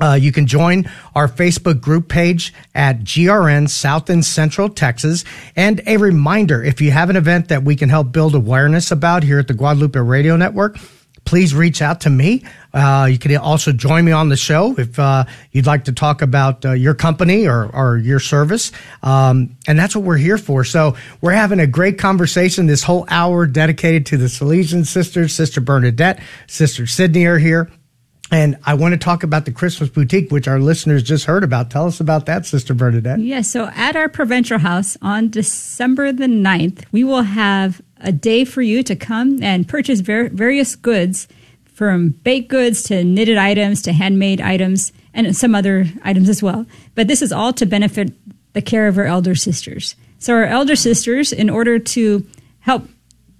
uh, 0.00 0.18
you 0.20 0.32
can 0.32 0.46
join 0.46 0.90
our 1.14 1.28
Facebook 1.28 1.80
group 1.80 2.08
page 2.08 2.52
at 2.74 3.00
GRN 3.00 3.68
South 3.68 4.10
and 4.10 4.24
Central 4.24 4.68
Texas. 4.68 5.24
And 5.56 5.82
a 5.86 5.96
reminder, 5.96 6.62
if 6.62 6.80
you 6.80 6.90
have 6.90 7.10
an 7.10 7.16
event 7.16 7.48
that 7.48 7.62
we 7.62 7.76
can 7.76 7.88
help 7.88 8.12
build 8.12 8.34
awareness 8.34 8.90
about 8.90 9.22
here 9.22 9.38
at 9.38 9.48
the 9.48 9.54
Guadalupe 9.54 9.98
Radio 9.98 10.36
Network, 10.36 10.78
please 11.24 11.54
reach 11.54 11.82
out 11.82 12.00
to 12.02 12.10
me. 12.10 12.42
Uh, 12.72 13.08
you 13.10 13.18
can 13.18 13.36
also 13.36 13.72
join 13.72 14.04
me 14.04 14.12
on 14.12 14.28
the 14.28 14.36
show 14.36 14.74
if 14.78 14.98
uh, 14.98 15.24
you'd 15.52 15.66
like 15.66 15.84
to 15.84 15.92
talk 15.92 16.22
about 16.22 16.64
uh, 16.64 16.72
your 16.72 16.94
company 16.94 17.46
or, 17.46 17.66
or 17.74 17.98
your 17.98 18.20
service. 18.20 18.72
Um, 19.02 19.56
and 19.68 19.78
that's 19.78 19.94
what 19.94 20.04
we're 20.04 20.16
here 20.16 20.38
for. 20.38 20.64
So 20.64 20.96
we're 21.20 21.32
having 21.32 21.60
a 21.60 21.66
great 21.66 21.98
conversation 21.98 22.66
this 22.66 22.82
whole 22.82 23.06
hour 23.08 23.46
dedicated 23.46 24.06
to 24.06 24.16
the 24.16 24.26
Salesian 24.26 24.86
sisters. 24.86 25.34
Sister 25.34 25.60
Bernadette, 25.60 26.20
Sister 26.46 26.86
Sydney 26.86 27.26
are 27.26 27.38
here. 27.38 27.70
And 28.30 28.56
I 28.64 28.74
want 28.74 28.92
to 28.92 28.98
talk 28.98 29.22
about 29.22 29.44
the 29.44 29.52
Christmas 29.52 29.90
boutique, 29.90 30.30
which 30.30 30.46
our 30.46 30.60
listeners 30.60 31.02
just 31.02 31.24
heard 31.24 31.42
about. 31.42 31.70
Tell 31.70 31.86
us 31.86 31.98
about 32.00 32.26
that, 32.26 32.46
Sister 32.46 32.74
Bernadette. 32.74 33.18
Yes, 33.18 33.50
so 33.50 33.70
at 33.74 33.96
our 33.96 34.08
provincial 34.08 34.58
house 34.58 34.96
on 35.02 35.30
December 35.30 36.12
the 36.12 36.26
9th, 36.26 36.84
we 36.92 37.02
will 37.02 37.22
have 37.22 37.82
a 38.00 38.12
day 38.12 38.44
for 38.44 38.62
you 38.62 38.82
to 38.84 38.94
come 38.94 39.42
and 39.42 39.68
purchase 39.68 40.00
ver- 40.00 40.28
various 40.28 40.76
goods 40.76 41.26
from 41.64 42.10
baked 42.10 42.48
goods 42.48 42.82
to 42.84 43.02
knitted 43.02 43.36
items 43.36 43.82
to 43.82 43.92
handmade 43.92 44.40
items 44.40 44.92
and 45.12 45.34
some 45.36 45.54
other 45.54 45.86
items 46.04 46.28
as 46.28 46.42
well. 46.42 46.66
But 46.94 47.08
this 47.08 47.22
is 47.22 47.32
all 47.32 47.52
to 47.54 47.66
benefit 47.66 48.12
the 48.52 48.62
care 48.62 48.86
of 48.86 48.96
our 48.96 49.06
elder 49.06 49.34
sisters. 49.34 49.96
So 50.18 50.34
our 50.34 50.44
elder 50.44 50.76
sisters, 50.76 51.32
in 51.32 51.50
order 51.50 51.78
to 51.78 52.26
help 52.60 52.88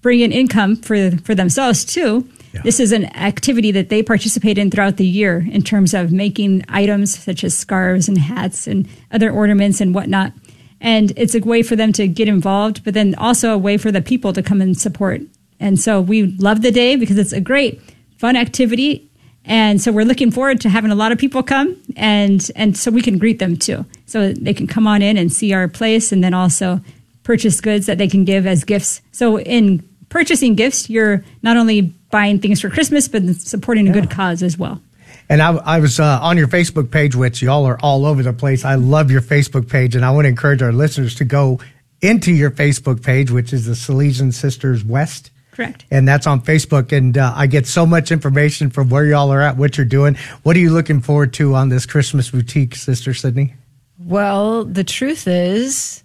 bring 0.00 0.20
in 0.20 0.32
income 0.32 0.76
for, 0.76 1.12
for 1.18 1.34
themselves 1.34 1.84
too, 1.84 2.28
This 2.64 2.80
is 2.80 2.92
an 2.92 3.04
activity 3.16 3.70
that 3.72 3.88
they 3.88 4.02
participate 4.02 4.58
in 4.58 4.70
throughout 4.70 4.96
the 4.96 5.06
year 5.06 5.46
in 5.50 5.62
terms 5.62 5.94
of 5.94 6.12
making 6.12 6.64
items 6.68 7.18
such 7.18 7.44
as 7.44 7.56
scarves 7.56 8.08
and 8.08 8.18
hats 8.18 8.66
and 8.66 8.88
other 9.12 9.30
ornaments 9.30 9.80
and 9.80 9.94
whatnot. 9.94 10.32
And 10.80 11.12
it's 11.16 11.34
a 11.34 11.40
way 11.40 11.62
for 11.62 11.76
them 11.76 11.92
to 11.94 12.08
get 12.08 12.28
involved, 12.28 12.84
but 12.84 12.94
then 12.94 13.14
also 13.16 13.52
a 13.52 13.58
way 13.58 13.76
for 13.76 13.92
the 13.92 14.02
people 14.02 14.32
to 14.32 14.42
come 14.42 14.60
and 14.60 14.76
support. 14.78 15.20
And 15.58 15.78
so 15.78 16.00
we 16.00 16.22
love 16.38 16.62
the 16.62 16.72
day 16.72 16.96
because 16.96 17.18
it's 17.18 17.32
a 17.32 17.40
great, 17.40 17.80
fun 18.16 18.34
activity. 18.34 19.10
And 19.44 19.80
so 19.80 19.92
we're 19.92 20.04
looking 20.04 20.30
forward 20.30 20.60
to 20.62 20.68
having 20.68 20.90
a 20.90 20.94
lot 20.94 21.12
of 21.12 21.18
people 21.18 21.42
come 21.42 21.76
and, 21.96 22.50
and 22.56 22.76
so 22.76 22.90
we 22.90 23.02
can 23.02 23.18
greet 23.18 23.38
them 23.38 23.56
too. 23.56 23.84
So 24.06 24.32
they 24.32 24.54
can 24.54 24.66
come 24.66 24.86
on 24.86 25.02
in 25.02 25.16
and 25.16 25.32
see 25.32 25.52
our 25.52 25.68
place 25.68 26.12
and 26.12 26.24
then 26.24 26.34
also 26.34 26.80
purchase 27.22 27.60
goods 27.60 27.86
that 27.86 27.98
they 27.98 28.08
can 28.08 28.24
give 28.24 28.46
as 28.46 28.64
gifts. 28.64 29.02
So 29.12 29.38
in 29.38 29.86
purchasing 30.08 30.54
gifts, 30.54 30.88
you're 30.90 31.24
not 31.42 31.56
only 31.56 31.94
buying 32.10 32.40
things 32.40 32.60
for 32.60 32.70
Christmas, 32.70 33.08
but 33.08 33.24
supporting 33.36 33.86
a 33.86 33.94
yeah. 33.94 34.00
good 34.00 34.10
cause 34.10 34.42
as 34.42 34.58
well. 34.58 34.80
And 35.28 35.40
I, 35.40 35.54
I 35.54 35.78
was 35.78 36.00
uh, 36.00 36.18
on 36.20 36.36
your 36.36 36.48
Facebook 36.48 36.90
page, 36.90 37.14
which 37.14 37.40
y'all 37.40 37.64
are 37.64 37.78
all 37.80 38.04
over 38.04 38.22
the 38.22 38.32
place. 38.32 38.64
I 38.64 38.74
love 38.74 39.10
your 39.10 39.20
Facebook 39.20 39.68
page, 39.68 39.94
and 39.94 40.04
I 40.04 40.10
want 40.10 40.24
to 40.24 40.28
encourage 40.28 40.60
our 40.60 40.72
listeners 40.72 41.14
to 41.16 41.24
go 41.24 41.60
into 42.00 42.32
your 42.32 42.50
Facebook 42.50 43.02
page, 43.02 43.30
which 43.30 43.52
is 43.52 43.66
the 43.66 43.72
Salesian 43.72 44.32
Sisters 44.32 44.84
West. 44.84 45.30
Correct. 45.52 45.84
And 45.90 46.08
that's 46.08 46.26
on 46.26 46.40
Facebook. 46.40 46.90
And 46.96 47.18
uh, 47.18 47.32
I 47.36 47.46
get 47.46 47.66
so 47.66 47.84
much 47.84 48.10
information 48.10 48.70
from 48.70 48.88
where 48.88 49.04
y'all 49.04 49.32
are 49.32 49.42
at, 49.42 49.56
what 49.56 49.76
you're 49.76 49.84
doing. 49.84 50.16
What 50.42 50.56
are 50.56 50.60
you 50.60 50.70
looking 50.70 51.00
forward 51.00 51.34
to 51.34 51.54
on 51.54 51.68
this 51.68 51.86
Christmas 51.86 52.30
boutique, 52.30 52.74
Sister 52.74 53.14
Sydney? 53.14 53.54
Well, 53.98 54.64
the 54.64 54.84
truth 54.84 55.28
is, 55.28 56.02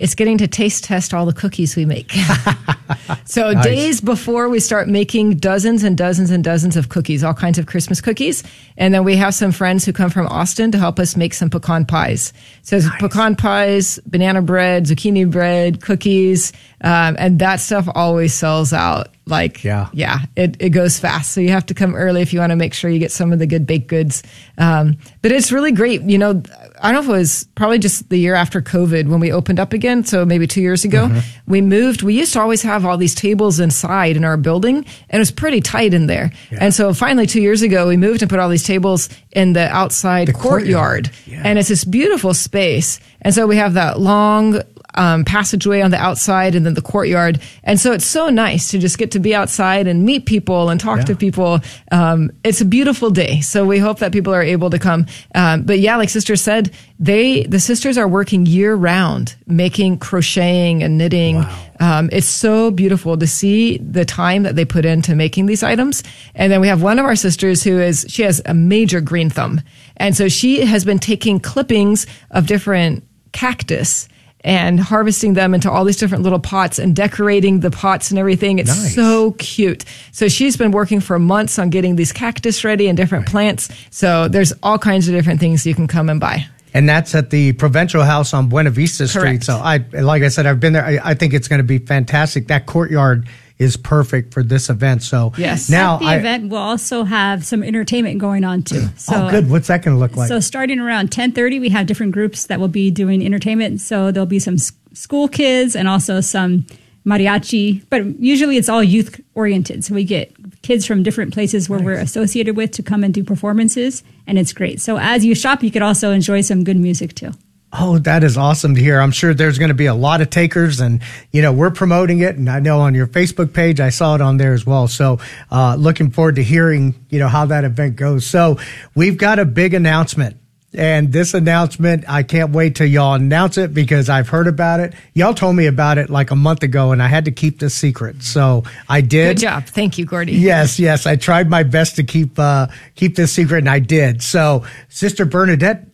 it's 0.00 0.14
getting 0.14 0.38
to 0.38 0.48
taste 0.48 0.82
test 0.84 1.12
all 1.12 1.26
the 1.26 1.32
cookies 1.34 1.76
we 1.76 1.84
make. 1.84 2.10
so 3.26 3.52
nice. 3.52 3.64
days 3.64 4.00
before 4.00 4.48
we 4.48 4.58
start 4.58 4.88
making 4.88 5.36
dozens 5.36 5.84
and 5.84 5.94
dozens 5.94 6.30
and 6.30 6.42
dozens 6.42 6.74
of 6.74 6.88
cookies, 6.88 7.22
all 7.22 7.34
kinds 7.34 7.58
of 7.58 7.66
Christmas 7.66 8.00
cookies. 8.00 8.42
And 8.78 8.94
then 8.94 9.04
we 9.04 9.14
have 9.16 9.34
some 9.34 9.52
friends 9.52 9.84
who 9.84 9.92
come 9.92 10.08
from 10.08 10.26
Austin 10.28 10.72
to 10.72 10.78
help 10.78 10.98
us 10.98 11.18
make 11.18 11.34
some 11.34 11.50
pecan 11.50 11.84
pies. 11.84 12.32
So 12.62 12.78
nice. 12.78 12.88
pecan 12.98 13.36
pies, 13.36 13.98
banana 14.06 14.40
bread, 14.40 14.86
zucchini 14.86 15.30
bread, 15.30 15.82
cookies. 15.82 16.54
Um, 16.80 17.16
and 17.18 17.38
that 17.40 17.60
stuff 17.60 17.86
always 17.94 18.32
sells 18.32 18.72
out. 18.72 19.08
Like, 19.30 19.64
yeah, 19.64 19.88
yeah, 19.92 20.20
it, 20.36 20.56
it 20.60 20.70
goes 20.70 20.98
fast. 20.98 21.32
So 21.32 21.40
you 21.40 21.50
have 21.50 21.66
to 21.66 21.74
come 21.74 21.94
early 21.94 22.22
if 22.22 22.32
you 22.32 22.40
want 22.40 22.50
to 22.50 22.56
make 22.56 22.74
sure 22.74 22.90
you 22.90 22.98
get 22.98 23.12
some 23.12 23.32
of 23.32 23.38
the 23.38 23.46
good 23.46 23.66
baked 23.66 23.88
goods. 23.88 24.22
Um, 24.58 24.98
but 25.22 25.32
it's 25.32 25.52
really 25.52 25.72
great. 25.72 26.02
You 26.02 26.18
know, 26.18 26.42
I 26.80 26.92
don't 26.92 26.94
know 26.94 27.10
if 27.12 27.16
it 27.16 27.20
was 27.20 27.48
probably 27.54 27.78
just 27.78 28.08
the 28.08 28.18
year 28.18 28.34
after 28.34 28.60
COVID 28.60 29.08
when 29.08 29.20
we 29.20 29.32
opened 29.32 29.60
up 29.60 29.72
again. 29.72 30.04
So 30.04 30.24
maybe 30.24 30.46
two 30.46 30.60
years 30.60 30.84
ago, 30.84 31.08
mm-hmm. 31.08 31.50
we 31.50 31.60
moved. 31.60 32.02
We 32.02 32.14
used 32.14 32.32
to 32.32 32.40
always 32.40 32.62
have 32.62 32.84
all 32.84 32.96
these 32.96 33.14
tables 33.14 33.60
inside 33.60 34.16
in 34.16 34.24
our 34.24 34.36
building 34.36 34.76
and 34.76 34.86
it 35.10 35.18
was 35.18 35.30
pretty 35.30 35.60
tight 35.60 35.94
in 35.94 36.06
there. 36.06 36.32
Yeah. 36.50 36.58
And 36.62 36.74
so 36.74 36.92
finally 36.94 37.26
two 37.26 37.42
years 37.42 37.62
ago, 37.62 37.88
we 37.88 37.96
moved 37.96 38.22
and 38.22 38.30
put 38.30 38.38
all 38.38 38.48
these 38.48 38.64
tables 38.64 39.08
in 39.32 39.52
the 39.52 39.68
outside 39.68 40.28
the 40.28 40.32
courtyard. 40.32 41.10
courtyard. 41.10 41.10
Yeah. 41.26 41.42
And 41.44 41.58
it's 41.58 41.68
this 41.68 41.84
beautiful 41.84 42.34
space. 42.34 43.00
And 43.22 43.34
so 43.34 43.46
we 43.46 43.56
have 43.56 43.74
that 43.74 44.00
long 44.00 44.62
um, 44.94 45.24
passageway 45.24 45.80
on 45.80 45.90
the 45.90 45.96
outside 45.96 46.54
and 46.54 46.66
then 46.66 46.74
the 46.74 46.82
courtyard. 46.82 47.40
And 47.64 47.78
so 47.78 47.92
it's 47.92 48.04
so 48.06 48.28
nice 48.28 48.70
to 48.70 48.78
just 48.78 48.98
get 48.98 49.12
to 49.12 49.18
be 49.18 49.34
outside 49.34 49.86
and 49.86 50.04
meet 50.04 50.26
people 50.26 50.68
and 50.68 50.80
talk 50.80 50.98
yeah. 50.98 51.04
to 51.04 51.16
people. 51.16 51.60
Um, 51.92 52.30
it's 52.44 52.60
a 52.60 52.64
beautiful 52.64 53.10
day. 53.10 53.40
So 53.40 53.64
we 53.64 53.78
hope 53.78 53.98
that 54.00 54.12
people 54.12 54.34
are 54.34 54.42
able 54.42 54.70
to 54.70 54.78
come. 54.78 55.06
Um, 55.34 55.62
but 55.62 55.78
yeah, 55.78 55.96
like 55.96 56.08
sister 56.08 56.36
said, 56.36 56.74
they, 56.98 57.44
the 57.44 57.60
sisters 57.60 57.96
are 57.96 58.08
working 58.08 58.46
year 58.46 58.74
round, 58.74 59.36
making 59.46 59.98
crocheting 59.98 60.82
and 60.82 60.98
knitting. 60.98 61.36
Wow. 61.36 61.66
Um, 61.80 62.10
it's 62.12 62.28
so 62.28 62.70
beautiful 62.70 63.16
to 63.16 63.26
see 63.26 63.78
the 63.78 64.04
time 64.04 64.42
that 64.42 64.54
they 64.54 64.66
put 64.66 64.84
into 64.84 65.14
making 65.14 65.46
these 65.46 65.62
items. 65.62 66.02
And 66.34 66.52
then 66.52 66.60
we 66.60 66.68
have 66.68 66.82
one 66.82 66.98
of 66.98 67.06
our 67.06 67.16
sisters 67.16 67.62
who 67.62 67.78
is, 67.80 68.04
she 68.08 68.22
has 68.22 68.42
a 68.44 68.52
major 68.52 69.00
green 69.00 69.30
thumb. 69.30 69.62
And 69.96 70.14
so 70.14 70.28
she 70.28 70.60
has 70.60 70.84
been 70.84 70.98
taking 70.98 71.40
clippings 71.40 72.06
of 72.30 72.46
different 72.46 73.04
cactus 73.32 74.08
and 74.42 74.80
harvesting 74.80 75.34
them 75.34 75.54
into 75.54 75.70
all 75.70 75.84
these 75.84 75.96
different 75.96 76.24
little 76.24 76.38
pots 76.38 76.78
and 76.78 76.96
decorating 76.96 77.60
the 77.60 77.70
pots 77.70 78.10
and 78.10 78.18
everything. 78.18 78.58
It's 78.58 78.68
nice. 78.68 78.94
so 78.94 79.32
cute. 79.32 79.84
So 80.12 80.28
she's 80.28 80.56
been 80.56 80.70
working 80.70 81.00
for 81.00 81.18
months 81.18 81.58
on 81.58 81.70
getting 81.70 81.96
these 81.96 82.12
cactus 82.12 82.64
ready 82.64 82.88
and 82.88 82.96
different 82.96 83.26
right. 83.26 83.30
plants. 83.30 83.68
So 83.90 84.28
there's 84.28 84.52
all 84.62 84.78
kinds 84.78 85.08
of 85.08 85.14
different 85.14 85.40
things 85.40 85.66
you 85.66 85.74
can 85.74 85.86
come 85.86 86.08
and 86.08 86.20
buy. 86.20 86.46
And 86.72 86.88
that's 86.88 87.14
at 87.14 87.30
the 87.30 87.52
Provincial 87.54 88.04
House 88.04 88.32
on 88.32 88.48
Buena 88.48 88.70
Vista 88.70 89.08
Street. 89.08 89.42
So 89.42 89.56
I, 89.56 89.78
like 89.92 90.22
I 90.22 90.28
said, 90.28 90.46
I've 90.46 90.60
been 90.60 90.72
there. 90.72 90.84
I, 90.84 91.00
I 91.02 91.14
think 91.14 91.34
it's 91.34 91.48
going 91.48 91.58
to 91.58 91.64
be 91.64 91.78
fantastic. 91.78 92.46
That 92.46 92.66
courtyard 92.66 93.28
is 93.60 93.76
perfect 93.76 94.32
for 94.32 94.42
this 94.42 94.70
event. 94.70 95.02
So 95.02 95.32
yes, 95.36 95.68
now 95.68 95.96
At 95.96 96.00
the 96.00 96.06
I, 96.06 96.16
event 96.16 96.48
we'll 96.48 96.60
also 96.60 97.04
have 97.04 97.44
some 97.44 97.62
entertainment 97.62 98.18
going 98.18 98.42
on 98.42 98.64
too. 98.64 98.88
So, 98.96 99.26
oh, 99.26 99.30
good. 99.30 99.50
What's 99.50 99.68
that 99.68 99.82
going 99.82 99.96
to 99.96 100.00
look 100.00 100.16
like? 100.16 100.28
So 100.28 100.40
starting 100.40 100.78
around 100.80 101.12
ten 101.12 101.32
thirty, 101.32 101.60
we 101.60 101.68
have 101.68 101.86
different 101.86 102.12
groups 102.12 102.46
that 102.46 102.58
will 102.58 102.68
be 102.68 102.90
doing 102.90 103.24
entertainment. 103.24 103.80
So 103.80 104.10
there'll 104.10 104.26
be 104.26 104.38
some 104.38 104.56
school 104.58 105.28
kids 105.28 105.76
and 105.76 105.88
also 105.88 106.20
some 106.20 106.66
mariachi, 107.06 107.84
but 107.88 108.04
usually 108.20 108.56
it's 108.56 108.68
all 108.68 108.82
youth 108.82 109.20
oriented. 109.34 109.84
So 109.84 109.94
we 109.94 110.04
get 110.04 110.34
kids 110.62 110.86
from 110.86 111.02
different 111.02 111.32
places 111.32 111.68
where 111.68 111.78
nice. 111.78 111.86
we're 111.86 111.94
associated 111.94 112.56
with 112.56 112.72
to 112.72 112.82
come 112.82 113.04
and 113.04 113.12
do 113.12 113.24
performances, 113.24 114.02
and 114.26 114.38
it's 114.38 114.52
great. 114.52 114.80
So 114.80 114.98
as 114.98 115.24
you 115.24 115.34
shop, 115.34 115.62
you 115.62 115.70
could 115.70 115.82
also 115.82 116.12
enjoy 116.12 116.40
some 116.40 116.64
good 116.64 116.76
music 116.76 117.14
too. 117.14 117.32
Oh, 117.72 117.98
that 117.98 118.24
is 118.24 118.36
awesome 118.36 118.74
to 118.74 118.80
hear. 118.80 119.00
I'm 119.00 119.12
sure 119.12 119.32
there's 119.32 119.58
going 119.58 119.68
to 119.68 119.74
be 119.74 119.86
a 119.86 119.94
lot 119.94 120.20
of 120.20 120.28
takers 120.30 120.80
and, 120.80 121.00
you 121.30 121.40
know, 121.40 121.52
we're 121.52 121.70
promoting 121.70 122.18
it. 122.18 122.34
And 122.34 122.50
I 122.50 122.58
know 122.58 122.80
on 122.80 122.96
your 122.96 123.06
Facebook 123.06 123.52
page, 123.52 123.78
I 123.78 123.90
saw 123.90 124.16
it 124.16 124.20
on 124.20 124.38
there 124.38 124.54
as 124.54 124.66
well. 124.66 124.88
So, 124.88 125.20
uh, 125.52 125.76
looking 125.78 126.10
forward 126.10 126.34
to 126.36 126.42
hearing, 126.42 126.96
you 127.10 127.20
know, 127.20 127.28
how 127.28 127.46
that 127.46 127.62
event 127.62 127.94
goes. 127.94 128.26
So 128.26 128.58
we've 128.96 129.16
got 129.16 129.38
a 129.38 129.44
big 129.44 129.72
announcement 129.72 130.36
And 130.72 131.12
this 131.12 131.34
announcement, 131.34 132.04
I 132.08 132.22
can't 132.22 132.52
wait 132.52 132.76
till 132.76 132.86
y'all 132.86 133.14
announce 133.14 133.58
it 133.58 133.74
because 133.74 134.08
I've 134.08 134.28
heard 134.28 134.46
about 134.46 134.78
it. 134.78 134.94
Y'all 135.14 135.34
told 135.34 135.56
me 135.56 135.66
about 135.66 135.98
it 135.98 136.10
like 136.10 136.30
a 136.30 136.36
month 136.36 136.62
ago 136.62 136.92
and 136.92 137.02
I 137.02 137.08
had 137.08 137.24
to 137.24 137.32
keep 137.32 137.58
this 137.58 137.74
secret. 137.74 138.22
So 138.22 138.62
I 138.88 139.00
did. 139.00 139.36
Good 139.36 139.42
job. 139.42 139.66
Thank 139.66 139.98
you, 139.98 140.04
Gordy. 140.06 140.32
Yes, 140.32 140.78
yes. 140.78 141.06
I 141.06 141.16
tried 141.16 141.50
my 141.50 141.64
best 141.64 141.96
to 141.96 142.04
keep 142.04 142.38
uh, 142.38 142.68
keep 142.94 143.16
this 143.16 143.32
secret 143.32 143.58
and 143.58 143.68
I 143.68 143.80
did. 143.80 144.22
So 144.22 144.64
Sister 144.88 145.24
Bernadette, 145.24 145.88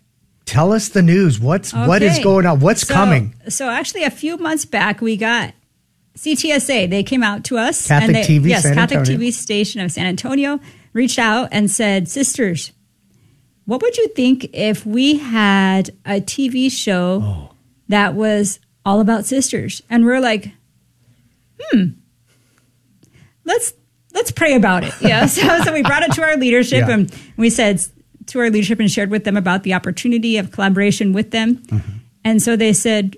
tell 0.46 0.72
us 0.72 0.88
the 0.88 1.02
news. 1.02 1.38
What's 1.38 1.72
what 1.74 2.02
is 2.02 2.18
going 2.20 2.46
on? 2.46 2.60
What's 2.60 2.86
So- 2.86 2.94
coming? 2.94 3.34
So 3.48 3.68
actually, 3.68 4.04
a 4.04 4.10
few 4.10 4.36
months 4.38 4.64
back, 4.64 5.00
we 5.02 5.16
got 5.16 5.52
CTSA. 6.16 6.88
They 6.88 7.02
came 7.02 7.22
out 7.22 7.44
to 7.44 7.58
us. 7.58 7.86
Catholic 7.86 8.16
and 8.16 8.24
they, 8.24 8.38
TV 8.40 8.48
yes, 8.48 8.62
San 8.62 8.74
Catholic 8.74 9.00
Antonio. 9.00 9.20
TV 9.20 9.32
station 9.32 9.80
of 9.82 9.92
San 9.92 10.06
Antonio 10.06 10.60
reached 10.94 11.18
out 11.18 11.48
and 11.52 11.70
said, 11.70 12.08
"Sisters, 12.08 12.72
what 13.66 13.82
would 13.82 13.96
you 13.98 14.08
think 14.08 14.48
if 14.54 14.86
we 14.86 15.18
had 15.18 15.90
a 16.06 16.20
TV 16.20 16.70
show 16.70 17.20
Oh. 17.22 17.54
that 17.88 18.14
was 18.14 18.58
all 18.84 19.00
about 19.00 19.26
sisters?" 19.26 19.82
And 19.90 20.06
we're 20.06 20.20
like, 20.20 20.52
"Hmm, 21.60 21.84
let's." 23.44 23.74
Let's 24.14 24.30
pray 24.30 24.54
about 24.54 24.82
it. 24.82 24.94
Yeah. 25.02 25.26
So, 25.28 25.60
so 25.62 25.74
we 25.74 25.82
brought 25.82 26.02
it 26.02 26.12
to 26.12 26.22
our 26.22 26.38
leadership 26.38 26.88
Yeah. 26.88 26.94
and 26.94 27.14
we 27.36 27.50
said 27.50 27.84
to 28.26 28.40
our 28.40 28.50
leadership 28.50 28.80
and 28.80 28.90
shared 28.90 29.10
with 29.10 29.24
them 29.24 29.36
about 29.36 29.62
the 29.62 29.74
opportunity 29.74 30.36
of 30.36 30.50
collaboration 30.50 31.12
with 31.12 31.30
them. 31.30 31.56
Mm-hmm. 31.56 31.92
And 32.24 32.42
so 32.42 32.56
they 32.56 32.72
said, 32.72 33.16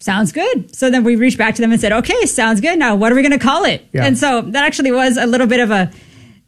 sounds 0.00 0.32
good. 0.32 0.74
So 0.74 0.90
then 0.90 1.04
we 1.04 1.16
reached 1.16 1.38
back 1.38 1.54
to 1.56 1.62
them 1.62 1.72
and 1.72 1.80
said, 1.80 1.92
okay, 1.92 2.26
sounds 2.26 2.60
good. 2.60 2.78
Now, 2.78 2.96
what 2.96 3.12
are 3.12 3.14
we 3.14 3.22
going 3.22 3.32
to 3.32 3.38
call 3.38 3.64
it? 3.64 3.86
Yeah. 3.92 4.04
And 4.04 4.18
so 4.18 4.42
that 4.42 4.64
actually 4.64 4.92
was 4.92 5.16
a 5.16 5.26
little 5.26 5.46
bit 5.46 5.60
of 5.60 5.70
a, 5.70 5.90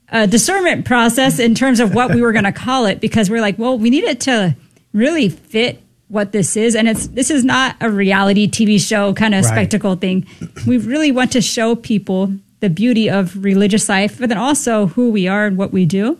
a 0.08 0.26
discernment 0.26 0.86
process 0.86 1.38
in 1.38 1.54
terms 1.54 1.80
of 1.80 1.94
what 1.94 2.12
we 2.14 2.20
were 2.20 2.32
going 2.32 2.44
to 2.52 2.52
call 2.52 2.86
it 2.86 3.00
because 3.00 3.30
we're 3.30 3.40
like, 3.40 3.58
well, 3.58 3.78
we 3.78 3.90
need 3.90 4.04
it 4.04 4.20
to 4.22 4.56
really 4.92 5.28
fit 5.28 5.80
what 6.08 6.32
this 6.32 6.56
is. 6.56 6.74
And 6.74 6.88
it's, 6.88 7.06
this 7.08 7.30
is 7.30 7.44
not 7.44 7.76
a 7.80 7.88
reality 7.88 8.48
TV 8.48 8.80
show 8.80 9.14
kind 9.14 9.34
of 9.34 9.44
Right. 9.44 9.50
spectacle 9.50 9.94
thing. 9.94 10.26
We 10.66 10.78
really 10.78 11.12
want 11.12 11.30
to 11.32 11.40
show 11.40 11.76
people 11.76 12.32
the 12.58 12.68
beauty 12.68 13.08
of 13.08 13.42
religious 13.42 13.88
life, 13.88 14.18
but 14.18 14.28
then 14.28 14.38
also 14.38 14.88
who 14.88 15.10
we 15.10 15.28
are 15.28 15.46
and 15.46 15.56
what 15.56 15.72
we 15.72 15.86
do 15.86 16.18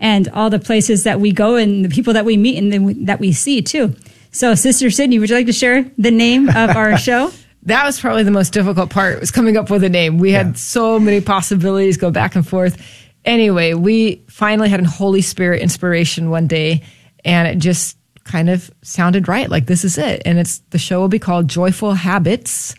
and 0.00 0.28
all 0.30 0.50
the 0.50 0.58
places 0.58 1.04
that 1.04 1.20
we 1.20 1.30
go 1.30 1.54
and 1.56 1.84
the 1.84 1.88
people 1.88 2.12
that 2.14 2.24
we 2.24 2.36
meet 2.36 2.56
and 2.58 2.72
then 2.72 3.04
that 3.04 3.20
we 3.20 3.32
see 3.32 3.62
too. 3.62 3.94
So, 4.32 4.54
Sister 4.54 4.90
Sydney, 4.90 5.18
would 5.18 5.28
you 5.30 5.36
like 5.36 5.46
to 5.46 5.52
share 5.52 5.84
the 5.98 6.10
name 6.10 6.48
of 6.48 6.70
our 6.76 6.96
show? 6.98 7.30
That 7.64 7.84
was 7.84 8.00
probably 8.00 8.22
the 8.22 8.30
most 8.30 8.52
difficult 8.52 8.88
part 8.90 9.20
was 9.20 9.30
coming 9.30 9.56
up 9.56 9.68
with 9.70 9.84
a 9.84 9.88
name. 9.90 10.18
We 10.18 10.32
Yeah. 10.32 10.44
had 10.44 10.58
so 10.58 10.98
many 10.98 11.20
possibilities 11.20 11.96
go 11.98 12.10
back 12.10 12.34
and 12.34 12.46
forth. 12.46 12.80
Anyway, 13.24 13.74
we 13.74 14.22
finally 14.28 14.70
had 14.70 14.80
a 14.80 14.88
Holy 14.88 15.20
Spirit 15.20 15.60
inspiration 15.60 16.30
one 16.30 16.46
day 16.46 16.82
and 17.22 17.46
it 17.46 17.58
just 17.58 17.98
kind 18.24 18.48
of 18.48 18.70
sounded 18.82 19.28
right. 19.28 19.50
Like 19.50 19.66
this 19.66 19.84
is 19.84 19.98
it. 19.98 20.22
And 20.24 20.38
it's 20.38 20.60
the 20.70 20.78
show 20.78 21.00
will 21.00 21.08
be 21.08 21.18
called 21.18 21.48
Joyful 21.48 21.92
Habits. 21.92 22.74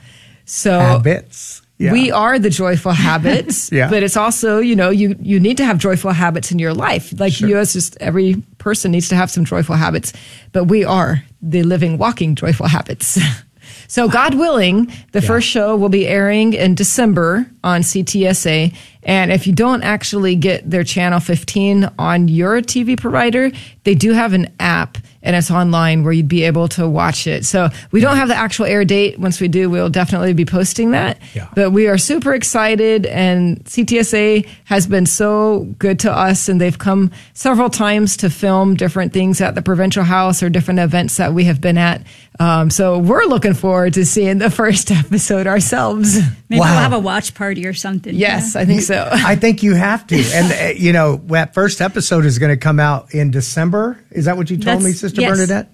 So 0.45 0.79
Habits. 0.79 1.60
Yeah. 1.81 1.91
we 1.93 2.11
are 2.11 2.37
the 2.37 2.49
joyful 2.51 2.91
habits, 3.09 3.71
Yeah. 3.71 3.89
but 3.89 4.03
it's 4.03 4.15
also, 4.15 4.59
you 4.59 4.75
know, 4.75 4.89
you, 4.91 5.15
you 5.19 5.39
need 5.39 5.57
to 5.57 5.65
have 5.65 5.77
joyful 5.79 6.11
habits 6.11 6.51
in 6.51 6.59
your 6.59 6.73
life. 6.73 7.11
Like 7.19 7.41
you 7.41 7.57
as 7.57 7.73
just 7.73 7.97
every 7.99 8.35
person 8.59 8.91
needs 8.91 9.09
to 9.09 9.15
have 9.15 9.31
some 9.31 9.45
joyful 9.45 9.75
habits, 9.75 10.13
but 10.51 10.65
we 10.65 10.85
are 10.85 11.23
the 11.41 11.63
living, 11.63 11.97
walking 11.97 12.35
joyful 12.35 12.67
habits. 12.67 13.17
so 13.87 14.07
God 14.07 14.35
willing, 14.35 14.91
the 15.11 15.21
first 15.21 15.47
show 15.47 15.75
will 15.75 15.89
be 15.89 16.07
airing 16.07 16.53
in 16.53 16.75
December 16.75 17.47
on 17.63 17.81
CTSA. 17.81 18.75
And 19.03 19.31
if 19.31 19.47
you 19.47 19.53
don't 19.53 19.83
actually 19.83 20.35
get 20.35 20.69
their 20.69 20.83
channel 20.83 21.19
15 21.19 21.89
on 21.97 22.27
your 22.27 22.61
TV 22.61 22.99
provider, 22.99 23.51
they 23.83 23.95
do 23.95 24.13
have 24.13 24.33
an 24.33 24.53
app 24.59 24.97
and 25.23 25.35
it's 25.35 25.51
online 25.51 26.03
where 26.03 26.11
you'd 26.13 26.27
be 26.27 26.43
able 26.45 26.67
to 26.67 26.87
watch 26.89 27.27
it. 27.27 27.45
So 27.45 27.69
we 27.91 27.99
don't 27.99 28.15
have 28.17 28.27
the 28.27 28.35
actual 28.35 28.65
air 28.65 28.83
date. 28.83 29.19
Once 29.19 29.39
we 29.39 29.47
do, 29.47 29.69
we'll 29.69 29.89
definitely 29.89 30.33
be 30.33 30.45
posting 30.45 30.91
that. 30.91 31.19
Yeah. 31.35 31.47
But 31.53 31.69
we 31.69 31.87
are 31.87 31.99
super 31.99 32.33
excited, 32.33 33.05
and 33.05 33.63
CTSA 33.65 34.47
has 34.65 34.87
been 34.87 35.05
so 35.05 35.65
good 35.77 35.99
to 35.99 36.11
us, 36.11 36.49
and 36.49 36.59
they've 36.59 36.77
come 36.79 37.11
several 37.35 37.69
times 37.69 38.17
to 38.17 38.31
film 38.31 38.73
different 38.75 39.13
things 39.13 39.41
at 39.41 39.53
the 39.53 39.61
provincial 39.61 40.03
house 40.03 40.41
or 40.41 40.49
different 40.49 40.79
events 40.79 41.17
that 41.17 41.35
we 41.35 41.43
have 41.43 41.61
been 41.61 41.77
at. 41.77 42.01
Um, 42.39 42.71
so 42.71 42.97
we're 42.97 43.25
looking 43.25 43.53
forward 43.53 43.93
to 43.95 44.05
seeing 44.07 44.39
the 44.39 44.49
first 44.61 44.89
episode 44.89 45.45
ourselves. 45.45 46.15
Maybe 46.49 46.61
Wow. 46.61 46.65
we'll 46.65 46.79
have 46.79 46.93
a 46.93 46.99
watch 46.99 47.35
party 47.35 47.50
or 47.59 47.73
something. 47.73 48.15
Yes, 48.15 48.55
Yeah. 48.55 48.61
I 48.61 48.65
think 48.65 48.81
so. 48.81 49.07
I 49.11 49.35
think 49.35 49.63
you 49.63 49.73
have 49.75 50.05
to. 50.07 50.15
And, 50.15 50.51
uh, 50.51 50.73
you 50.79 50.93
know, 50.93 51.17
that 51.27 51.53
first 51.53 51.81
episode 51.81 52.25
is 52.25 52.39
going 52.39 52.51
to 52.51 52.57
come 52.57 52.79
out 52.79 53.13
in 53.13 53.31
December. 53.31 53.99
Is 54.11 54.25
that 54.25 54.37
what 54.37 54.49
you 54.49 54.57
told 54.57 54.65
That's- 54.79 54.83
me, 54.85 54.91
Sister 54.93 55.21
yes. 55.21 55.31
Bernadette? 55.31 55.69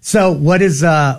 So 0.00 0.32
what 0.32 0.62
is, 0.62 0.82
uh, 0.82 1.16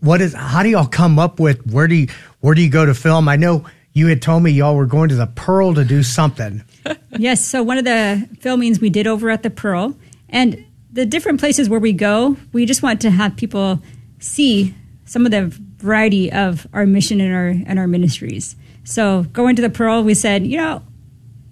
what 0.00 0.20
is, 0.22 0.32
how 0.32 0.62
do 0.62 0.70
y'all 0.70 0.86
come 0.86 1.18
up 1.18 1.38
with, 1.38 1.66
where 1.70 1.86
do 1.86 1.94
you, 1.94 2.08
where 2.40 2.54
do 2.54 2.62
you 2.62 2.70
go 2.70 2.86
to 2.86 2.94
film? 2.94 3.28
I 3.28 3.36
know 3.36 3.66
you 3.92 4.06
had 4.06 4.22
told 4.22 4.42
me 4.42 4.50
y'all 4.50 4.74
were 4.76 4.86
going 4.86 5.10
to 5.10 5.14
the 5.14 5.26
Pearl 5.26 5.74
to 5.74 5.84
do 5.84 6.02
something. 6.02 6.62
Yes. 7.16 7.46
So 7.46 7.62
one 7.62 7.78
of 7.78 7.84
the 7.84 8.28
filmings 8.40 8.80
we 8.80 8.90
did 8.90 9.06
over 9.06 9.30
at 9.30 9.44
the 9.44 9.48
Pearl, 9.50 9.96
and 10.28 10.66
the 10.92 11.06
different 11.06 11.38
places 11.38 11.68
where 11.68 11.78
we 11.78 11.92
go, 11.92 12.36
we 12.52 12.66
just 12.66 12.82
want 12.82 13.00
to 13.02 13.10
have 13.10 13.36
people 13.36 13.80
see 14.18 14.74
some 15.04 15.24
of 15.24 15.30
the 15.30 15.46
variety 15.78 16.32
of 16.32 16.66
our 16.72 16.86
mission 16.86 17.20
and 17.20 17.32
our 17.32 17.46
and 17.70 17.78
our 17.78 17.86
ministries. 17.86 18.56
So 18.84 19.24
going 19.32 19.56
to 19.56 19.62
the 19.62 19.70
Pearl, 19.70 20.02
we 20.04 20.14
said, 20.14 20.46
you 20.46 20.56
know, 20.58 20.82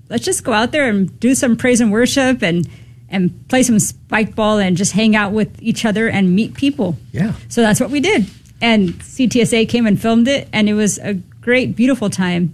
let's 0.09 0.25
just 0.25 0.45
go 0.45 0.53
out 0.53 0.73
there 0.73 0.89
and 0.89 1.19
do 1.19 1.35
some 1.35 1.57
praise 1.57 1.81
and 1.81 1.91
worship 1.93 2.43
and 2.43 2.69
and 3.09 3.47
play 3.49 3.63
some 3.63 3.79
spike 3.79 4.35
ball 4.35 4.59
and 4.59 4.75
just 4.77 4.93
hang 4.93 5.15
out 5.15 5.33
with 5.33 5.61
each 5.63 5.85
other 5.85 6.09
and 6.09 6.35
meet 6.35 6.55
people. 6.55 6.97
Yeah. 7.13 7.35
So 7.49 7.61
that's 7.61 7.79
what 7.79 7.91
we 7.91 8.01
did. 8.01 8.27
And 8.63 8.91
CTSA 9.01 9.69
came 9.69 9.87
and 9.87 10.01
filmed 10.01 10.29
it, 10.29 10.49
and 10.53 10.67
it 10.69 10.75
was 10.75 10.97
a 10.99 11.15
great, 11.41 11.75
beautiful 11.77 12.09
time, 12.09 12.53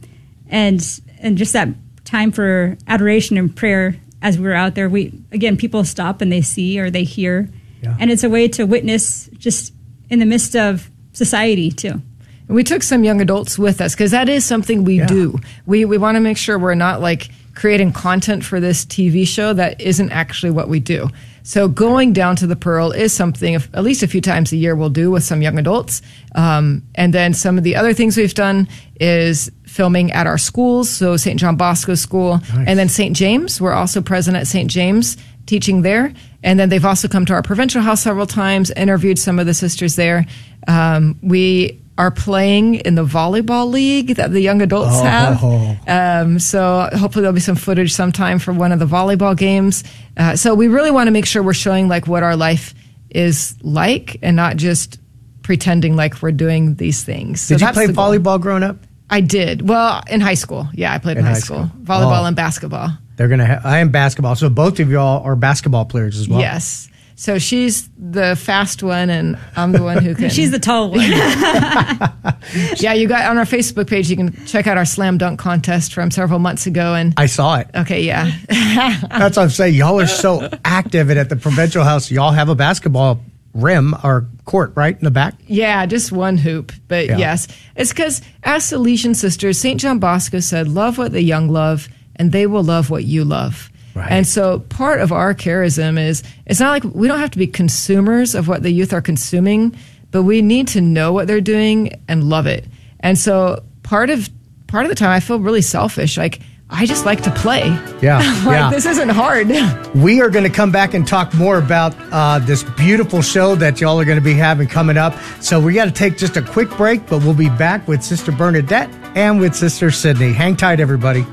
and 0.48 0.82
and 1.20 1.36
just 1.38 1.52
that 1.52 1.68
time 2.04 2.32
for 2.32 2.76
adoration 2.88 3.36
and 3.38 3.54
prayer 3.54 3.96
as 4.22 4.36
we 4.38 4.44
were 4.44 4.54
out 4.54 4.74
there. 4.74 4.88
We 4.88 5.12
again, 5.30 5.56
people 5.56 5.84
stop 5.84 6.20
and 6.20 6.32
they 6.32 6.40
see 6.40 6.80
or 6.80 6.90
they 6.90 7.04
hear, 7.04 7.48
Yeah. 7.82 7.96
and 8.00 8.10
it's 8.10 8.24
a 8.24 8.30
way 8.30 8.48
to 8.48 8.64
witness 8.64 9.28
just 9.38 9.72
in 10.10 10.18
the 10.18 10.26
midst 10.26 10.56
of 10.56 10.90
society 11.12 11.70
too. 11.70 12.00
We 12.48 12.64
took 12.64 12.82
some 12.82 13.04
young 13.04 13.20
adults 13.20 13.58
with 13.58 13.80
us 13.80 13.94
because 13.94 14.10
that 14.12 14.28
is 14.28 14.44
something 14.44 14.84
we 14.84 14.98
Yeah. 14.98 15.06
do. 15.06 15.38
We 15.66 15.84
we 15.84 15.98
want 15.98 16.16
to 16.16 16.20
make 16.20 16.36
sure 16.38 16.58
we're 16.58 16.74
not 16.74 17.00
like 17.00 17.28
creating 17.54 17.92
content 17.92 18.44
for 18.44 18.60
this 18.60 18.84
TV 18.84 19.26
show 19.26 19.52
that 19.52 19.80
isn't 19.80 20.10
actually 20.12 20.50
what 20.50 20.68
we 20.68 20.78
do. 20.80 21.08
So 21.42 21.66
going 21.66 22.12
down 22.12 22.36
to 22.36 22.46
the 22.46 22.54
Pearl 22.56 22.92
is 22.92 23.12
something 23.12 23.54
if, 23.54 23.68
at 23.74 23.82
least 23.82 24.02
a 24.02 24.06
few 24.06 24.20
times 24.20 24.52
a 24.52 24.56
year 24.56 24.76
we'll 24.76 24.90
do 24.90 25.10
with 25.10 25.24
some 25.24 25.42
young 25.42 25.58
adults. 25.58 26.00
Um, 26.34 26.82
and 26.94 27.12
then 27.12 27.34
some 27.34 27.58
of 27.58 27.64
the 27.64 27.74
other 27.74 27.92
things 27.94 28.16
we've 28.16 28.34
done 28.34 28.68
is 29.00 29.50
filming 29.64 30.12
at 30.12 30.26
our 30.26 30.38
schools, 30.38 30.88
so 30.90 31.16
St. 31.16 31.40
John 31.40 31.56
Bosco 31.56 31.94
School, 31.94 32.40
and 32.54 32.78
then 32.78 32.88
St. 32.88 33.16
James. 33.16 33.60
We're 33.60 33.72
also 33.72 34.00
present 34.02 34.36
at 34.36 34.46
St. 34.46 34.70
James 34.70 35.16
teaching 35.46 35.82
there. 35.82 36.12
And 36.44 36.60
then 36.60 36.68
they've 36.68 36.84
also 36.84 37.08
come 37.08 37.24
to 37.26 37.32
our 37.32 37.42
provincial 37.42 37.80
house 37.82 38.02
several 38.02 38.26
times, 38.26 38.70
interviewed 38.72 39.18
some 39.18 39.38
of 39.38 39.46
the 39.46 39.54
sisters 39.54 39.96
there. 39.96 40.26
Um, 40.68 41.18
we 41.22 41.80
are 41.98 42.10
playing 42.10 42.76
in 42.76 42.94
the 42.94 43.04
volleyball 43.04 43.70
league 43.70 44.14
that 44.16 44.30
the 44.30 44.40
young 44.40 44.62
adults 44.62 44.94
Oh. 44.94 45.02
have. 45.04 45.78
Um, 45.88 46.38
so 46.38 46.88
hopefully 46.92 47.22
there'll 47.22 47.34
be 47.34 47.40
some 47.40 47.56
footage 47.56 47.92
sometime 47.92 48.38
for 48.38 48.52
one 48.52 48.72
of 48.72 48.78
the 48.78 48.86
volleyball 48.86 49.36
games. 49.36 49.84
Uh, 50.16 50.36
so 50.36 50.54
we 50.54 50.68
really 50.68 50.90
want 50.90 51.08
to 51.08 51.10
make 51.10 51.26
sure 51.26 51.42
we're 51.42 51.52
showing 51.54 51.88
like 51.88 52.06
what 52.06 52.22
our 52.22 52.36
life 52.36 52.74
is 53.10 53.56
like 53.62 54.18
and 54.22 54.36
not 54.36 54.56
just 54.56 54.98
pretending 55.42 55.96
like 55.96 56.20
we're 56.22 56.30
doing 56.32 56.74
these 56.76 57.02
things. 57.02 57.40
So 57.40 57.56
Did 57.56 57.62
you 57.66 57.72
play 57.72 57.86
volleyball 57.88 58.40
growing 58.40 58.62
up? 58.62 58.76
I 59.10 59.22
did. 59.22 59.66
Well, 59.66 60.02
in 60.10 60.20
high 60.20 60.34
school. 60.34 60.68
Yeah, 60.74 60.92
I 60.92 60.98
played 60.98 61.16
in, 61.16 61.24
In 61.26 61.32
high, 61.32 61.38
school. 61.38 61.66
school. 61.68 61.80
Volleyball 61.84 62.22
Oh. 62.22 62.26
and 62.26 62.36
basketball. 62.36 62.90
They're 63.16 63.28
gonna. 63.28 63.46
Ha- 63.46 63.60
I 63.64 63.78
am 63.78 63.88
basketball, 63.90 64.36
so 64.36 64.48
both 64.50 64.78
of 64.78 64.90
y'all 64.90 65.24
are 65.24 65.34
basketball 65.34 65.86
players 65.86 66.18
as 66.20 66.28
well. 66.28 66.38
Yes. 66.40 66.88
So 67.20 67.36
she's 67.40 67.88
the 67.98 68.36
fast 68.36 68.80
one, 68.80 69.10
and 69.10 69.36
I'm 69.56 69.72
the 69.72 69.82
one 69.82 70.04
who 70.04 70.14
can. 70.20 70.30
She's 70.30 70.52
the 70.52 70.60
tall 70.60 70.90
one. 70.92 71.00
yeah. 72.76 72.92
You 72.92 73.08
got 73.08 73.26
on 73.26 73.38
our 73.38 73.44
Facebook 73.44 73.88
page. 73.88 74.08
You 74.08 74.14
can 74.16 74.46
check 74.46 74.68
out 74.68 74.76
our 74.76 74.84
slam 74.84 75.18
dunk 75.18 75.40
contest 75.40 75.92
from 75.92 76.12
several 76.12 76.38
months 76.38 76.66
ago. 76.66 76.94
And 76.94 77.14
I 77.16 77.26
saw 77.26 77.56
it. 77.56 77.68
okay, 77.74 78.02
yeah, 78.02 78.30
That's 78.48 79.36
what 79.36 79.38
I'm 79.38 79.50
saying. 79.50 79.74
Y'all 79.74 79.98
are 80.00 80.06
so 80.06 80.48
active, 80.64 81.10
and 81.10 81.18
at 81.18 81.28
the 81.28 81.34
provincial 81.36 81.82
house, 81.82 82.08
y'all 82.10 82.30
have 82.30 82.48
a 82.48 82.54
basketball 82.54 83.20
rim 83.52 83.94
or 84.04 84.26
court 84.44 84.72
right 84.76 84.96
in 84.96 85.02
the 85.04 85.10
back. 85.10 85.34
yeah, 85.48 85.84
just 85.86 86.12
one 86.12 86.36
hoop. 86.38 86.70
But 86.86 87.06
Yeah. 87.06 87.16
yes, 87.18 87.48
it's 87.74 87.90
because 87.90 88.22
as 88.44 88.62
Salesian 88.62 89.16
sisters, 89.16 89.58
Saint 89.58 89.80
John 89.80 89.98
Bosco 89.98 90.38
said, 90.38 90.68
"Love 90.68 90.98
what 90.98 91.10
the 91.10 91.22
young 91.22 91.48
love, 91.48 91.88
and 92.14 92.30
they 92.30 92.46
will 92.46 92.62
love 92.62 92.90
what 92.90 93.02
you 93.04 93.24
love." 93.24 93.70
Right. 93.98 94.12
And 94.12 94.26
so 94.26 94.60
part 94.60 95.00
of 95.00 95.10
our 95.10 95.34
charism 95.34 95.98
is 95.98 96.22
it's 96.46 96.60
not 96.60 96.70
like 96.70 96.94
we 96.94 97.08
don't 97.08 97.18
have 97.18 97.32
to 97.32 97.38
be 97.38 97.48
consumers 97.48 98.36
of 98.36 98.46
what 98.46 98.62
the 98.62 98.70
youth 98.70 98.92
are 98.92 99.02
consuming, 99.02 99.76
but 100.12 100.22
we 100.22 100.40
need 100.40 100.68
to 100.68 100.80
know 100.80 101.12
what 101.12 101.26
they're 101.26 101.40
doing 101.40 102.00
and 102.06 102.30
love 102.30 102.46
it. 102.46 102.64
And 103.00 103.18
so 103.18 103.64
part 103.82 104.08
of 104.08 104.30
part 104.68 104.84
of 104.84 104.90
the 104.90 104.94
time 104.94 105.10
I 105.10 105.18
feel 105.18 105.40
really 105.40 105.62
selfish. 105.62 106.16
Like 106.16 106.40
I 106.70 106.86
just 106.86 107.04
like 107.04 107.22
to 107.22 107.30
play. 107.32 107.66
Yeah, 108.00 108.18
like 108.46 108.56
yeah. 108.56 108.70
this 108.70 108.86
isn't 108.86 109.08
hard. 109.08 109.48
We 109.96 110.20
are 110.20 110.30
going 110.30 110.44
to 110.44 110.50
come 110.50 110.70
back 110.70 110.94
and 110.94 111.04
talk 111.04 111.34
more 111.34 111.58
about 111.58 111.96
uh, 112.12 112.38
this 112.38 112.62
beautiful 112.62 113.20
show 113.20 113.56
that 113.56 113.80
y'all 113.80 113.98
are 113.98 114.04
going 114.04 114.18
to 114.18 114.24
be 114.24 114.34
having 114.34 114.68
coming 114.68 114.96
up. 114.96 115.14
So 115.40 115.58
we 115.58 115.74
got 115.74 115.86
to 115.86 115.90
take 115.90 116.16
just 116.16 116.36
a 116.36 116.42
quick 116.42 116.70
break, 116.76 117.04
but 117.08 117.24
we'll 117.24 117.34
be 117.34 117.48
back 117.48 117.88
with 117.88 118.04
Sister 118.04 118.30
Bernadette 118.30 118.90
and 119.16 119.40
with 119.40 119.56
Sister 119.56 119.90
Sydney. 119.90 120.32
Hang 120.32 120.56
tight, 120.56 120.78
everybody. 120.78 121.26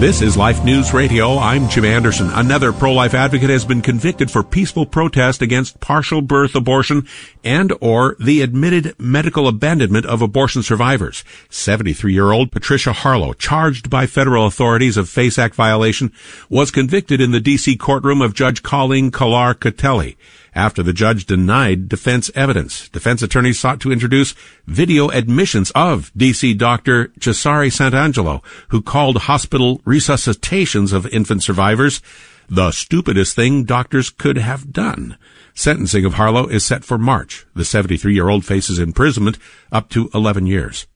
This 0.00 0.22
is 0.22 0.34
Life 0.34 0.64
News 0.64 0.94
Radio. 0.94 1.36
I'm 1.36 1.68
Jim 1.68 1.84
Anderson. 1.84 2.30
Another 2.30 2.72
pro-life 2.72 3.12
advocate 3.12 3.50
has 3.50 3.66
been 3.66 3.82
convicted 3.82 4.30
for 4.30 4.42
peaceful 4.42 4.86
protest 4.86 5.42
against 5.42 5.78
partial 5.78 6.22
birth 6.22 6.54
abortion 6.54 7.06
and 7.44 7.70
or 7.82 8.16
the 8.18 8.40
admitted 8.40 8.98
medical 8.98 9.46
abandonment 9.46 10.06
of 10.06 10.22
abortion 10.22 10.62
survivors. 10.62 11.22
73-year-old 11.50 12.50
Patricia 12.50 12.94
Harlow, 12.94 13.34
charged 13.34 13.90
by 13.90 14.06
federal 14.06 14.46
authorities 14.46 14.96
of 14.96 15.10
FACE 15.10 15.38
Act 15.38 15.54
violation, 15.54 16.14
was 16.48 16.70
convicted 16.70 17.20
in 17.20 17.32
the 17.32 17.38
D.C. 17.38 17.76
courtroom 17.76 18.22
of 18.22 18.32
Judge 18.32 18.62
Colleen 18.62 19.10
Kollar-Kotelly 19.10 20.16
after 20.54 20.82
the 20.82 20.92
judge 20.92 21.26
denied 21.26 21.88
defense 21.88 22.30
evidence. 22.34 22.88
Defense 22.88 23.22
attorneys 23.22 23.58
sought 23.58 23.80
to 23.80 23.92
introduce 23.92 24.34
video 24.66 25.08
admissions 25.10 25.70
of 25.72 26.12
DC 26.16 26.56
doctor 26.56 27.12
Cesare 27.20 27.70
Santangelo, 27.70 28.42
who 28.68 28.82
called 28.82 29.18
hospital 29.18 29.80
resuscitations 29.84 30.92
of 30.92 31.06
infant 31.06 31.42
survivors 31.42 32.00
the 32.50 32.72
stupidest 32.72 33.36
thing 33.36 33.62
doctors 33.62 34.10
could 34.10 34.36
have 34.36 34.72
done. 34.72 35.16
Sentencing 35.54 36.04
of 36.04 36.14
Harlow 36.14 36.48
is 36.48 36.66
set 36.66 36.84
for 36.84 36.98
March. 36.98 37.46
The 37.54 37.62
73-year-old 37.62 38.44
faces 38.44 38.80
imprisonment 38.80 39.38
up 39.70 39.88
to 39.90 40.10
11 40.12 40.46
years. 40.46 40.86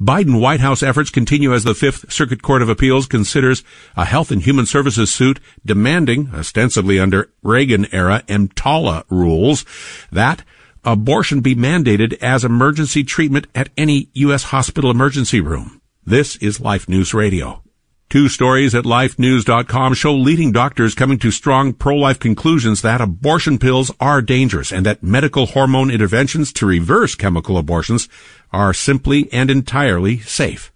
Biden 0.00 0.40
White 0.40 0.60
House 0.60 0.82
efforts 0.82 1.10
continue 1.10 1.54
as 1.54 1.64
the 1.64 1.74
Fifth 1.74 2.12
Circuit 2.12 2.42
Court 2.42 2.62
of 2.62 2.68
Appeals 2.68 3.06
considers 3.06 3.62
a 3.96 4.04
Health 4.04 4.30
and 4.30 4.42
Human 4.42 4.66
Services 4.66 5.12
suit 5.12 5.40
demanding, 5.64 6.30
ostensibly 6.34 6.98
under 6.98 7.32
Reagan 7.42 7.86
era 7.92 8.22
EMTALA 8.28 9.04
rules, 9.10 9.64
that 10.10 10.42
abortion 10.84 11.40
be 11.40 11.54
mandated 11.54 12.14
as 12.22 12.44
emergency 12.44 13.04
treatment 13.04 13.46
at 13.54 13.68
any 13.76 14.08
U.S. 14.14 14.44
hospital 14.44 14.90
emergency 14.90 15.40
room. 15.40 15.80
This 16.04 16.36
is 16.36 16.60
Life 16.60 16.88
News 16.88 17.12
Radio. 17.12 17.62
Two 18.10 18.28
stories 18.28 18.74
at 18.74 18.82
lifenews.com 18.82 19.94
show 19.94 20.12
leading 20.12 20.50
doctors 20.50 20.96
coming 20.96 21.16
to 21.20 21.30
strong 21.30 21.72
pro-life 21.72 22.18
conclusions 22.18 22.82
that 22.82 23.00
abortion 23.00 23.56
pills 23.56 23.92
are 24.00 24.20
dangerous 24.20 24.72
and 24.72 24.84
that 24.84 25.04
medical 25.04 25.46
hormone 25.46 25.92
interventions 25.92 26.52
to 26.54 26.66
reverse 26.66 27.14
chemical 27.14 27.56
abortions 27.56 28.08
are 28.52 28.74
simply 28.74 29.32
and 29.32 29.48
entirely 29.48 30.18
safe. 30.18 30.72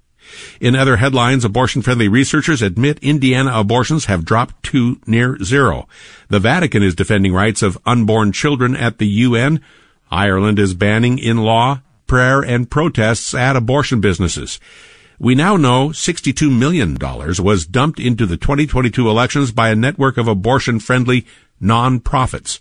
In 0.60 0.76
other 0.76 0.98
headlines, 0.98 1.44
abortion-friendly 1.44 2.06
researchers 2.06 2.62
admit 2.62 3.00
Indiana 3.02 3.50
abortions 3.52 4.04
have 4.04 4.24
dropped 4.24 4.62
to 4.66 5.00
near 5.04 5.36
zero. 5.42 5.88
The 6.28 6.38
Vatican 6.38 6.84
is 6.84 6.94
defending 6.94 7.32
rights 7.32 7.62
of 7.64 7.76
unborn 7.84 8.30
children 8.30 8.76
at 8.76 8.98
the 8.98 9.08
UN. 9.08 9.60
Ireland 10.08 10.60
is 10.60 10.74
banning 10.74 11.18
in 11.18 11.38
law 11.38 11.80
prayer 12.06 12.42
and 12.42 12.70
protests 12.70 13.34
at 13.34 13.56
abortion 13.56 14.00
businesses. 14.00 14.60
We 15.18 15.34
now 15.34 15.56
know 15.56 15.88
$62 15.90 16.50
million 16.56 16.96
was 16.98 17.66
dumped 17.66 18.00
into 18.00 18.26
the 18.26 18.36
2022 18.36 19.08
elections 19.08 19.52
by 19.52 19.68
a 19.70 19.76
network 19.76 20.16
of 20.16 20.26
abortion-friendly 20.26 21.26
non-profits. 21.60 22.60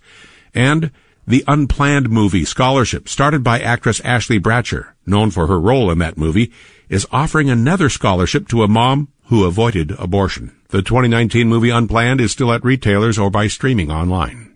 And 0.53 0.91
the 1.25 1.43
Unplanned 1.47 2.09
Movie 2.09 2.45
Scholarship, 2.45 3.09
started 3.09 3.43
by 3.43 3.59
actress 3.59 4.01
Ashley 4.01 4.39
Bratcher, 4.39 4.89
known 5.05 5.31
for 5.31 5.47
her 5.47 5.59
role 5.59 5.89
in 5.89 5.97
that 5.99 6.17
movie, 6.17 6.51
is 6.89 7.07
offering 7.11 7.49
another 7.49 7.89
scholarship 7.89 8.47
to 8.49 8.63
a 8.63 8.67
mom 8.67 9.07
who 9.25 9.45
avoided 9.45 9.91
abortion. 9.91 10.55
The 10.69 10.81
2019 10.81 11.47
movie 11.47 11.69
Unplanned 11.69 12.21
is 12.21 12.31
still 12.31 12.51
at 12.51 12.63
retailers 12.63 13.17
or 13.17 13.29
by 13.29 13.47
streaming 13.47 13.89
online. 13.89 14.53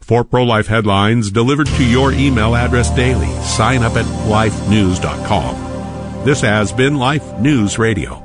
For 0.00 0.24
pro-life 0.24 0.66
headlines 0.66 1.30
delivered 1.30 1.68
to 1.68 1.84
your 1.84 2.12
email 2.12 2.56
address 2.56 2.90
daily, 2.94 3.32
sign 3.42 3.82
up 3.82 3.94
at 3.96 4.06
lifenews.com. 4.26 5.71
This 6.24 6.40
has 6.42 6.70
been 6.70 6.98
Life 6.98 7.40
News 7.40 7.80
Radio. 7.80 8.22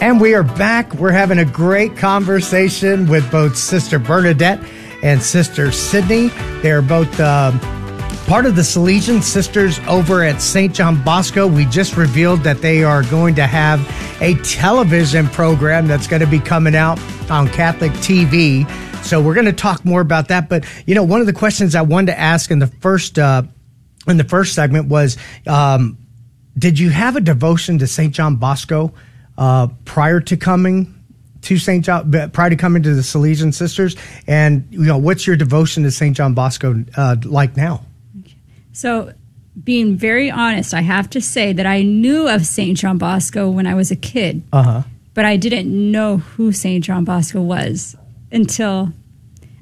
And 0.00 0.18
we 0.22 0.32
are 0.32 0.42
back. 0.42 0.94
We're 0.94 1.10
having 1.10 1.38
a 1.38 1.44
great 1.44 1.98
conversation 1.98 3.06
with 3.10 3.30
both 3.30 3.58
Sister 3.58 3.98
Bernadette 3.98 4.64
and 5.02 5.22
Sister 5.22 5.72
Sydney. 5.72 6.28
They're 6.62 6.80
both 6.80 7.20
um, 7.20 7.60
part 8.30 8.46
of 8.46 8.54
the 8.54 8.62
Salesian 8.62 9.24
Sisters 9.24 9.80
over 9.88 10.22
at 10.22 10.40
St. 10.40 10.72
John 10.72 11.02
Bosco. 11.02 11.48
We 11.48 11.64
just 11.64 11.96
revealed 11.96 12.44
that 12.44 12.62
they 12.62 12.84
are 12.84 13.02
going 13.02 13.34
to 13.34 13.44
have 13.44 13.80
a 14.22 14.36
television 14.44 15.26
program 15.26 15.88
that's 15.88 16.06
going 16.06 16.20
to 16.20 16.28
be 16.28 16.38
coming 16.38 16.76
out 16.76 17.00
on 17.28 17.48
Catholic 17.48 17.90
TV. 17.90 18.70
So 19.02 19.20
we're 19.20 19.34
going 19.34 19.46
to 19.46 19.52
talk 19.52 19.84
more 19.84 20.00
about 20.00 20.28
that. 20.28 20.48
But 20.48 20.64
you 20.86 20.94
know, 20.94 21.02
one 21.02 21.20
of 21.20 21.26
the 21.26 21.32
questions 21.32 21.74
I 21.74 21.82
wanted 21.82 22.12
to 22.12 22.20
ask 22.20 22.52
in 22.52 22.60
the 22.60 22.68
first 22.68 23.18
uh, 23.18 23.42
in 24.06 24.16
the 24.16 24.22
first 24.22 24.54
segment 24.54 24.86
was, 24.86 25.16
um, 25.48 25.98
did 26.56 26.78
you 26.78 26.88
have 26.90 27.16
a 27.16 27.20
devotion 27.20 27.80
to 27.80 27.88
St. 27.88 28.14
John 28.14 28.36
Bosco 28.36 28.94
uh, 29.38 29.66
prior 29.84 30.20
to 30.20 30.36
coming? 30.36 30.94
To 31.42 31.58
St. 31.58 31.84
John, 31.84 32.30
prior 32.30 32.50
to 32.50 32.56
coming 32.56 32.84
to 32.84 32.94
the 32.94 33.02
Salesian 33.02 33.52
Sisters, 33.52 33.96
and 34.28 34.68
you 34.70 34.84
know, 34.84 34.98
what's 34.98 35.26
your 35.26 35.34
devotion 35.34 35.82
to 35.82 35.90
St. 35.90 36.16
John 36.16 36.34
Bosco 36.34 36.84
uh, 36.96 37.16
like 37.24 37.56
now? 37.56 37.86
So, 38.72 39.12
being 39.64 39.96
very 39.96 40.30
honest, 40.30 40.72
I 40.74 40.80
have 40.82 41.10
to 41.10 41.20
say 41.20 41.52
that 41.52 41.66
I 41.66 41.82
knew 41.82 42.28
of 42.28 42.46
St. 42.46 42.76
John 42.78 42.98
Bosco 42.98 43.50
when 43.50 43.66
I 43.66 43.74
was 43.74 43.90
a 43.90 43.96
kid, 43.96 44.42
Uh-huh. 44.52 44.82
but 45.14 45.24
I 45.24 45.36
didn't 45.36 45.68
know 45.90 46.18
who 46.18 46.52
St. 46.52 46.82
John 46.84 47.04
Bosco 47.04 47.42
was 47.42 47.96
until 48.30 48.92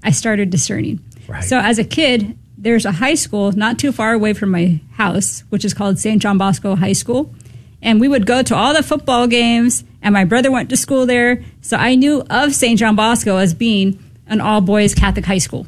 I 0.05 0.11
started 0.11 0.51
discerning. 0.51 1.01
Right. 1.27 1.43
So, 1.43 1.59
as 1.59 1.79
a 1.79 1.85
kid, 1.85 2.37
there's 2.57 2.85
a 2.85 2.93
high 2.93 3.15
school 3.15 3.53
not 3.53 3.79
too 3.79 3.93
far 3.93 4.13
away 4.13 4.35
from 4.35 4.51
my 4.51 4.81
house, 4.93 5.43
which 5.49 5.65
is 5.65 5.73
called 5.75 5.99
St. 5.99 6.21
John 6.21 6.39
Bosco 6.39 6.75
High 6.77 6.93
School. 6.93 7.35
And 7.81 8.01
we 8.01 8.09
would 8.09 8.27
go 8.27 8.43
to 8.43 8.57
all 8.57 8.75
the 8.75 8.83
football 8.83 9.27
games, 9.29 9.85
and 10.03 10.13
my 10.13 10.25
brother 10.25 10.51
went 10.51 10.69
to 10.71 10.77
school 10.77 11.07
there. 11.07 11.45
So 11.63 11.77
I 11.77 11.95
knew 11.95 12.25
of 12.29 12.53
St. 12.55 12.79
John 12.79 12.97
Bosco 12.97 13.37
as 13.37 13.55
being 13.55 13.99
an 14.27 14.41
all 14.41 14.61
boys 14.61 14.95
Catholic 14.95 15.25
high 15.25 15.39
school 15.39 15.67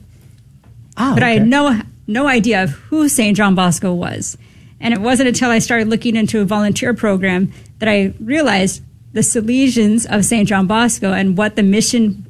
Oh, 0.97 1.15
but 1.15 1.23
I 1.23 1.31
had 1.31 1.47
no 1.47 1.81
no 2.11 2.27
idea 2.27 2.63
of 2.63 2.71
who 2.71 3.09
St. 3.09 3.37
John 3.37 3.55
Bosco 3.55 3.95
was. 3.95 4.37
And 4.81 4.93
it 4.95 5.01
wasn't 5.01 5.29
until 5.29 5.51
I 5.51 5.59
started 5.59 5.89
looking 5.89 6.17
into 6.17 6.41
a 6.41 6.45
volunteer 6.45 6.95
program 6.95 7.53
that 7.79 7.89
I 7.89 8.15
realized 8.19 8.83
the 9.13 9.21
Salesians 9.21 10.07
of 10.07 10.25
St. 10.25 10.49
John 10.49 10.67
Bosco 10.67 11.13
and 11.13 11.37
what 11.37 11.57
the 11.57 11.63
mission 11.63 12.27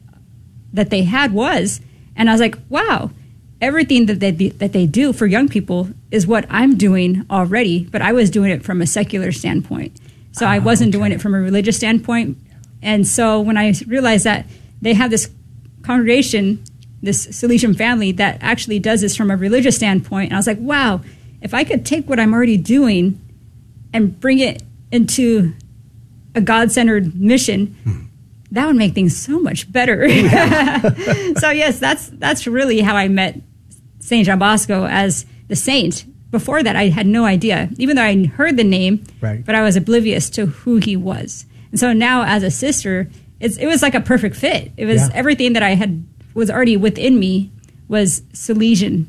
that 0.72 0.90
they 0.90 1.02
had 1.02 1.32
was. 1.32 1.80
And 2.16 2.28
I 2.28 2.32
was 2.32 2.40
like, 2.40 2.56
wow, 2.68 3.10
everything 3.60 4.06
that 4.06 4.20
they 4.20 4.30
that 4.30 4.72
they 4.72 4.86
do 4.86 5.12
for 5.12 5.26
young 5.26 5.48
people 5.48 5.90
is 6.10 6.26
what 6.26 6.46
I'm 6.48 6.76
doing 6.76 7.24
already, 7.30 7.84
but 7.84 8.02
I 8.02 8.12
was 8.12 8.30
doing 8.30 8.50
it 8.50 8.64
from 8.64 8.80
a 8.80 8.86
secular 8.86 9.32
standpoint. 9.32 9.96
So 10.32 10.46
I 10.46 10.58
ah, 10.58 10.62
wasn't 10.62 10.92
doing 10.92 11.12
it 11.12 11.20
from 11.20 11.34
a 11.34 11.40
religious 11.40 11.76
standpoint. 11.76 12.38
And 12.82 13.06
so 13.06 13.40
when 13.40 13.56
I 13.56 13.74
realized 13.86 14.24
that 14.24 14.46
they 14.80 14.94
have 14.94 15.10
this 15.10 15.28
congregation, 15.82 16.64
this 17.02 17.26
Salesian 17.28 17.76
family 17.76 18.12
that 18.12 18.38
actually 18.40 18.78
does 18.78 19.00
this 19.00 19.16
from 19.16 19.30
a 19.30 19.36
religious 19.36 19.76
standpoint, 19.76 20.26
and 20.30 20.34
I 20.34 20.38
was 20.38 20.46
like, 20.46 20.58
wow, 20.60 21.00
if 21.40 21.54
I 21.54 21.64
could 21.64 21.86
take 21.86 22.08
what 22.08 22.20
I'm 22.20 22.34
already 22.34 22.56
doing 22.56 23.20
and 23.92 24.18
bring 24.20 24.38
it 24.38 24.62
into 24.92 25.54
a 26.34 26.40
God 26.40 26.70
centered 26.70 27.18
mission, 27.18 27.76
hmm. 27.84 28.02
that 28.52 28.66
would 28.66 28.76
make 28.76 28.94
things 28.94 29.16
so 29.16 29.40
much 29.40 29.70
better. 29.72 30.08
so 31.38 31.50
yes, 31.50 31.78
that's 31.78 32.08
that's 32.08 32.46
really 32.46 32.80
how 32.80 32.96
I 32.96 33.08
met 33.08 33.40
Saint 34.00 34.26
John 34.26 34.38
Bosco 34.38 34.86
as 34.86 35.26
the 35.48 35.56
saint. 35.56 36.04
Before 36.30 36.62
that, 36.62 36.76
I 36.76 36.88
had 36.90 37.06
no 37.08 37.24
idea, 37.24 37.68
even 37.78 37.96
though 37.96 38.04
I 38.04 38.26
heard 38.26 38.56
the 38.56 38.62
name, 38.62 39.02
Right. 39.20 39.44
but 39.44 39.56
I 39.56 39.62
was 39.62 39.74
oblivious 39.74 40.30
to 40.30 40.46
who 40.46 40.76
he 40.76 40.96
was. 40.96 41.44
And 41.72 41.80
so 41.80 41.92
now, 41.92 42.22
as 42.22 42.44
a 42.44 42.52
sister, 42.52 43.10
it's, 43.40 43.56
it 43.56 43.66
was 43.66 43.82
like 43.82 43.96
a 43.96 44.00
perfect 44.00 44.36
fit. 44.36 44.70
It 44.76 44.84
was 44.86 45.08
Yeah. 45.08 45.10
everything 45.14 45.54
that 45.54 45.64
I 45.64 45.74
had 45.74 46.04
was 46.34 46.50
already 46.50 46.76
within 46.76 47.18
me 47.18 47.50
was 47.88 48.20
Salesian, 48.32 49.06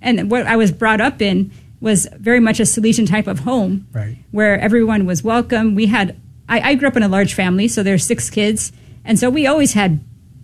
and 0.00 0.30
what 0.30 0.46
I 0.46 0.56
was 0.56 0.70
brought 0.72 1.00
up 1.00 1.20
in 1.22 1.50
was 1.80 2.06
very 2.18 2.40
much 2.40 2.60
a 2.60 2.62
Salesian 2.62 3.08
type 3.08 3.26
of 3.26 3.40
home, 3.40 3.86
Right. 3.92 4.16
where 4.30 4.58
everyone 4.58 5.04
was 5.06 5.22
welcome. 5.24 5.74
We 5.74 5.86
had 5.86 6.16
I, 6.48 6.60
I 6.60 6.74
grew 6.74 6.88
up 6.88 6.96
in 6.96 7.02
a 7.02 7.08
large 7.08 7.32
family, 7.34 7.68
so 7.68 7.82
there's 7.82 8.04
six 8.04 8.28
kids, 8.30 8.70
and 9.04 9.18
so 9.18 9.30
we 9.30 9.46
always 9.46 9.72
had 9.72 10.00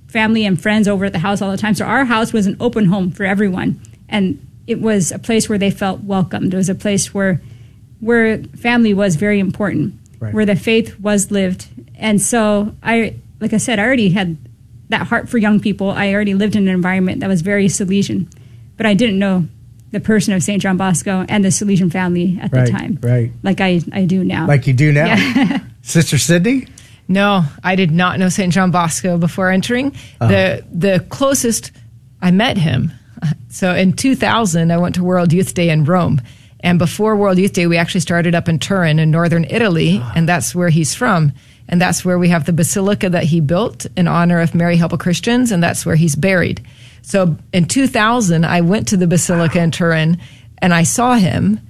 family 0.08 0.44
and 0.46 0.60
friends 0.60 0.88
over 0.88 1.04
at 1.04 1.12
the 1.12 1.18
house 1.20 1.40
all 1.42 1.50
the 1.50 1.56
time. 1.58 1.74
So 1.74 1.84
our 1.84 2.04
house 2.06 2.32
was 2.32 2.46
an 2.46 2.56
open 2.58 2.86
home 2.86 3.10
for 3.10 3.24
everyone, 3.24 3.80
and 4.08 4.44
it 4.66 4.80
was 4.80 5.12
a 5.12 5.18
place 5.18 5.48
where 5.48 5.58
they 5.58 5.70
felt 5.70 6.00
welcomed. 6.02 6.52
It 6.54 6.56
was 6.56 6.68
a 6.70 6.74
place 6.74 7.12
where 7.14 7.40
where 8.00 8.38
family 8.56 8.94
was 8.94 9.16
very 9.16 9.38
important, 9.38 9.94
Right. 10.18 10.32
where 10.32 10.46
the 10.46 10.56
faith 10.56 10.98
was 10.98 11.30
lived. 11.30 11.66
And 11.96 12.20
so 12.20 12.74
I, 12.82 13.16
like 13.40 13.52
I 13.52 13.58
said, 13.58 13.78
I 13.78 13.84
already 13.84 14.08
had 14.10 14.38
that 14.90 15.06
heart 15.06 15.28
for 15.28 15.38
young 15.38 15.60
people. 15.60 15.90
I 15.90 16.12
already 16.12 16.34
lived 16.34 16.56
in 16.56 16.68
an 16.68 16.74
environment 16.74 17.20
that 17.20 17.28
was 17.28 17.40
very 17.40 17.66
Salesian, 17.66 18.30
but 18.76 18.86
I 18.86 18.94
didn't 18.94 19.18
know 19.18 19.46
the 19.90 20.00
person 20.00 20.34
of 20.34 20.42
St. 20.42 20.62
John 20.62 20.76
Bosco 20.76 21.24
and 21.28 21.44
the 21.44 21.48
Salesian 21.48 21.90
family 21.90 22.38
at 22.40 22.52
Right, 22.52 22.66
the 22.66 22.70
time, 22.70 22.98
right. 23.02 23.32
Like 23.42 23.60
I, 23.60 23.80
I 23.92 24.04
do 24.04 24.22
now. 24.22 24.46
Like 24.46 24.66
you 24.66 24.72
do 24.72 24.92
now. 24.92 25.06
Yeah. 25.06 25.60
Sister 25.82 26.18
Sydney? 26.18 26.68
No, 27.08 27.44
I 27.64 27.74
did 27.74 27.90
not 27.90 28.20
know 28.20 28.28
St. 28.28 28.52
John 28.52 28.70
Bosco 28.70 29.18
before 29.18 29.50
entering. 29.50 29.88
Uh-huh. 30.20 30.28
The 30.28 30.64
the 30.72 31.06
closest 31.08 31.72
I 32.22 32.30
met 32.30 32.56
him. 32.56 32.92
So 33.48 33.74
in 33.74 33.94
2000, 33.94 34.70
I 34.70 34.78
went 34.78 34.94
to 34.94 35.04
World 35.04 35.32
Youth 35.32 35.54
Day 35.54 35.70
in 35.70 35.84
Rome. 35.84 36.20
And 36.60 36.78
before 36.78 37.16
World 37.16 37.38
Youth 37.38 37.52
Day, 37.52 37.66
we 37.66 37.76
actually 37.76 38.00
started 38.00 38.34
up 38.34 38.48
in 38.48 38.58
Turin 38.58 38.98
in 38.98 39.10
northern 39.10 39.44
Italy, 39.44 39.98
ah. 40.00 40.12
and 40.14 40.28
that's 40.28 40.54
where 40.54 40.68
he's 40.68 40.94
from. 40.94 41.32
And 41.70 41.80
that's 41.80 42.04
where 42.04 42.18
we 42.18 42.28
have 42.28 42.44
the 42.44 42.52
basilica 42.52 43.08
that 43.08 43.24
he 43.24 43.40
built 43.40 43.86
in 43.96 44.06
honor 44.06 44.40
of 44.40 44.54
Mary 44.54 44.76
Help 44.76 44.92
of 44.92 44.98
Christians, 44.98 45.50
and 45.52 45.62
that's 45.62 45.86
where 45.86 45.96
he's 45.96 46.16
buried. 46.16 46.62
So 47.00 47.36
in 47.54 47.64
2000, 47.64 48.44
I 48.44 48.60
went 48.60 48.88
to 48.88 48.98
the 48.98 49.06
basilica 49.06 49.60
in 49.60 49.70
Turin 49.70 50.18
and 50.58 50.74
I 50.74 50.82
saw 50.82 51.14
him 51.14 51.60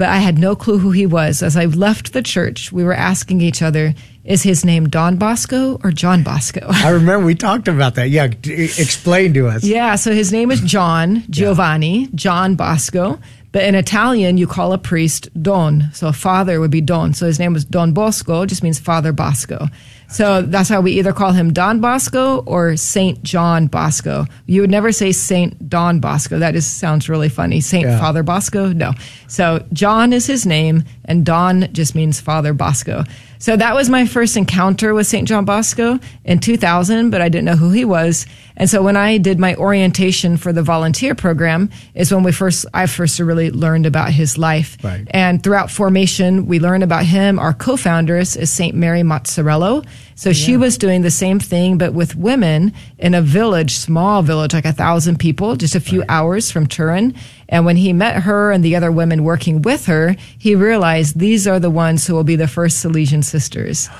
but 0.00 0.08
I 0.08 0.16
had 0.16 0.38
no 0.38 0.56
clue 0.56 0.78
who 0.78 0.92
he 0.92 1.04
was. 1.04 1.42
As 1.42 1.58
I 1.58 1.66
left 1.66 2.14
the 2.14 2.22
church, 2.22 2.72
we 2.72 2.84
were 2.84 2.94
asking 2.94 3.42
each 3.42 3.60
other, 3.60 3.94
is 4.24 4.42
his 4.42 4.64
name 4.64 4.88
Don 4.88 5.18
Bosco 5.18 5.78
or 5.84 5.90
John 5.90 6.22
Bosco? 6.22 6.64
I 6.70 6.88
remember 6.88 7.26
we 7.26 7.34
talked 7.34 7.68
about 7.68 7.96
that. 7.96 8.08
Yeah, 8.08 8.24
explain 8.24 9.34
to 9.34 9.48
us. 9.48 9.62
yeah, 9.62 9.96
so 9.96 10.14
his 10.14 10.32
name 10.32 10.50
is 10.50 10.62
John 10.62 11.24
Giovanni, 11.28 12.08
John 12.14 12.54
Bosco. 12.54 13.20
But 13.52 13.64
in 13.64 13.74
Italian, 13.74 14.36
you 14.38 14.46
call 14.46 14.72
a 14.72 14.78
priest 14.78 15.28
Don. 15.42 15.90
So 15.92 16.08
a 16.08 16.12
father 16.12 16.60
would 16.60 16.70
be 16.70 16.80
Don. 16.80 17.14
So 17.14 17.26
his 17.26 17.38
name 17.38 17.52
was 17.52 17.64
Don 17.64 17.92
Bosco, 17.92 18.46
just 18.46 18.62
means 18.62 18.78
Father 18.78 19.12
Bosco. 19.12 19.66
So 20.08 20.42
that's 20.42 20.68
how 20.68 20.80
we 20.80 20.92
either 20.92 21.12
call 21.12 21.32
him 21.32 21.52
Don 21.52 21.80
Bosco 21.80 22.40
or 22.40 22.76
Saint 22.76 23.22
John 23.22 23.66
Bosco. 23.66 24.26
You 24.46 24.60
would 24.60 24.70
never 24.70 24.90
say 24.92 25.12
Saint 25.12 25.68
Don 25.68 26.00
Bosco. 26.00 26.38
That 26.38 26.54
just 26.54 26.78
sounds 26.78 27.08
really 27.08 27.28
funny. 27.28 27.60
Saint 27.60 27.86
Yeah. 27.86 27.98
Father 27.98 28.22
Bosco? 28.22 28.72
No. 28.72 28.92
So 29.28 29.64
John 29.72 30.12
is 30.12 30.26
his 30.26 30.46
name, 30.46 30.84
and 31.04 31.24
Don 31.24 31.72
just 31.72 31.94
means 31.94 32.20
Father 32.20 32.52
Bosco. 32.52 33.04
So 33.40 33.56
that 33.56 33.74
was 33.74 33.88
my 33.88 34.06
first 34.06 34.36
encounter 34.36 34.92
with 34.92 35.06
St. 35.06 35.26
John 35.26 35.46
Bosco 35.46 35.98
in 36.24 36.40
2000, 36.40 37.08
but 37.08 37.22
I 37.22 37.30
didn't 37.30 37.46
know 37.46 37.56
who 37.56 37.70
he 37.70 37.86
was. 37.86 38.26
And 38.54 38.68
so 38.68 38.82
when 38.82 38.98
I 38.98 39.16
did 39.16 39.38
my 39.38 39.54
orientation 39.54 40.36
for 40.36 40.52
the 40.52 40.62
volunteer 40.62 41.14
program 41.14 41.70
is 41.94 42.12
when 42.12 42.22
we 42.22 42.32
first, 42.32 42.66
I 42.74 42.86
first 42.86 43.18
really 43.18 43.50
learned 43.50 43.86
about 43.86 44.10
his 44.12 44.36
life. 44.36 44.76
Right. 44.84 45.06
And 45.10 45.42
throughout 45.42 45.70
formation, 45.70 46.46
we 46.46 46.60
learn 46.60 46.82
about 46.82 47.06
him. 47.06 47.38
Our 47.38 47.54
co-founders 47.54 48.36
is 48.36 48.52
St. 48.52 48.76
Mary 48.76 49.00
Mazzarello. 49.00 49.86
So 50.14 50.34
she 50.34 50.58
was 50.58 50.76
doing 50.76 51.00
the 51.00 51.10
same 51.10 51.40
thing, 51.40 51.78
but 51.78 51.94
with 51.94 52.14
women 52.14 52.74
in 52.98 53.14
a 53.14 53.22
village, 53.22 53.78
small 53.78 54.20
village, 54.20 54.52
like 54.52 54.66
a 54.66 54.72
thousand 54.72 55.18
people, 55.18 55.56
just 55.56 55.74
a 55.74 55.80
few 55.80 56.04
hours 56.10 56.50
from 56.50 56.66
Turin. 56.66 57.14
And 57.50 57.66
when 57.66 57.76
he 57.76 57.92
met 57.92 58.22
her 58.22 58.52
and 58.52 58.64
the 58.64 58.76
other 58.76 58.90
women 58.90 59.24
working 59.24 59.60
with 59.60 59.86
her, 59.86 60.16
he 60.38 60.54
realized 60.54 61.18
these 61.18 61.46
are 61.46 61.60
the 61.60 61.68
ones 61.68 62.06
who 62.06 62.14
will 62.14 62.24
be 62.24 62.36
the 62.36 62.48
first 62.48 62.82
Salesian 62.82 63.22
sisters. 63.22 63.90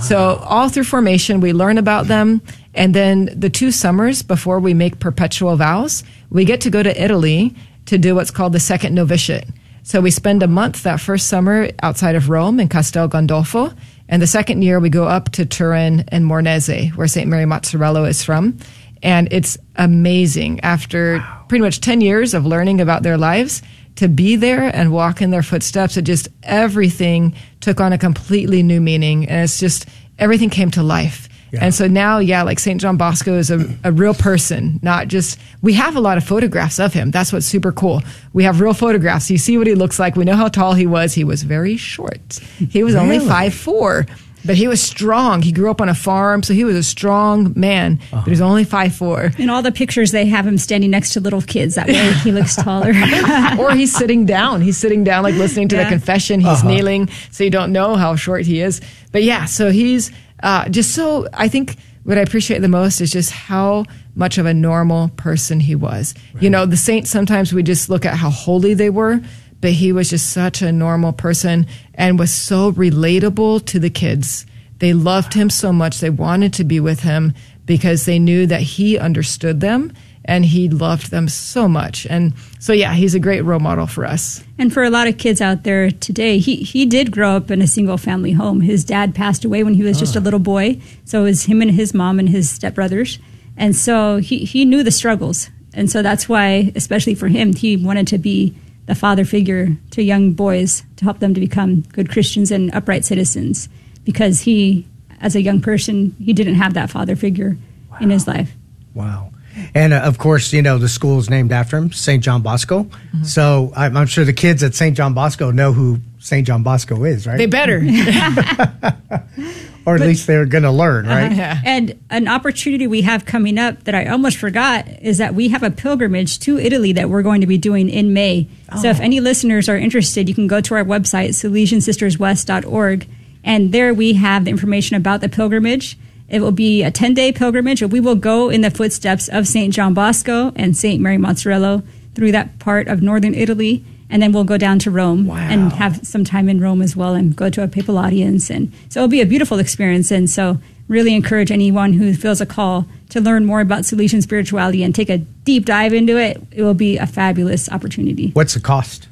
So 0.00 0.36
all 0.44 0.68
through 0.68 0.84
formation, 0.84 1.40
we 1.40 1.52
learn 1.52 1.76
about 1.76 2.06
them. 2.06 2.40
And 2.74 2.94
then 2.94 3.28
the 3.34 3.50
two 3.50 3.72
summers 3.72 4.22
before 4.22 4.60
we 4.60 4.72
make 4.72 5.00
perpetual 5.00 5.56
vows, 5.56 6.04
we 6.30 6.44
get 6.44 6.60
to 6.62 6.70
go 6.70 6.82
to 6.82 7.02
Italy 7.02 7.56
to 7.86 7.98
do 7.98 8.14
what's 8.14 8.30
called 8.30 8.52
the 8.52 8.60
second 8.60 8.94
novitiate. 8.94 9.48
So 9.82 10.00
we 10.00 10.12
spend 10.12 10.44
a 10.44 10.46
month 10.46 10.84
that 10.84 11.00
first 11.00 11.26
summer 11.26 11.70
outside 11.82 12.14
of 12.14 12.28
Rome 12.28 12.60
in 12.60 12.68
Castel 12.68 13.08
Gandolfo. 13.08 13.74
And 14.08 14.22
the 14.22 14.26
second 14.26 14.62
year, 14.62 14.78
we 14.78 14.90
go 14.90 15.08
up 15.08 15.30
to 15.32 15.46
Turin 15.46 16.04
and 16.08 16.24
Mornese, 16.24 16.94
where 16.96 17.08
St. 17.08 17.28
Mary 17.28 17.44
Mazzarello 17.44 18.08
is 18.08 18.22
from. 18.22 18.58
And 19.02 19.28
it's 19.32 19.56
amazing 19.76 20.60
after 20.60 21.24
pretty 21.48 21.62
much 21.62 21.80
10 21.80 22.00
years 22.00 22.34
of 22.34 22.44
learning 22.46 22.80
about 22.80 23.02
their 23.02 23.16
lives 23.18 23.62
to 23.96 24.08
be 24.08 24.36
there 24.36 24.74
and 24.74 24.92
walk 24.92 25.20
in 25.20 25.30
their 25.30 25.42
footsteps. 25.42 25.96
It 25.96 26.02
just 26.02 26.28
everything 26.42 27.34
took 27.60 27.80
on 27.80 27.92
a 27.92 27.98
completely 27.98 28.62
new 28.62 28.80
meaning. 28.80 29.28
And 29.28 29.44
it's 29.44 29.58
just 29.58 29.86
everything 30.18 30.50
came 30.50 30.70
to 30.72 30.82
life. 30.82 31.28
Yeah. 31.52 31.64
And 31.64 31.74
so 31.74 31.88
now, 31.88 32.18
yeah, 32.18 32.44
like 32.44 32.60
St. 32.60 32.80
John 32.80 32.96
Bosco 32.96 33.36
is 33.36 33.50
a, 33.50 33.66
a 33.82 33.90
real 33.90 34.14
person, 34.14 34.78
not 34.82 35.08
just, 35.08 35.36
we 35.62 35.72
have 35.72 35.96
a 35.96 36.00
lot 36.00 36.16
of 36.16 36.22
photographs 36.22 36.78
of 36.78 36.92
him. 36.92 37.10
That's 37.10 37.32
what's 37.32 37.44
super 37.46 37.72
cool. 37.72 38.02
We 38.32 38.44
have 38.44 38.60
real 38.60 38.72
photographs. 38.72 39.28
You 39.32 39.38
see 39.38 39.58
what 39.58 39.66
he 39.66 39.74
looks 39.74 39.98
like. 39.98 40.14
We 40.14 40.24
know 40.24 40.36
how 40.36 40.46
tall 40.46 40.74
he 40.74 40.86
was. 40.86 41.12
He 41.12 41.24
was 41.24 41.42
very 41.42 41.76
short. 41.76 42.34
He 42.70 42.84
was 42.84 42.94
only 42.94 43.16
Really? 43.16 43.28
five 43.28 43.52
four, 43.54 44.06
but 44.44 44.56
he 44.56 44.68
was 44.68 44.80
strong. 44.80 45.42
He 45.42 45.52
grew 45.52 45.70
up 45.70 45.80
on 45.80 45.88
a 45.88 45.94
farm, 45.94 46.42
so 46.42 46.54
he 46.54 46.64
was 46.64 46.76
a 46.76 46.82
strong 46.82 47.52
man, 47.56 48.00
but 48.10 48.24
he 48.24 48.30
was 48.30 48.40
only 48.40 48.64
five 48.64 48.94
four. 48.94 49.30
In 49.38 49.50
all 49.50 49.62
the 49.62 49.72
pictures, 49.72 50.12
they 50.12 50.26
have 50.26 50.46
him 50.46 50.58
standing 50.58 50.90
next 50.90 51.12
to 51.14 51.20
little 51.20 51.42
kids. 51.42 51.74
That 51.74 51.88
way 51.88 52.12
he 52.24 52.32
looks 52.32 52.56
taller. 52.56 52.90
or 53.58 53.72
he's 53.72 53.94
sitting 53.94 54.26
down. 54.26 54.60
He's 54.60 54.76
sitting 54.76 55.04
down, 55.04 55.22
like 55.22 55.34
listening 55.34 55.68
to 55.68 55.76
the 55.76 55.84
confession. 55.86 56.40
He's 56.40 56.64
kneeling, 56.64 57.08
so 57.30 57.44
you 57.44 57.50
don't 57.50 57.72
know 57.72 57.96
how 57.96 58.16
short 58.16 58.44
he 58.46 58.60
is. 58.60 58.80
But 59.12 59.22
yeah, 59.22 59.44
so 59.44 59.70
he's 59.70 60.10
uh, 60.42 60.68
just 60.68 60.94
so. 60.94 61.28
I 61.34 61.48
think 61.48 61.76
what 62.04 62.18
I 62.18 62.22
appreciate 62.22 62.60
the 62.60 62.68
most 62.68 63.00
is 63.00 63.10
just 63.10 63.30
how 63.30 63.84
much 64.14 64.38
of 64.38 64.46
a 64.46 64.54
normal 64.54 65.10
person 65.10 65.60
he 65.60 65.74
was. 65.74 66.14
You 66.40 66.50
know, 66.50 66.66
the 66.66 66.76
saints 66.76 67.10
sometimes 67.10 67.52
we 67.52 67.62
just 67.62 67.88
look 67.88 68.04
at 68.04 68.16
how 68.16 68.30
holy 68.30 68.74
they 68.74 68.90
were. 68.90 69.20
But 69.60 69.72
he 69.72 69.92
was 69.92 70.10
just 70.10 70.30
such 70.30 70.62
a 70.62 70.72
normal 70.72 71.12
person 71.12 71.66
and 71.94 72.18
was 72.18 72.32
so 72.32 72.72
relatable 72.72 73.66
to 73.66 73.78
the 73.78 73.90
kids. 73.90 74.46
They 74.78 74.94
loved 74.94 75.34
him 75.34 75.50
so 75.50 75.72
much. 75.72 76.00
They 76.00 76.10
wanted 76.10 76.54
to 76.54 76.64
be 76.64 76.80
with 76.80 77.00
him 77.00 77.34
because 77.66 78.04
they 78.04 78.18
knew 78.18 78.46
that 78.46 78.62
he 78.62 78.98
understood 78.98 79.60
them 79.60 79.92
and 80.24 80.44
he 80.44 80.68
loved 80.68 81.10
them 81.10 81.28
so 81.28 81.68
much. 81.68 82.06
And 82.06 82.34
so, 82.58 82.72
yeah, 82.72 82.94
he's 82.94 83.14
a 83.14 83.20
great 83.20 83.42
role 83.42 83.60
model 83.60 83.86
for 83.86 84.04
us. 84.04 84.42
And 84.58 84.72
for 84.72 84.82
a 84.82 84.90
lot 84.90 85.08
of 85.08 85.18
kids 85.18 85.40
out 85.40 85.64
there 85.64 85.90
today, 85.90 86.38
he, 86.38 86.56
he 86.56 86.86
did 86.86 87.10
grow 87.10 87.36
up 87.36 87.50
in 87.50 87.62
a 87.62 87.66
single 87.66 87.96
family 87.96 88.32
home. 88.32 88.60
His 88.60 88.84
dad 88.84 89.14
passed 89.14 89.44
away 89.44 89.64
when 89.64 89.74
he 89.74 89.82
was 89.82 89.98
just 89.98 90.16
a 90.16 90.18
oh. 90.18 90.22
little 90.22 90.40
boy. 90.40 90.80
So 91.04 91.20
it 91.20 91.24
was 91.24 91.44
him 91.44 91.62
and 91.62 91.70
his 91.70 91.94
mom 91.94 92.18
and 92.18 92.28
his 92.28 92.50
stepbrothers. 92.50 93.18
And 93.56 93.74
so 93.74 94.18
he, 94.18 94.44
he 94.44 94.64
knew 94.64 94.82
the 94.82 94.90
struggles. 94.90 95.50
And 95.74 95.90
so 95.90 96.02
that's 96.02 96.28
why, 96.28 96.72
especially 96.74 97.14
for 97.14 97.28
him, 97.28 97.54
he 97.54 97.76
wanted 97.76 98.06
to 98.08 98.18
be 98.18 98.54
the 98.90 98.96
father 98.96 99.24
figure 99.24 99.76
to 99.92 100.02
young 100.02 100.32
boys 100.32 100.82
to 100.96 101.04
help 101.04 101.20
them 101.20 101.32
to 101.32 101.38
become 101.38 101.82
good 101.92 102.10
Christians 102.10 102.50
and 102.50 102.74
upright 102.74 103.04
citizens. 103.04 103.68
Because 104.02 104.40
he, 104.40 104.84
as 105.20 105.36
a 105.36 105.40
young 105.40 105.60
person, 105.60 106.16
he 106.18 106.32
didn't 106.32 106.56
have 106.56 106.74
that 106.74 106.90
father 106.90 107.14
figure 107.14 107.56
in 108.00 108.10
his 108.10 108.26
life. 108.26 108.52
Wow. 108.92 109.30
And 109.76 109.92
uh, 109.92 109.98
of 109.98 110.18
course, 110.18 110.52
you 110.52 110.60
know, 110.60 110.76
the 110.76 110.88
school 110.88 111.20
is 111.20 111.30
named 111.30 111.52
after 111.52 111.76
him, 111.76 111.92
St. 111.92 112.20
John 112.20 112.42
Bosco. 112.42 112.82
Mm-hmm. 112.82 113.22
So 113.22 113.72
I'm, 113.76 113.96
I'm 113.96 114.08
sure 114.08 114.24
the 114.24 114.32
kids 114.32 114.64
at 114.64 114.74
St. 114.74 114.96
John 114.96 115.14
Bosco 115.14 115.52
know 115.52 115.72
who 115.72 116.00
St. 116.18 116.44
John 116.44 116.64
Bosco 116.64 117.04
is, 117.04 117.28
right? 117.28 117.38
They 117.38 117.46
better. 117.46 117.78
or 119.86 119.94
at 119.96 120.00
least 120.00 120.26
they're 120.26 120.46
going 120.46 120.64
to 120.64 120.70
learn, 120.70 121.06
uh-huh. 121.06 121.14
right? 121.14 121.32
yeah. 121.36 121.60
And 121.64 121.98
an 122.10 122.28
opportunity 122.28 122.86
we 122.86 123.02
have 123.02 123.24
coming 123.24 123.58
up 123.58 123.84
that 123.84 123.94
I 123.94 124.06
almost 124.06 124.36
forgot 124.36 124.86
is 125.02 125.18
that 125.18 125.34
we 125.34 125.48
have 125.48 125.62
a 125.62 125.70
pilgrimage 125.70 126.38
to 126.40 126.58
Italy 126.58 126.92
that 126.92 127.08
we're 127.08 127.22
going 127.22 127.40
to 127.40 127.46
be 127.46 127.58
doing 127.58 127.88
in 127.88 128.12
May. 128.12 128.48
So 128.80 128.88
if 128.88 129.00
oh. 129.00 129.04
any 129.04 129.20
listeners 129.20 129.68
are 129.68 129.76
interested, 129.76 130.28
you 130.28 130.34
can 130.34 130.46
go 130.46 130.60
to 130.60 130.74
our 130.74 130.84
website, 130.84 131.30
salesiansisterswest.org, 131.30 133.08
and 133.42 133.72
there 133.72 133.94
we 133.94 134.14
have 134.14 134.44
the 134.44 134.50
information 134.50 134.96
about 134.96 135.20
the 135.20 135.28
pilgrimage. 135.28 135.98
It 136.28 136.40
will 136.40 136.52
be 136.52 136.82
a 136.82 136.90
10 136.90 137.14
day 137.14 137.32
pilgrimage, 137.32 137.82
and 137.82 137.90
we 137.90 138.00
will 138.00 138.14
go 138.14 138.50
in 138.50 138.60
the 138.60 138.70
footsteps 138.70 139.28
of 139.28 139.48
St. 139.48 139.74
John 139.74 139.94
Bosco 139.94 140.52
and 140.54 140.76
St. 140.76 141.00
Mary 141.00 141.16
Mazzarello 141.16 141.82
through 142.14 142.32
that 142.32 142.58
part 142.58 142.86
of 142.86 143.02
northern 143.02 143.34
Italy. 143.34 143.84
And 144.10 144.20
then 144.20 144.32
we'll 144.32 144.44
go 144.44 144.58
down 144.58 144.78
to 144.80 144.90
Rome 144.90 145.30
and 145.30 145.72
have 145.74 146.04
some 146.06 146.24
time 146.24 146.48
in 146.48 146.60
Rome 146.60 146.82
as 146.82 146.96
well 146.96 147.14
and 147.14 147.34
go 147.34 147.48
to 147.48 147.62
a 147.62 147.68
papal 147.68 147.96
audience. 147.96 148.50
And 148.50 148.72
so 148.88 149.00
it'll 149.00 149.08
be 149.08 149.20
a 149.20 149.26
beautiful 149.26 149.58
experience. 149.58 150.10
And 150.10 150.28
so, 150.28 150.58
really 150.88 151.14
encourage 151.14 151.52
anyone 151.52 151.92
who 151.92 152.12
feels 152.12 152.40
a 152.40 152.46
call 152.46 152.84
to 153.10 153.20
learn 153.20 153.44
more 153.46 153.60
about 153.60 153.82
Salesian 153.82 154.20
spirituality 154.20 154.82
and 154.82 154.92
take 154.92 155.08
a 155.08 155.18
deep 155.18 155.64
dive 155.64 155.92
into 155.94 156.18
it. 156.18 156.42
It 156.50 156.62
will 156.64 156.74
be 156.74 156.98
a 156.98 157.06
fabulous 157.06 157.68
opportunity. 157.70 158.30
What's 158.32 158.54
the 158.54 158.60
cost? 158.60 159.06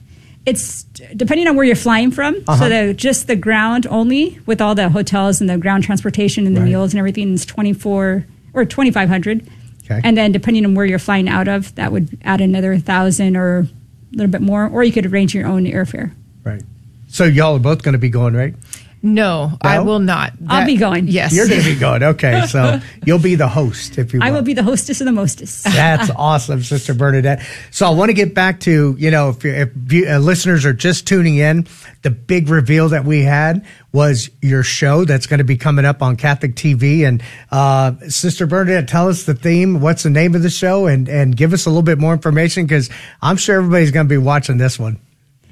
It's 0.45 0.83
depending 1.15 1.47
on 1.47 1.55
where 1.55 1.65
you're 1.65 1.77
flying 1.77 2.11
from. 2.11 2.35
Uh-huh. 2.49 2.57
So 2.59 2.69
the, 2.69 2.95
just 2.95 3.29
the 3.29 3.37
ground 3.37 3.87
only, 3.87 4.41
with 4.47 4.61
all 4.61 4.75
the 4.75 4.89
hotels 4.89 5.41
and 5.41 5.49
the 5.49 5.57
ground 5.59 5.85
transportation 5.85 6.47
and 6.49 6.57
the 6.57 6.63
Right. 6.63 6.71
meals 6.71 6.93
and 6.93 6.99
everything, 6.99 7.33
is 7.33 7.47
twenty 7.47 7.73
four 7.73 8.27
or 8.55 8.65
twenty 8.65 8.91
five 8.91 9.09
hundred. 9.09 9.47
Okay. 9.85 10.01
And 10.03 10.17
then 10.17 10.33
depending 10.33 10.65
on 10.67 10.75
where 10.75 10.85
you're 10.85 10.99
flying 10.99 11.29
out 11.29 11.47
of, 11.47 11.73
that 11.77 11.93
would 11.93 12.19
add 12.25 12.41
another 12.41 12.77
thousand 12.79 13.37
or 13.37 13.69
little 14.13 14.31
bit 14.31 14.41
more, 14.41 14.67
or 14.69 14.83
you 14.85 14.93
could 14.93 15.07
arrange 15.07 15.35
your 15.35 15.47
own 15.47 15.65
airfare. 15.65 16.13
Right. 16.45 16.63
So 17.09 17.25
y'all 17.25 17.57
are 17.57 17.61
both 17.61 17.83
going 17.83 17.95
to 17.95 17.99
be 17.99 18.11
going, 18.11 18.35
right? 18.35 18.55
No, 19.03 19.57
I 19.61 19.81
will 19.81 20.01
not. 20.01 20.33
I'll 20.49 20.67
be 20.67 20.77
going. 20.77 21.07
Yes. 21.09 21.33
You're 21.33 21.49
going 21.49 21.63
to 21.63 21.75
be 21.75 21.79
going. 21.81 22.03
Okay. 22.03 22.47
So 22.47 22.81
you'll 23.05 23.19
be 23.19 23.37
the 23.37 23.49
host, 23.49 23.99
if 23.99 24.13
you 24.13 24.19
will. 24.19 24.27
I 24.27 24.31
will 24.31 24.43
be 24.43 24.55
the 24.55 24.63
hostess 24.63 25.01
of 25.01 25.05
the 25.05 25.13
mostest. 25.13 25.65
That's 25.65 26.11
awesome, 26.17 26.63
Sister 26.63 26.95
Bernadette. 26.95 27.47
So 27.71 27.87
I 27.87 27.91
want 27.91 28.09
to 28.09 28.15
get 28.15 28.35
back 28.35 28.61
to, 28.61 28.97
you 28.99 29.11
know, 29.11 29.31
if, 29.31 29.45
if 29.45 29.71
you, 29.93 30.09
uh, 30.09 30.19
listeners 30.19 30.65
are 30.65 30.73
just 30.73 31.07
tuning 31.07 31.37
in, 31.37 31.67
the 32.03 32.11
big 32.11 32.49
reveal 32.49 32.89
that 32.89 33.05
we 33.05 33.23
had 33.23 33.65
was 33.93 34.31
your 34.43 34.63
show 34.63 35.05
that's 35.05 35.27
going 35.27 35.39
to 35.39 35.45
be 35.45 35.57
coming 35.57 35.85
up 35.85 36.03
on 36.03 36.17
Catholic 36.17 36.55
TV. 36.55 37.07
And 37.07 37.23
uh, 37.51 37.93
Sister 38.09 38.47
Bernadette, 38.47 38.89
tell 38.89 39.09
us 39.09 39.25
the 39.25 39.35
theme, 39.35 39.81
what's 39.81 40.03
the 40.03 40.11
name 40.11 40.35
of 40.35 40.43
the 40.43 40.51
show, 40.51 40.87
and, 40.87 41.09
and 41.09 41.37
give 41.37 41.53
us 41.53 41.67
a 41.67 41.71
little 41.71 41.83
bit 41.83 41.99
more 41.99 42.13
information 42.13 42.67
because 42.67 42.91
I'm 43.23 43.37
sure 43.37 43.57
everybody's 43.57 43.91
going 43.91 44.07
to 44.07 44.13
be 44.13 44.19
watching 44.19 44.59
this 44.59 44.79
one. 44.79 45.01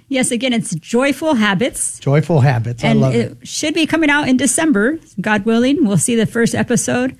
Yes, 0.08 0.30
again, 0.30 0.52
it's 0.52 0.74
Joyful 0.76 1.34
Habits. 1.34 1.98
Joyful 1.98 2.40
Habits. 2.40 2.84
I 2.84 2.88
and 2.88 3.00
love 3.00 3.14
it, 3.14 3.32
it. 3.42 3.48
should 3.48 3.74
be 3.74 3.86
coming 3.86 4.08
out 4.10 4.28
in 4.28 4.36
December, 4.36 4.98
God 5.20 5.44
willing. 5.44 5.84
We'll 5.84 5.98
see 5.98 6.14
the 6.14 6.26
first 6.26 6.54
episode 6.54 7.16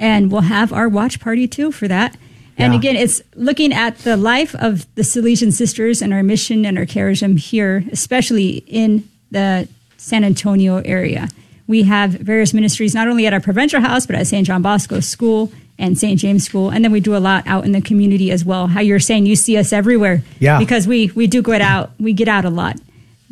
and 0.00 0.32
we'll 0.32 0.40
have 0.42 0.72
our 0.72 0.88
watch 0.88 1.20
party 1.20 1.46
too 1.46 1.70
for 1.70 1.86
that. 1.88 2.16
And 2.56 2.72
Yeah. 2.72 2.78
again, 2.78 2.96
it's 2.96 3.20
looking 3.34 3.72
at 3.72 3.98
the 3.98 4.16
life 4.16 4.54
of 4.54 4.86
the 4.94 5.02
Salesian 5.02 5.52
sisters 5.52 6.00
and 6.00 6.12
our 6.14 6.22
mission 6.22 6.64
and 6.64 6.78
our 6.78 6.86
charism 6.86 7.38
here, 7.38 7.84
especially 7.92 8.64
in 8.66 9.06
the 9.30 9.68
San 9.98 10.24
Antonio 10.24 10.78
area. 10.78 11.28
We 11.66 11.82
have 11.84 12.12
various 12.12 12.54
ministries, 12.54 12.94
not 12.94 13.08
only 13.08 13.26
at 13.26 13.32
our 13.32 13.40
provincial 13.40 13.80
house, 13.80 14.06
but 14.06 14.16
at 14.16 14.26
St. 14.26 14.46
John 14.46 14.62
Bosco 14.62 15.00
School 15.00 15.50
and 15.78 15.98
St. 15.98 16.18
James 16.20 16.44
School. 16.44 16.70
And 16.70 16.84
then 16.84 16.92
we 16.92 17.00
do 17.00 17.16
a 17.16 17.18
lot 17.18 17.46
out 17.46 17.64
in 17.64 17.72
the 17.72 17.80
community 17.80 18.30
as 18.30 18.44
well. 18.44 18.66
How 18.68 18.80
you're 18.80 19.00
saying 19.00 19.26
you 19.26 19.36
see 19.36 19.56
us 19.56 19.72
everywhere. 19.72 20.22
Yeah. 20.38 20.58
Because 20.58 20.86
we, 20.86 21.10
we 21.14 21.26
do 21.26 21.42
get 21.42 21.60
out, 21.60 21.90
we 21.98 22.12
get 22.12 22.28
out 22.28 22.44
a 22.44 22.50
lot. 22.50 22.76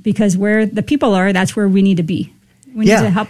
Because 0.03 0.37
where 0.37 0.67
the 0.67 0.83
people 0.83 1.15
are, 1.15 1.33
that's 1.33 1.55
where 1.55 1.69
we 1.69 1.83
need 1.83 1.99
to 1.99 2.03
be. 2.03 2.33
We 2.75 2.87
need 2.87 2.91
Yeah. 2.93 3.03
to 3.03 3.11
help 3.11 3.29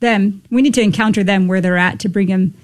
them. 0.00 0.42
We 0.50 0.62
need 0.62 0.74
to 0.74 0.80
encounter 0.82 1.22
them 1.22 1.48
where 1.48 1.60
they're 1.60 1.76
at 1.76 2.00
to 2.00 2.08
bring 2.08 2.28
them 2.28 2.54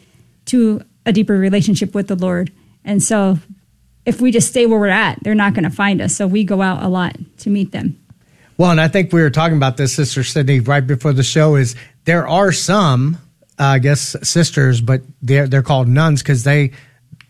to 0.47 0.82
a 1.05 1.12
deeper 1.12 1.36
relationship 1.36 1.95
with 1.95 2.09
the 2.09 2.16
Lord. 2.16 2.51
And 2.84 3.03
so 3.03 3.38
if 4.07 4.20
we 4.20 4.30
just 4.32 4.49
stay 4.49 4.66
where 4.66 4.78
we're 4.78 4.88
at, 4.88 5.18
they're 5.22 5.34
not 5.34 5.53
going 5.55 5.64
to 5.64 5.70
find 5.70 6.01
us. 6.01 6.16
So 6.16 6.26
we 6.26 6.45
go 6.45 6.62
out 6.62 6.82
a 6.82 6.88
lot 6.88 7.16
to 7.38 7.51
meet 7.51 7.72
them. 7.72 7.99
Well, 8.59 8.70
and 8.70 8.80
I 8.80 8.88
think 8.88 9.12
we 9.12 9.22
were 9.22 9.30
talking 9.30 9.57
about 9.57 9.76
this, 9.76 9.95
Sister 9.95 10.22
Sydney, 10.24 10.61
right 10.61 10.86
before 10.86 11.12
the 11.12 11.22
show. 11.22 11.57
Is 11.57 11.74
there 12.05 12.26
are 12.26 12.53
some, 12.53 13.18
uh, 13.59 13.64
I 13.64 13.78
guess, 13.78 14.16
sisters, 14.22 14.80
but 14.80 15.03
they're 15.20 15.46
they're 15.48 15.62
called 15.62 15.88
nuns 15.88 16.22
because 16.22 16.44
they 16.44 16.72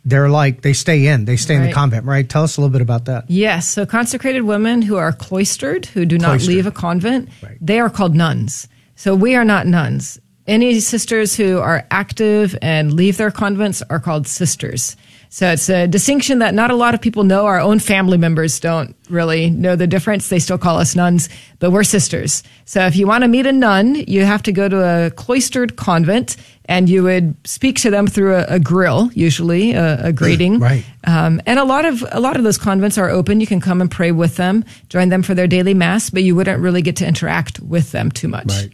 they're 0.04 0.28
like 0.28 0.62
they 0.62 0.72
stay 0.72 1.06
in, 1.06 1.24
they 1.26 1.36
stay 1.36 1.54
in 1.54 1.62
the 1.62 1.72
convent, 1.72 2.04
right? 2.06 2.28
Tell 2.28 2.42
us 2.42 2.56
a 2.56 2.60
little 2.60 2.72
bit 2.72 2.80
about 2.82 3.04
that. 3.06 3.30
Yes, 3.30 3.68
so 3.68 3.86
consecrated 3.86 4.42
women 4.42 4.82
who 4.82 4.96
are 4.96 5.12
cloistered, 5.12 5.86
who 5.86 6.04
do 6.04 6.18
not 6.18 6.42
leave 6.42 6.66
a 6.66 6.72
convent, 6.72 7.28
Right. 7.42 7.58
they 7.60 7.78
are 7.78 7.88
called 7.90 8.14
nuns. 8.14 8.66
So 8.96 9.14
we 9.14 9.36
are 9.36 9.44
not 9.44 9.66
nuns. 9.66 10.18
Any 10.46 10.80
sisters 10.80 11.36
who 11.36 11.58
are 11.60 11.86
active 11.92 12.56
and 12.60 12.92
leave 12.94 13.16
their 13.16 13.30
convents 13.30 13.80
are 13.90 14.00
called 14.00 14.26
sisters. 14.26 14.96
So 15.32 15.50
it's 15.50 15.70
a 15.70 15.88
distinction 15.88 16.40
that 16.40 16.52
not 16.52 16.70
a 16.70 16.74
lot 16.74 16.92
of 16.92 17.00
people 17.00 17.24
know. 17.24 17.46
Our 17.46 17.58
own 17.58 17.78
family 17.78 18.18
members 18.18 18.60
don't 18.60 18.94
really 19.08 19.48
know 19.48 19.76
the 19.76 19.86
difference. 19.86 20.28
They 20.28 20.38
still 20.38 20.58
call 20.58 20.76
us 20.76 20.94
nuns, 20.94 21.30
but 21.58 21.70
we're 21.70 21.84
sisters. 21.84 22.42
So 22.66 22.84
if 22.84 22.96
you 22.96 23.06
want 23.06 23.24
to 23.24 23.28
meet 23.28 23.46
a 23.46 23.52
nun, 23.52 23.94
you 23.94 24.26
have 24.26 24.42
to 24.42 24.52
go 24.52 24.68
to 24.68 25.06
a 25.06 25.10
cloistered 25.10 25.76
convent 25.76 26.36
and 26.66 26.86
you 26.86 27.02
would 27.04 27.34
speak 27.46 27.76
to 27.76 27.90
them 27.90 28.06
through 28.06 28.34
a, 28.34 28.44
a 28.44 28.60
grill, 28.60 29.10
usually 29.14 29.72
a, 29.72 30.08
a 30.08 30.12
grating. 30.12 30.58
Right. 30.58 30.84
Um, 31.04 31.40
and 31.46 31.58
a 31.58 31.64
lot 31.64 31.86
of 31.86 32.04
a 32.12 32.20
lot 32.20 32.36
of 32.36 32.44
those 32.44 32.58
convents 32.58 32.98
are 32.98 33.08
open. 33.08 33.40
You 33.40 33.46
can 33.46 33.62
come 33.62 33.80
and 33.80 33.90
pray 33.90 34.12
with 34.12 34.36
them, 34.36 34.66
join 34.90 35.08
them 35.08 35.22
for 35.22 35.32
their 35.32 35.46
daily 35.46 35.72
mass, 35.72 36.10
but 36.10 36.22
you 36.24 36.36
wouldn't 36.36 36.60
really 36.60 36.82
get 36.82 36.96
to 36.96 37.06
interact 37.06 37.58
with 37.60 37.90
them 37.92 38.10
too 38.10 38.28
much. 38.28 38.48
Right. 38.50 38.70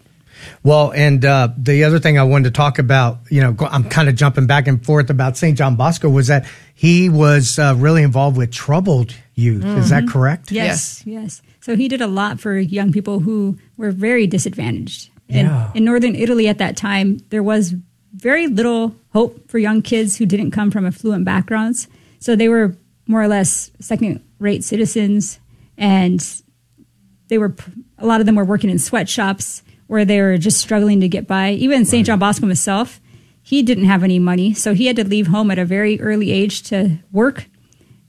Well, 0.62 0.90
and 0.92 1.24
uh, 1.24 1.48
the 1.56 1.84
other 1.84 1.98
thing 1.98 2.18
I 2.18 2.24
wanted 2.24 2.44
to 2.44 2.50
talk 2.50 2.78
about, 2.78 3.18
you 3.30 3.40
know, 3.40 3.56
I'm 3.70 3.84
kind 3.88 4.08
of 4.08 4.14
jumping 4.14 4.46
back 4.46 4.66
and 4.66 4.84
forth 4.84 5.10
about 5.10 5.36
St. 5.36 5.56
John 5.56 5.76
Bosco 5.76 6.08
was 6.08 6.26
that 6.28 6.46
he 6.74 7.08
was 7.08 7.58
uh, 7.58 7.74
really 7.76 8.02
involved 8.02 8.36
with 8.36 8.50
troubled 8.52 9.14
youth. 9.34 9.64
Is 9.64 9.90
that 9.90 10.08
correct? 10.08 10.50
Yes, 10.50 11.02
yes. 11.06 11.42
So 11.60 11.76
he 11.76 11.88
did 11.88 12.00
a 12.00 12.06
lot 12.06 12.40
for 12.40 12.56
young 12.56 12.92
people 12.92 13.20
who 13.20 13.58
were 13.76 13.90
very 13.90 14.26
disadvantaged. 14.26 15.10
And 15.28 15.48
Yeah. 15.48 15.70
in 15.74 15.84
northern 15.84 16.14
Italy 16.14 16.48
at 16.48 16.58
that 16.58 16.76
time, 16.76 17.18
there 17.30 17.42
was 17.42 17.74
very 18.14 18.46
little 18.46 18.94
hope 19.12 19.50
for 19.50 19.58
young 19.58 19.82
kids 19.82 20.16
who 20.16 20.26
didn't 20.26 20.50
come 20.52 20.70
from 20.70 20.86
affluent 20.86 21.24
backgrounds. 21.24 21.88
So 22.20 22.34
they 22.34 22.48
were 22.48 22.74
more 23.06 23.22
or 23.22 23.28
less 23.28 23.70
second 23.80 24.22
rate 24.38 24.64
citizens 24.64 25.38
and 25.76 26.24
they 27.28 27.38
were 27.38 27.54
a 27.98 28.06
lot 28.06 28.20
of 28.20 28.26
them 28.26 28.36
were 28.36 28.44
working 28.44 28.70
in 28.70 28.78
sweatshops 28.78 29.62
where 29.88 30.04
they 30.04 30.20
were 30.20 30.38
just 30.38 30.58
struggling 30.58 31.00
to 31.00 31.08
get 31.08 31.26
by. 31.26 31.50
Even 31.52 31.84
St. 31.84 32.06
John 32.06 32.18
Bosco 32.18 32.46
himself, 32.46 33.00
he 33.42 33.62
didn't 33.62 33.86
have 33.86 34.04
any 34.04 34.18
money, 34.18 34.54
so 34.54 34.74
he 34.74 34.86
had 34.86 34.96
to 34.96 35.04
leave 35.04 35.26
home 35.26 35.50
at 35.50 35.58
a 35.58 35.64
very 35.64 36.00
early 36.00 36.30
age 36.30 36.62
to 36.64 36.98
work. 37.10 37.46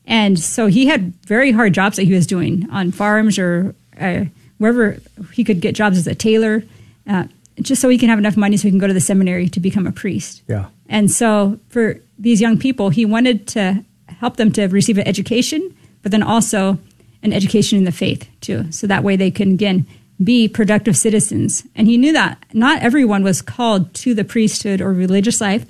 And 0.05 0.37
so 0.37 0.67
he 0.67 0.87
had 0.87 1.13
very 1.25 1.51
hard 1.51 1.73
jobs 1.73 1.95
that 1.95 2.03
he 2.03 2.13
was 2.13 2.27
doing 2.27 2.69
on 2.71 2.91
farms 2.91 3.39
or 3.39 3.73
uh, 3.99 4.25
wherever 4.57 4.97
he 5.33 5.43
could 5.43 5.61
get 5.61 5.75
jobs 5.75 5.97
as 5.97 6.07
a 6.07 6.15
tailor, 6.15 6.63
uh, 7.07 7.25
just 7.61 7.81
so 7.81 7.89
he 7.89 7.97
can 7.97 8.09
have 8.09 8.19
enough 8.19 8.37
money 8.37 8.57
so 8.57 8.63
he 8.63 8.71
can 8.71 8.79
go 8.79 8.87
to 8.87 8.93
the 8.93 8.99
seminary 8.99 9.47
to 9.49 9.59
become 9.59 9.87
a 9.87 9.91
priest. 9.91 10.41
Yeah. 10.47 10.67
And 10.87 11.09
so 11.09 11.59
for 11.69 11.99
these 12.17 12.41
young 12.41 12.57
people, 12.57 12.89
he 12.89 13.05
wanted 13.05 13.47
to 13.49 13.83
help 14.07 14.37
them 14.37 14.51
to 14.53 14.67
receive 14.67 14.97
an 14.97 15.07
education, 15.07 15.73
but 16.01 16.11
then 16.11 16.23
also 16.23 16.77
an 17.23 17.33
education 17.33 17.77
in 17.77 17.85
the 17.85 17.91
faith 17.91 18.27
too. 18.41 18.71
So 18.71 18.87
that 18.87 19.03
way 19.03 19.15
they 19.15 19.31
can 19.31 19.53
again 19.53 19.85
be 20.21 20.47
productive 20.47 20.97
citizens. 20.97 21.63
And 21.75 21.87
he 21.87 21.97
knew 21.97 22.11
that 22.13 22.43
not 22.53 22.81
everyone 22.81 23.23
was 23.23 23.41
called 23.41 23.93
to 23.95 24.13
the 24.13 24.23
priesthood 24.23 24.81
or 24.81 24.91
religious 24.91 25.39
life. 25.39 25.65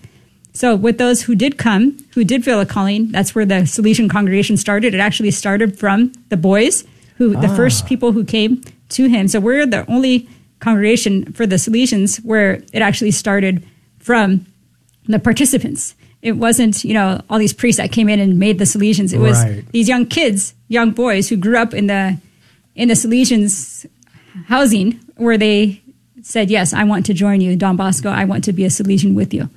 So 0.53 0.75
with 0.75 0.97
those 0.97 1.23
who 1.23 1.35
did 1.35 1.57
come, 1.57 1.97
who 2.15 2.23
did 2.23 2.43
feel 2.43 2.59
a 2.59 2.65
calling, 2.65 3.11
that's 3.11 3.35
where 3.35 3.45
the 3.45 3.61
Salesian 3.65 4.09
congregation 4.09 4.57
started. 4.57 4.93
It 4.93 4.99
actually 4.99 5.31
started 5.31 5.77
from 5.77 6.11
the 6.29 6.37
boys, 6.37 6.83
who 7.17 7.35
the 7.35 7.47
ah. 7.47 7.55
first 7.55 7.85
people 7.85 8.11
who 8.11 8.25
came 8.25 8.63
to 8.89 9.07
him. 9.07 9.27
So 9.27 9.39
we're 9.39 9.65
the 9.65 9.89
only 9.89 10.27
congregation 10.59 11.31
for 11.33 11.45
the 11.45 11.57
Salesians 11.57 12.23
where 12.25 12.63
it 12.73 12.81
actually 12.81 13.11
started 13.11 13.65
from 13.99 14.47
the 15.05 15.19
participants. 15.19 15.95
It 16.21 16.33
wasn't, 16.33 16.83
you 16.83 16.93
know, 16.93 17.21
all 17.29 17.39
these 17.39 17.53
priests 17.53 17.79
that 17.79 17.91
came 17.91 18.09
in 18.09 18.19
and 18.19 18.39
made 18.39 18.57
the 18.57 18.65
Salesians. 18.65 19.13
It 19.13 19.19
was 19.19 19.37
Right. 19.37 19.63
these 19.71 19.87
young 19.87 20.05
kids, 20.05 20.53
young 20.67 20.91
boys 20.91 21.29
who 21.29 21.37
grew 21.37 21.57
up 21.57 21.73
in 21.73 21.87
the 21.87 22.17
in 22.75 22.87
the 22.87 22.93
Salesians 22.93 23.85
housing 24.47 24.99
where 25.17 25.37
they 25.37 25.81
said, 26.21 26.49
"Yes, 26.49 26.73
I 26.73 26.83
want 26.83 27.05
to 27.07 27.13
join 27.13 27.41
you, 27.41 27.55
Don 27.55 27.75
Bosco. 27.75 28.09
I 28.09 28.25
want 28.25 28.43
to 28.45 28.53
be 28.53 28.65
a 28.65 28.69
Salesian 28.69 29.13
with 29.15 29.33
you." 29.33 29.49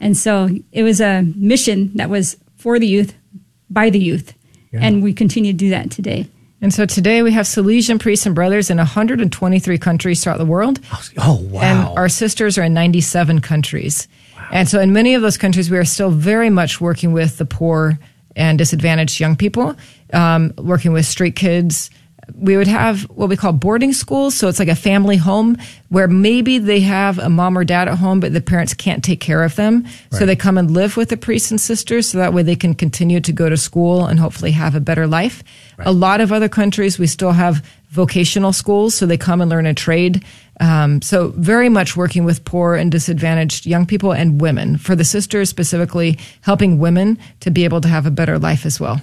And 0.00 0.16
so 0.16 0.48
it 0.72 0.82
was 0.82 1.00
a 1.00 1.22
mission 1.36 1.90
that 1.94 2.10
was 2.10 2.36
for 2.56 2.78
the 2.78 2.86
youth, 2.86 3.14
by 3.70 3.90
the 3.90 3.98
youth, 3.98 4.32
Yeah. 4.72 4.80
and 4.82 5.02
we 5.02 5.12
continue 5.12 5.52
to 5.52 5.56
do 5.58 5.70
that 5.70 5.90
today. 5.90 6.26
And 6.60 6.72
so 6.72 6.86
today 6.86 7.22
we 7.22 7.32
have 7.32 7.44
Salesian 7.46 8.00
priests 8.00 8.24
and 8.24 8.34
brothers 8.34 8.70
in 8.70 8.78
123 8.78 9.76
countries 9.78 10.22
throughout 10.24 10.38
the 10.38 10.46
world. 10.46 10.80
Oh, 11.18 11.40
wow. 11.50 11.60
And 11.60 11.98
our 11.98 12.08
sisters 12.08 12.56
are 12.56 12.62
in 12.62 12.72
97 12.72 13.40
countries. 13.42 14.08
Wow. 14.34 14.48
And 14.52 14.68
so 14.68 14.80
in 14.80 14.92
many 14.92 15.14
of 15.14 15.20
those 15.20 15.36
countries, 15.36 15.70
we 15.70 15.76
are 15.76 15.84
still 15.84 16.10
very 16.10 16.48
much 16.48 16.80
working 16.80 17.12
with 17.12 17.36
the 17.36 17.44
poor 17.44 17.98
and 18.34 18.56
disadvantaged 18.56 19.20
young 19.20 19.36
people, 19.36 19.76
um, 20.14 20.52
working 20.56 20.92
with 20.92 21.04
street 21.06 21.36
kids. 21.36 21.90
We 22.34 22.56
would 22.56 22.66
have 22.66 23.02
what 23.02 23.28
we 23.28 23.36
call 23.36 23.52
boarding 23.52 23.92
schools. 23.92 24.34
So 24.34 24.48
it's 24.48 24.58
like 24.58 24.68
a 24.68 24.74
family 24.74 25.16
home 25.16 25.56
where 25.88 26.08
maybe 26.08 26.58
they 26.58 26.80
have 26.80 27.18
a 27.18 27.28
mom 27.28 27.56
or 27.56 27.64
dad 27.64 27.88
at 27.88 27.98
home, 27.98 28.20
but 28.20 28.32
the 28.32 28.40
parents 28.40 28.74
can't 28.74 29.04
take 29.04 29.20
care 29.20 29.42
of 29.42 29.56
them. 29.56 29.86
So 30.10 30.26
they 30.26 30.36
come 30.36 30.58
and 30.58 30.70
live 30.70 30.96
with 30.96 31.08
the 31.08 31.16
priests 31.16 31.50
and 31.50 31.60
sisters 31.60 32.08
so 32.08 32.18
that 32.18 32.32
way 32.32 32.42
they 32.42 32.56
can 32.56 32.74
continue 32.74 33.20
to 33.20 33.32
go 33.32 33.48
to 33.48 33.56
school 33.56 34.06
and 34.06 34.18
hopefully 34.18 34.52
have 34.52 34.74
a 34.74 34.80
better 34.80 35.06
life. 35.06 35.42
A 35.78 35.92
lot 35.92 36.20
of 36.20 36.32
other 36.32 36.48
countries, 36.48 36.98
we 36.98 37.06
still 37.06 37.32
have 37.32 37.64
vocational 37.90 38.52
schools. 38.52 38.94
So 38.94 39.06
they 39.06 39.16
come 39.16 39.40
and 39.40 39.50
learn 39.50 39.66
a 39.66 39.74
trade. 39.74 40.24
Um, 40.60 41.02
so 41.02 41.28
very 41.36 41.68
much 41.68 41.96
working 41.96 42.24
with 42.24 42.44
poor 42.44 42.74
and 42.74 42.90
disadvantaged 42.90 43.66
young 43.66 43.86
people 43.86 44.12
and 44.12 44.40
women. 44.40 44.78
For 44.78 44.96
the 44.96 45.04
sisters 45.04 45.48
specifically, 45.48 46.18
helping 46.42 46.78
women 46.78 47.18
to 47.40 47.50
be 47.50 47.64
able 47.64 47.80
to 47.80 47.88
have 47.88 48.06
a 48.06 48.10
better 48.10 48.38
life 48.38 48.66
as 48.66 48.80
well. 48.80 49.00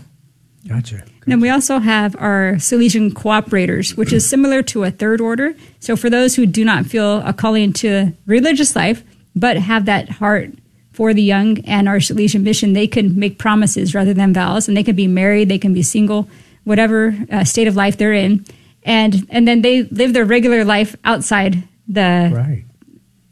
Gotcha. 0.68 1.04
And 1.24 1.32
then 1.34 1.40
we 1.40 1.50
also 1.50 1.78
have 1.80 2.16
our 2.18 2.54
Salesian 2.56 3.12
cooperators, 3.12 3.96
which 3.96 4.12
is 4.12 4.28
similar 4.28 4.64
to 4.64 4.84
a 4.84 4.92
third 4.92 5.22
order. 5.22 5.54
So 5.80 5.96
for 5.96 6.10
those 6.10 6.36
who 6.36 6.48
do 6.48 6.66
not 6.66 6.86
feel 6.88 7.22
a 7.22 7.32
calling 7.32 7.74
to 7.74 8.14
religious 8.26 8.76
life, 8.76 9.04
but 9.36 9.58
have 9.58 9.86
that 9.86 10.10
heart 10.10 10.50
for 10.94 11.14
the 11.14 11.22
young 11.22 11.60
and 11.66 11.88
our 11.88 11.98
Salesian 11.98 12.42
mission, 12.42 12.74
they 12.74 12.88
can 12.88 13.18
make 13.18 13.38
promises 13.38 13.94
rather 13.94 14.14
than 14.14 14.34
vows, 14.34 14.68
and 14.68 14.76
they 14.76 14.84
can 14.84 14.96
be 14.96 15.08
married, 15.08 15.48
they 15.48 15.60
can 15.60 15.74
be 15.74 15.84
single, 15.84 16.28
whatever 16.64 17.16
uh, 17.32 17.44
state 17.44 17.68
of 17.68 17.76
life 17.76 17.98
they're 17.98 18.14
in, 18.14 18.44
and 18.84 19.26
and 19.30 19.48
then 19.48 19.62
they 19.62 19.84
live 19.84 20.14
their 20.14 20.26
regular 20.26 20.66
life 20.66 20.96
outside 21.06 21.64
the 21.88 22.32
Right. 22.34 22.66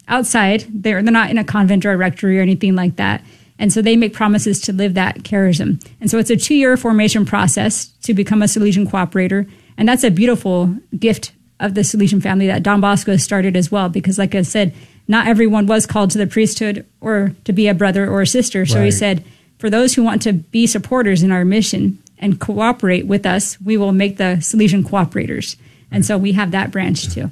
outside. 0.07 0.65
They're 0.69 1.01
they're 1.03 1.11
not 1.11 1.31
in 1.31 1.37
a 1.37 1.43
convent 1.43 1.85
or 1.85 1.91
a 1.91 1.97
rectory 1.97 2.39
or 2.39 2.41
anything 2.41 2.75
like 2.75 2.95
that. 2.97 3.23
And 3.59 3.71
so 3.71 3.81
they 3.81 3.97
make 3.97 4.13
promises 4.13 4.61
to 4.61 4.73
live 4.73 4.93
that 4.95 5.19
charism. 5.19 5.85
And 5.99 6.09
so 6.09 6.17
it's 6.17 6.29
a 6.29 6.37
two 6.37 6.55
year 6.55 6.77
formation 6.77 7.25
process 7.25 7.87
to 8.03 8.13
become 8.13 8.41
a 8.41 8.45
Salesian 8.45 8.87
cooperator. 8.87 9.49
And 9.77 9.87
that's 9.87 10.03
a 10.03 10.09
beautiful 10.09 10.75
gift 10.97 11.33
of 11.59 11.75
the 11.75 11.81
Salesian 11.81 12.23
family 12.23 12.47
that 12.47 12.63
Don 12.63 12.79
Bosco 12.79 13.17
started 13.17 13.57
as 13.57 13.69
well. 13.69 13.89
Because, 13.89 14.17
like 14.17 14.33
I 14.33 14.43
said, 14.43 14.73
not 15.07 15.27
everyone 15.27 15.67
was 15.67 15.85
called 15.85 16.11
to 16.11 16.17
the 16.17 16.25
priesthood 16.27 16.85
or 17.01 17.35
to 17.43 17.51
be 17.51 17.67
a 17.67 17.73
brother 17.73 18.09
or 18.09 18.21
a 18.21 18.27
sister. 18.27 18.65
So 18.65 18.77
Right. 18.79 18.85
he 18.85 18.91
said, 18.91 19.25
for 19.57 19.69
those 19.69 19.93
who 19.93 20.03
want 20.03 20.21
to 20.21 20.31
be 20.33 20.65
supporters 20.65 21.21
in 21.21 21.31
our 21.31 21.43
mission 21.43 21.99
and 22.17 22.39
cooperate 22.39 23.07
with 23.07 23.25
us, 23.25 23.59
we 23.59 23.75
will 23.75 23.91
make 23.91 24.15
the 24.17 24.37
Salesian 24.39 24.83
cooperators. 24.83 25.57
And 25.91 26.05
so 26.05 26.17
we 26.17 26.31
have 26.33 26.51
that 26.51 26.71
branch 26.71 27.13
too. 27.13 27.29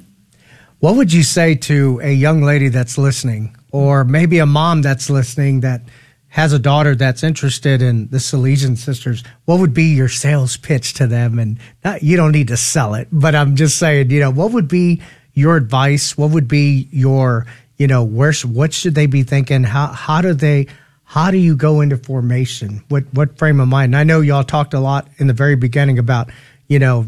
What 0.80 0.96
would 0.96 1.12
you 1.12 1.22
say 1.22 1.54
to 1.54 2.00
a 2.02 2.12
young 2.12 2.42
lady 2.42 2.68
that's 2.68 2.98
listening, 2.98 3.56
or 3.72 4.04
maybe 4.04 4.38
a 4.38 4.46
mom 4.46 4.82
that's 4.82 5.08
listening 5.08 5.60
that 5.60 5.82
has 6.28 6.52
a 6.52 6.58
daughter 6.58 6.94
that's 6.94 7.22
interested 7.22 7.80
in 7.80 8.08
the 8.08 8.18
Salesian 8.18 8.76
Sisters? 8.76 9.24
What 9.46 9.60
would 9.60 9.72
be 9.72 9.94
your 9.94 10.08
sales 10.08 10.56
pitch 10.56 10.94
to 10.94 11.06
them? 11.06 11.38
And 11.38 11.58
not, 11.84 12.02
you 12.02 12.16
don't 12.16 12.32
need 12.32 12.48
to 12.48 12.56
sell 12.56 12.94
it, 12.94 13.08
but 13.10 13.34
I'm 13.34 13.56
just 13.56 13.78
saying, 13.78 14.10
you 14.10 14.20
know, 14.20 14.30
what 14.30 14.52
would 14.52 14.68
be 14.68 15.00
your 15.32 15.56
advice? 15.56 16.18
What 16.18 16.30
would 16.30 16.48
be 16.48 16.88
your, 16.90 17.46
you 17.76 17.86
know, 17.86 18.04
where 18.04 18.32
what 18.44 18.74
should 18.74 18.94
they 18.94 19.06
be 19.06 19.22
thinking? 19.22 19.62
How 19.62 19.86
how 19.86 20.20
do 20.20 20.34
they 20.34 20.66
how 21.04 21.30
do 21.30 21.38
you 21.38 21.56
go 21.56 21.80
into 21.80 21.96
formation? 21.96 22.84
What 22.88 23.04
what 23.12 23.38
frame 23.38 23.60
of 23.60 23.68
mind? 23.68 23.94
And 23.94 23.96
I 23.96 24.04
know 24.04 24.20
y'all 24.20 24.44
talked 24.44 24.74
a 24.74 24.80
lot 24.80 25.08
in 25.16 25.26
the 25.26 25.32
very 25.32 25.56
beginning 25.56 25.98
about, 25.98 26.30
you 26.66 26.78
know, 26.78 27.06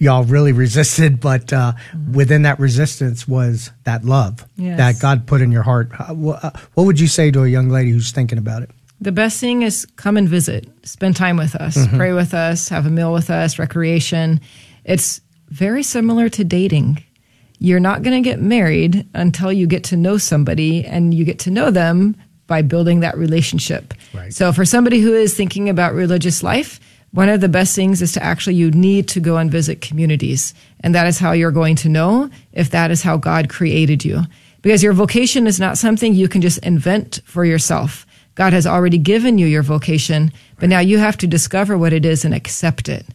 y'all 0.00 0.24
really 0.24 0.50
resisted, 0.50 1.20
but 1.20 1.52
uh, 1.52 1.72
within 2.12 2.42
that 2.42 2.58
resistance 2.58 3.28
was 3.28 3.70
that 3.84 4.04
love 4.04 4.44
Yes. 4.56 4.78
that 4.78 4.98
God 5.00 5.26
put 5.28 5.40
in 5.40 5.52
your 5.52 5.62
heart. 5.62 5.90
Uh, 5.96 6.14
wha- 6.14 6.50
What 6.74 6.84
would 6.86 6.98
you 6.98 7.06
say 7.06 7.30
to 7.30 7.44
a 7.44 7.48
young 7.48 7.68
lady 7.68 7.90
who's 7.92 8.10
thinking 8.10 8.38
about 8.38 8.62
it? 8.62 8.70
The 9.00 9.12
best 9.12 9.38
thing 9.40 9.62
is 9.62 9.86
come 9.96 10.16
and 10.16 10.28
visit, 10.28 10.68
spend 10.84 11.14
time 11.16 11.36
with 11.36 11.54
us, 11.54 11.78
pray 11.94 12.12
with 12.12 12.34
us, 12.34 12.68
have 12.68 12.84
a 12.86 12.90
meal 12.90 13.12
with 13.12 13.30
us, 13.30 13.58
recreation. 13.58 14.40
It's 14.84 15.20
very 15.50 15.82
similar 15.82 16.28
to 16.30 16.44
dating. 16.44 17.02
You're 17.58 17.80
not 17.80 18.02
going 18.02 18.22
to 18.22 18.26
get 18.28 18.40
married 18.40 19.06
until 19.14 19.52
you 19.52 19.66
get 19.66 19.84
to 19.84 19.96
know 19.96 20.16
somebody 20.18 20.84
and 20.84 21.12
you 21.14 21.24
get 21.24 21.38
to 21.40 21.50
know 21.50 21.70
them 21.70 22.16
by 22.46 22.62
building 22.62 23.00
that 23.00 23.16
relationship. 23.16 23.94
Right. 24.12 24.32
So 24.34 24.52
for 24.52 24.64
somebody 24.64 25.00
who 25.00 25.14
is 25.14 25.34
thinking 25.34 25.68
about 25.68 25.94
religious 25.94 26.42
life, 26.42 26.80
one 27.12 27.28
of 27.28 27.40
the 27.40 27.48
best 27.48 27.74
things 27.74 28.02
is 28.02 28.12
to 28.12 28.22
actually 28.22 28.54
you 28.54 28.70
need 28.70 29.08
to 29.08 29.20
go 29.20 29.36
and 29.36 29.50
visit 29.50 29.80
communities. 29.80 30.54
And 30.80 30.94
that 30.94 31.06
is 31.06 31.18
how 31.18 31.32
you're 31.32 31.50
going 31.50 31.76
to 31.76 31.88
know 31.88 32.30
if 32.52 32.70
that 32.70 32.90
is 32.90 33.02
how 33.02 33.16
God 33.16 33.48
created 33.48 34.04
you. 34.04 34.22
Because 34.62 34.82
your 34.82 34.92
vocation 34.92 35.46
is 35.46 35.58
not 35.58 35.78
something 35.78 36.14
you 36.14 36.28
can 36.28 36.40
just 36.40 36.58
invent 36.58 37.20
for 37.24 37.44
yourself. 37.44 38.06
God 38.34 38.52
has 38.52 38.66
already 38.66 38.98
given 38.98 39.38
you 39.38 39.46
your 39.46 39.62
vocation, 39.62 40.32
but 40.58 40.68
now 40.68 40.78
you 40.78 40.98
have 40.98 41.16
to 41.18 41.26
discover 41.26 41.76
what 41.76 41.92
it 41.92 42.04
is 42.04 42.24
and 42.24 42.34
accept 42.34 42.88
it. 42.88 43.06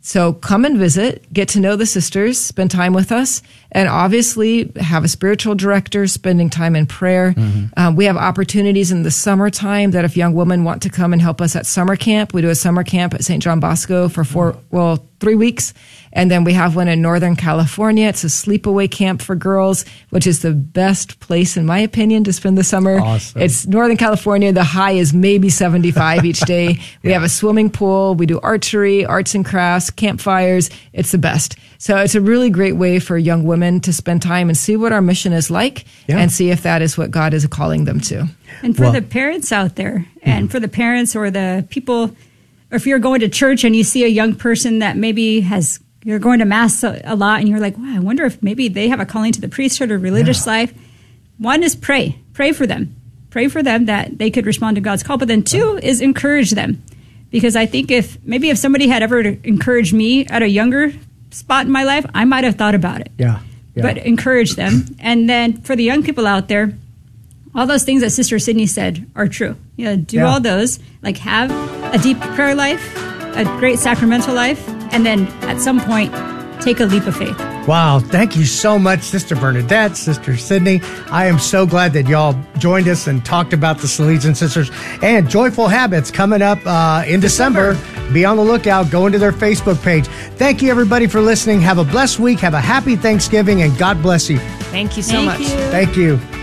So 0.00 0.32
come 0.32 0.64
and 0.64 0.78
visit, 0.78 1.30
get 1.32 1.48
to 1.50 1.60
know 1.60 1.76
the 1.76 1.84
sisters, 1.84 2.40
spend 2.40 2.70
time 2.70 2.94
with 2.94 3.12
us, 3.12 3.42
and 3.72 3.88
obviously 3.88 4.72
have 4.76 5.04
a 5.04 5.08
spiritual 5.08 5.54
director 5.54 6.06
spending 6.06 6.48
time 6.50 6.74
in 6.74 6.86
prayer. 6.86 7.34
Um, 7.76 7.96
we 7.96 8.06
have 8.06 8.16
opportunities 8.16 8.90
in 8.90 9.02
the 9.02 9.10
summertime 9.10 9.90
that 9.90 10.04
if 10.04 10.16
young 10.16 10.34
women 10.34 10.64
want 10.64 10.82
to 10.82 10.90
come 10.90 11.12
and 11.12 11.20
help 11.20 11.40
us 11.40 11.54
at 11.54 11.66
summer 11.66 11.96
camp, 11.96 12.32
we 12.32 12.40
do 12.42 12.48
a 12.48 12.54
summer 12.54 12.82
camp 12.82 13.14
at 13.14 13.24
St. 13.24 13.42
John 13.42 13.60
Bosco 13.60 14.08
for 14.08 14.24
four, 14.24 14.56
well, 14.70 15.06
three 15.20 15.34
weeks. 15.34 15.74
And 16.12 16.30
then 16.30 16.44
we 16.44 16.54
have 16.54 16.74
one 16.76 16.88
in 16.88 17.02
Northern 17.02 17.36
California. 17.36 18.08
It's 18.08 18.24
a 18.24 18.28
sleepaway 18.28 18.90
camp 18.90 19.20
for 19.20 19.34
girls, 19.34 19.84
which 20.10 20.26
is 20.26 20.40
the 20.40 20.52
best 20.52 21.20
place, 21.20 21.56
in 21.56 21.66
my 21.66 21.80
opinion, 21.80 22.24
to 22.24 22.32
spend 22.32 22.56
the 22.56 22.64
summer. 22.64 22.98
Awesome. 22.98 23.42
It's 23.42 23.66
Northern 23.66 23.96
California. 23.96 24.52
The 24.52 24.64
high 24.64 24.92
is 24.92 25.12
maybe 25.12 25.50
75 25.50 26.24
each 26.24 26.40
day. 26.40 26.80
We 27.02 27.12
have 27.12 27.22
a 27.22 27.28
swimming 27.28 27.70
pool. 27.70 28.14
We 28.14 28.26
do 28.26 28.40
archery, 28.40 29.04
arts 29.04 29.34
and 29.34 29.44
crafts, 29.44 29.90
campfires. 29.90 30.68
It's 30.92 31.12
the 31.12 31.18
best. 31.18 31.56
So 31.78 31.96
it's 31.96 32.14
a 32.14 32.20
really 32.20 32.50
great 32.50 32.76
way 32.76 32.98
for 32.98 33.16
young 33.16 33.44
women 33.44 33.57
to 33.60 33.92
spend 33.92 34.22
time 34.22 34.48
and 34.48 34.56
see 34.56 34.76
what 34.76 34.92
our 34.92 35.00
mission 35.02 35.32
is 35.32 35.50
like 35.50 35.84
Yeah. 36.06 36.18
and 36.18 36.30
see 36.32 36.50
if 36.50 36.62
that 36.62 36.82
is 36.82 36.96
what 36.98 37.10
God 37.10 37.34
is 37.34 37.46
calling 37.46 37.84
them 37.84 38.00
to. 38.00 38.28
And 38.62 38.76
for 38.76 38.82
Well- 38.84 38.92
the 38.92 39.02
parents 39.02 39.52
out 39.52 39.76
there, 39.76 40.06
and 40.22 40.44
mm-hmm. 40.44 40.50
for 40.52 40.60
the 40.60 40.68
parents 40.68 41.14
or 41.16 41.30
the 41.30 41.64
people, 41.70 42.14
or 42.70 42.76
if 42.76 42.86
you're 42.86 42.98
going 42.98 43.20
to 43.20 43.28
church 43.28 43.64
and 43.64 43.74
you 43.74 43.84
see 43.84 44.04
a 44.04 44.08
young 44.08 44.34
person 44.34 44.78
that 44.80 44.96
maybe 44.96 45.40
has, 45.40 45.80
you're 46.04 46.18
going 46.18 46.38
to 46.40 46.44
mass 46.44 46.82
a, 46.84 47.00
a 47.04 47.14
lot 47.16 47.40
and 47.40 47.48
you're 47.48 47.60
like, 47.60 47.76
wow, 47.78 47.94
I 47.96 47.98
wonder 47.98 48.24
if 48.24 48.42
maybe 48.42 48.68
they 48.68 48.88
have 48.88 49.00
a 49.00 49.06
calling 49.06 49.32
to 49.32 49.40
the 49.40 49.48
priesthood 49.48 49.90
or 49.90 49.98
religious 49.98 50.46
life. 50.46 50.72
One 51.38 51.62
is 51.62 51.74
pray, 51.76 52.18
pray 52.34 52.52
for 52.52 52.66
them, 52.66 52.94
pray 53.30 53.48
for 53.48 53.62
them 53.62 53.86
that 53.86 54.18
they 54.18 54.30
could 54.30 54.44
respond 54.46 54.74
to 54.76 54.80
God's 54.80 55.02
call. 55.02 55.16
But 55.18 55.28
then 55.28 55.42
two 55.44 55.78
is 55.82 56.00
encourage 56.00 56.50
them. 56.52 56.82
Because 57.30 57.56
I 57.56 57.66
think 57.66 57.90
if 57.90 58.16
maybe 58.24 58.48
if 58.48 58.56
somebody 58.56 58.88
had 58.88 59.02
ever 59.02 59.20
encouraged 59.20 59.92
me 59.92 60.24
at 60.26 60.42
a 60.42 60.48
younger 60.48 60.92
spot 61.30 61.66
in 61.66 61.70
my 61.72 61.84
life, 61.84 62.06
I 62.14 62.24
might 62.24 62.44
have 62.44 62.54
thought 62.56 62.74
about 62.74 63.02
it 63.02 63.10
Yeah. 63.18 63.40
Yeah. 63.78 63.82
but 63.82 63.98
encourage 63.98 64.54
them. 64.56 64.84
And 65.00 65.28
then 65.28 65.60
for 65.62 65.74
the 65.74 65.82
young 65.84 66.02
people 66.02 66.26
out 66.26 66.48
there, 66.48 66.72
all 67.54 67.66
those 67.66 67.82
things 67.84 68.02
that 68.02 68.10
Sister 68.10 68.38
Sydney 68.38 68.66
said 68.66 69.06
are 69.16 69.26
true. 69.26 69.56
You 69.76 69.84
know, 69.86 69.96
do 69.96 70.18
Yeah. 70.18 70.26
all 70.28 70.40
those, 70.40 70.78
like 71.02 71.16
have 71.18 71.50
a 71.94 71.98
deep 71.98 72.20
prayer 72.36 72.54
life, 72.54 72.84
a 73.36 73.44
great 73.58 73.78
sacramental 73.78 74.34
life, 74.34 74.62
and 74.92 75.04
then 75.06 75.26
at 75.42 75.60
some 75.60 75.80
point 75.80 76.12
take 76.60 76.80
a 76.80 76.84
leap 76.84 77.06
of 77.06 77.16
faith. 77.16 77.38
Wow, 77.68 77.98
thank 77.98 78.34
you 78.34 78.46
so 78.46 78.78
much, 78.78 79.02
Sister 79.02 79.36
Bernadette, 79.36 79.94
Sister 79.94 80.38
Sydney. 80.38 80.80
I 81.10 81.26
am 81.26 81.38
so 81.38 81.66
glad 81.66 81.92
that 81.92 82.08
y'all 82.08 82.34
joined 82.56 82.88
us 82.88 83.08
and 83.08 83.22
talked 83.22 83.52
about 83.52 83.76
the 83.76 83.86
Salesian 83.86 84.34
Sisters 84.34 84.70
and 85.02 85.28
Joyful 85.28 85.68
Habits 85.68 86.10
coming 86.10 86.40
up 86.40 86.58
uh, 86.64 87.04
in 87.06 87.20
December. 87.20 87.78
Be 88.10 88.24
on 88.24 88.38
the 88.38 88.42
lookout. 88.42 88.90
Go 88.90 89.04
into 89.04 89.18
their 89.18 89.32
Facebook 89.32 89.82
page. 89.82 90.06
Thank 90.38 90.62
you, 90.62 90.70
everybody, 90.70 91.06
for 91.06 91.20
listening. 91.20 91.60
Have 91.60 91.76
a 91.76 91.84
blessed 91.84 92.18
week. 92.18 92.38
Have 92.38 92.54
a 92.54 92.60
happy 92.60 92.96
Thanksgiving, 92.96 93.60
and 93.60 93.76
God 93.76 94.00
bless 94.00 94.30
you. 94.30 94.38
Thank 94.38 94.96
you 94.96 95.02
so 95.02 95.16
Thank 95.16 95.26
much. 95.26 95.40
you. 95.40 95.46
Thank 95.48 95.94
you. 95.94 96.37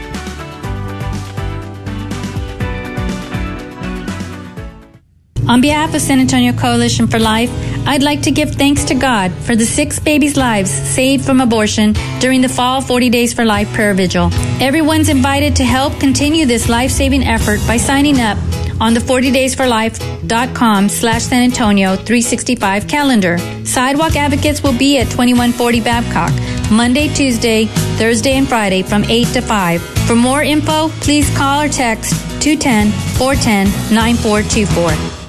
On 5.48 5.62
behalf 5.62 5.94
of 5.94 6.02
San 6.02 6.20
Antonio 6.20 6.54
Coalition 6.54 7.06
for 7.06 7.20
Life, 7.20 7.52
I'd 7.88 8.02
like 8.02 8.24
to 8.24 8.32
give 8.32 8.56
thanks 8.56 8.84
to 8.86 8.96
God 8.96 9.32
for 9.32 9.56
the 9.56 9.66
six 9.66 10.00
babies' 10.00 10.36
lives 10.36 10.72
saved 10.72 11.24
from 11.24 11.40
abortion 11.40 11.94
during 12.20 12.42
the 12.42 12.50
fall 12.50 12.82
40 12.82 13.12
Days 13.12 13.32
for 13.32 13.46
Life 13.46 13.72
prayer 13.74 13.94
vigil. 13.94 14.32
Everyone's 14.60 15.08
invited 15.08 15.56
to 15.58 15.64
help 15.64 16.00
continue 16.00 16.48
this 16.48 16.68
life-saving 16.68 17.24
effort 17.24 17.60
by 17.68 17.78
signing 17.78 18.20
up 18.22 18.40
on 18.82 18.96
the 18.96 19.00
40daysforlife.com 19.00 20.90
slash 20.90 21.24
San 21.24 21.44
Antonio 21.44 21.96
365 21.96 22.88
calendar. 22.88 23.38
Sidewalk 23.66 24.16
advocates 24.16 24.64
will 24.64 24.78
be 24.78 24.98
at 24.98 25.06
2140 25.12 25.80
Babcock, 25.82 26.34
Monday, 26.72 27.08
Tuesday, 27.14 27.66
Thursday, 27.98 28.34
and 28.34 28.48
Friday 28.48 28.82
from 28.82 29.04
8 29.04 29.28
to 29.28 29.42
5. 29.42 29.82
For 30.08 30.16
more 30.16 30.42
info, 30.42 30.90
please 31.02 31.30
call 31.38 31.62
or 31.62 31.70
text 31.70 32.14
210 32.42 32.92
410 33.18 33.68
9424. 33.94 35.25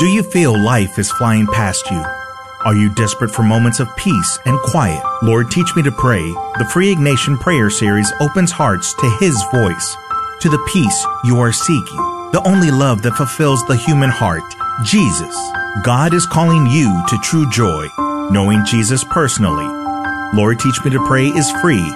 Do 0.00 0.06
you 0.06 0.22
feel 0.22 0.58
life 0.58 0.98
is 0.98 1.12
flying 1.12 1.46
past 1.48 1.90
you? 1.90 2.02
Are 2.64 2.74
you 2.74 2.88
desperate 2.94 3.30
for 3.30 3.42
moments 3.42 3.80
of 3.80 3.96
peace 3.98 4.38
and 4.46 4.58
quiet? 4.60 5.04
Lord, 5.22 5.50
Teach 5.50 5.76
Me 5.76 5.82
to 5.82 5.92
Pray, 5.92 6.26
the 6.56 6.66
Free 6.72 6.94
Ignatian 6.94 7.38
Prayer 7.38 7.68
Series 7.68 8.10
opens 8.18 8.50
hearts 8.50 8.94
to 8.94 9.10
His 9.20 9.36
voice, 9.52 9.96
to 10.40 10.48
the 10.48 10.70
peace 10.72 11.06
you 11.24 11.38
are 11.38 11.52
seeking, 11.52 11.98
the 12.32 12.40
only 12.46 12.70
love 12.70 13.02
that 13.02 13.12
fulfills 13.12 13.62
the 13.66 13.76
human 13.76 14.08
heart, 14.08 14.54
Jesus. 14.86 15.36
God 15.84 16.14
is 16.14 16.24
calling 16.24 16.66
you 16.66 16.90
to 17.08 17.18
true 17.18 17.50
joy, 17.50 17.86
knowing 18.30 18.64
Jesus 18.64 19.04
personally. 19.04 19.68
Lord, 20.34 20.60
Teach 20.60 20.82
Me 20.82 20.92
to 20.92 21.06
Pray 21.06 21.26
is 21.26 21.50
free. 21.60 21.86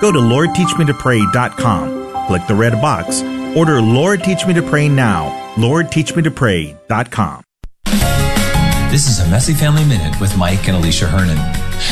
Go 0.00 0.10
to 0.10 0.18
LordTeachMeToPray.com, 0.18 2.26
click 2.26 2.46
the 2.46 2.54
red 2.54 2.80
box, 2.80 3.20
order 3.54 3.82
Lord, 3.82 4.24
Teach 4.24 4.46
Me 4.46 4.54
to 4.54 4.62
Pray 4.62 4.88
now, 4.88 5.52
LordTeachMeToPray.com. 5.56 7.42
This 8.90 9.06
is 9.06 9.20
a 9.20 9.28
Messy 9.30 9.54
Family 9.54 9.84
Minute 9.84 10.20
with 10.20 10.36
Mike 10.36 10.66
and 10.66 10.76
Alicia 10.76 11.06
Hernon. 11.06 11.36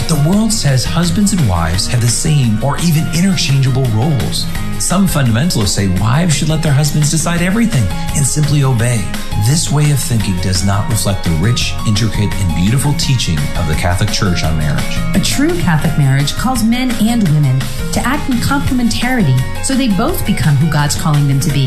The 0.08 0.20
world 0.28 0.52
says 0.52 0.84
husbands 0.84 1.32
and 1.32 1.48
wives 1.48 1.86
have 1.86 2.00
the 2.00 2.08
same 2.08 2.60
or 2.60 2.76
even 2.78 3.06
interchangeable 3.14 3.84
roles. 3.94 4.44
Some 4.80 5.06
fundamentalists 5.06 5.70
say 5.70 5.88
wives 6.00 6.34
should 6.34 6.48
let 6.48 6.62
their 6.62 6.72
husbands 6.72 7.10
decide 7.10 7.42
everything 7.42 7.84
and 8.16 8.24
simply 8.24 8.62
obey. 8.62 9.04
This 9.44 9.70
way 9.70 9.90
of 9.90 9.98
thinking 9.98 10.36
does 10.36 10.64
not 10.64 10.88
reflect 10.88 11.24
the 11.24 11.30
rich, 11.42 11.72
intricate, 11.86 12.32
and 12.32 12.54
beautiful 12.54 12.92
teaching 12.94 13.38
of 13.56 13.66
the 13.66 13.76
Catholic 13.76 14.10
Church 14.10 14.44
on 14.44 14.56
marriage. 14.56 14.96
A 15.16 15.20
true 15.20 15.56
Catholic 15.60 15.98
marriage 15.98 16.32
calls 16.34 16.62
men 16.62 16.90
and 17.02 17.28
women 17.30 17.58
to 17.92 18.00
act 18.04 18.30
in 18.30 18.36
complementarity 18.38 19.36
so 19.64 19.74
they 19.74 19.88
both 19.96 20.24
become 20.24 20.54
who 20.56 20.70
God's 20.70 20.94
calling 20.94 21.26
them 21.26 21.40
to 21.40 21.52
be. 21.52 21.66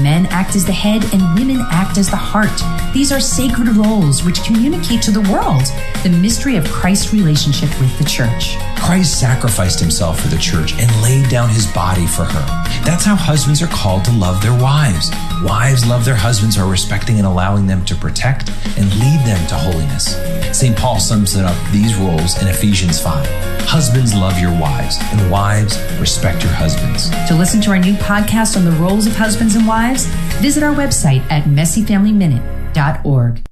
Men 0.00 0.26
act 0.26 0.56
as 0.56 0.64
the 0.64 0.72
head 0.72 1.04
and 1.12 1.22
women 1.34 1.64
act 1.70 1.98
as 1.98 2.08
the 2.08 2.16
heart. 2.16 2.50
These 2.92 3.12
are 3.12 3.20
sacred 3.20 3.68
roles 3.68 4.24
which 4.24 4.42
communicate 4.42 5.02
to 5.02 5.10
the 5.10 5.22
world 5.32 5.62
the 6.02 6.18
mystery 6.20 6.56
of 6.56 6.68
Christ's 6.68 7.12
relationship 7.12 7.68
with 7.80 7.96
the 7.98 8.04
church. 8.04 8.56
Christ 8.76 9.18
sacrificed 9.18 9.80
himself 9.80 10.20
for 10.20 10.28
the 10.28 10.38
church 10.38 10.74
and 10.78 11.02
laid 11.02 11.28
down 11.30 11.48
his 11.48 11.66
body 11.72 12.06
for 12.06 12.24
her. 12.24 12.43
That's 12.84 13.04
how 13.04 13.16
husbands 13.16 13.62
are 13.62 13.66
called 13.68 14.04
to 14.04 14.12
love 14.12 14.42
their 14.42 14.58
wives. 14.60 15.10
Wives 15.42 15.86
love 15.86 16.04
their 16.04 16.14
husbands 16.14 16.58
are 16.58 16.68
respecting 16.70 17.18
and 17.18 17.26
allowing 17.26 17.66
them 17.66 17.84
to 17.86 17.94
protect 17.94 18.50
and 18.78 18.92
lead 18.94 19.20
them 19.24 19.46
to 19.48 19.54
holiness. 19.54 20.16
St. 20.56 20.76
Paul 20.76 21.00
sums 21.00 21.34
it 21.36 21.44
up 21.44 21.56
these 21.72 21.94
roles 21.96 22.40
in 22.42 22.48
Ephesians 22.48 23.00
5. 23.00 23.26
Husbands, 23.62 24.14
love 24.14 24.38
your 24.38 24.52
wives, 24.60 24.98
and 25.00 25.30
wives, 25.30 25.78
respect 25.98 26.42
your 26.42 26.52
husbands. 26.52 27.10
To 27.28 27.34
listen 27.34 27.60
to 27.62 27.70
our 27.70 27.78
new 27.78 27.94
podcast 27.94 28.56
on 28.56 28.64
the 28.64 28.72
roles 28.72 29.06
of 29.06 29.16
husbands 29.16 29.56
and 29.56 29.66
wives, 29.66 30.06
visit 30.40 30.62
our 30.62 30.74
website 30.74 31.22
at 31.30 31.44
messyfamilyminute.org. 31.44 33.42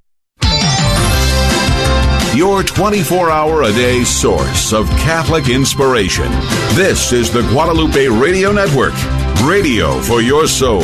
Your 2.35 2.63
24 2.63 3.29
hour 3.29 3.61
a 3.61 3.71
day 3.71 4.03
source 4.03 4.73
of 4.73 4.89
Catholic 4.89 5.49
inspiration. 5.49 6.31
This 6.73 7.13
is 7.13 7.31
the 7.31 7.43
Guadalupe 7.43 8.07
Radio 8.07 8.51
Network, 8.51 8.95
radio 9.43 10.01
for 10.01 10.19
your 10.19 10.47
soul. 10.47 10.81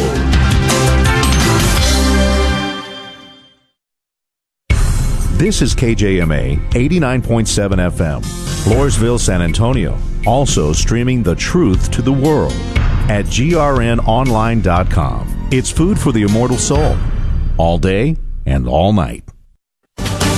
This 5.39 5.63
is 5.63 5.73
KJMA 5.73 6.69
89.7 6.69 7.23
FM, 7.93 8.21
Floresville, 8.63 9.19
San 9.19 9.41
Antonio. 9.41 9.97
Also 10.27 10.71
streaming 10.71 11.23
the 11.23 11.33
truth 11.33 11.89
to 11.89 12.03
the 12.03 12.13
world 12.13 12.53
at 13.09 13.25
grnonline.com. 13.25 15.47
It's 15.51 15.71
food 15.71 15.99
for 15.99 16.11
the 16.11 16.21
immortal 16.21 16.57
soul, 16.57 16.95
all 17.57 17.79
day 17.79 18.17
and 18.45 18.67
all 18.67 18.93
night. 18.93 19.23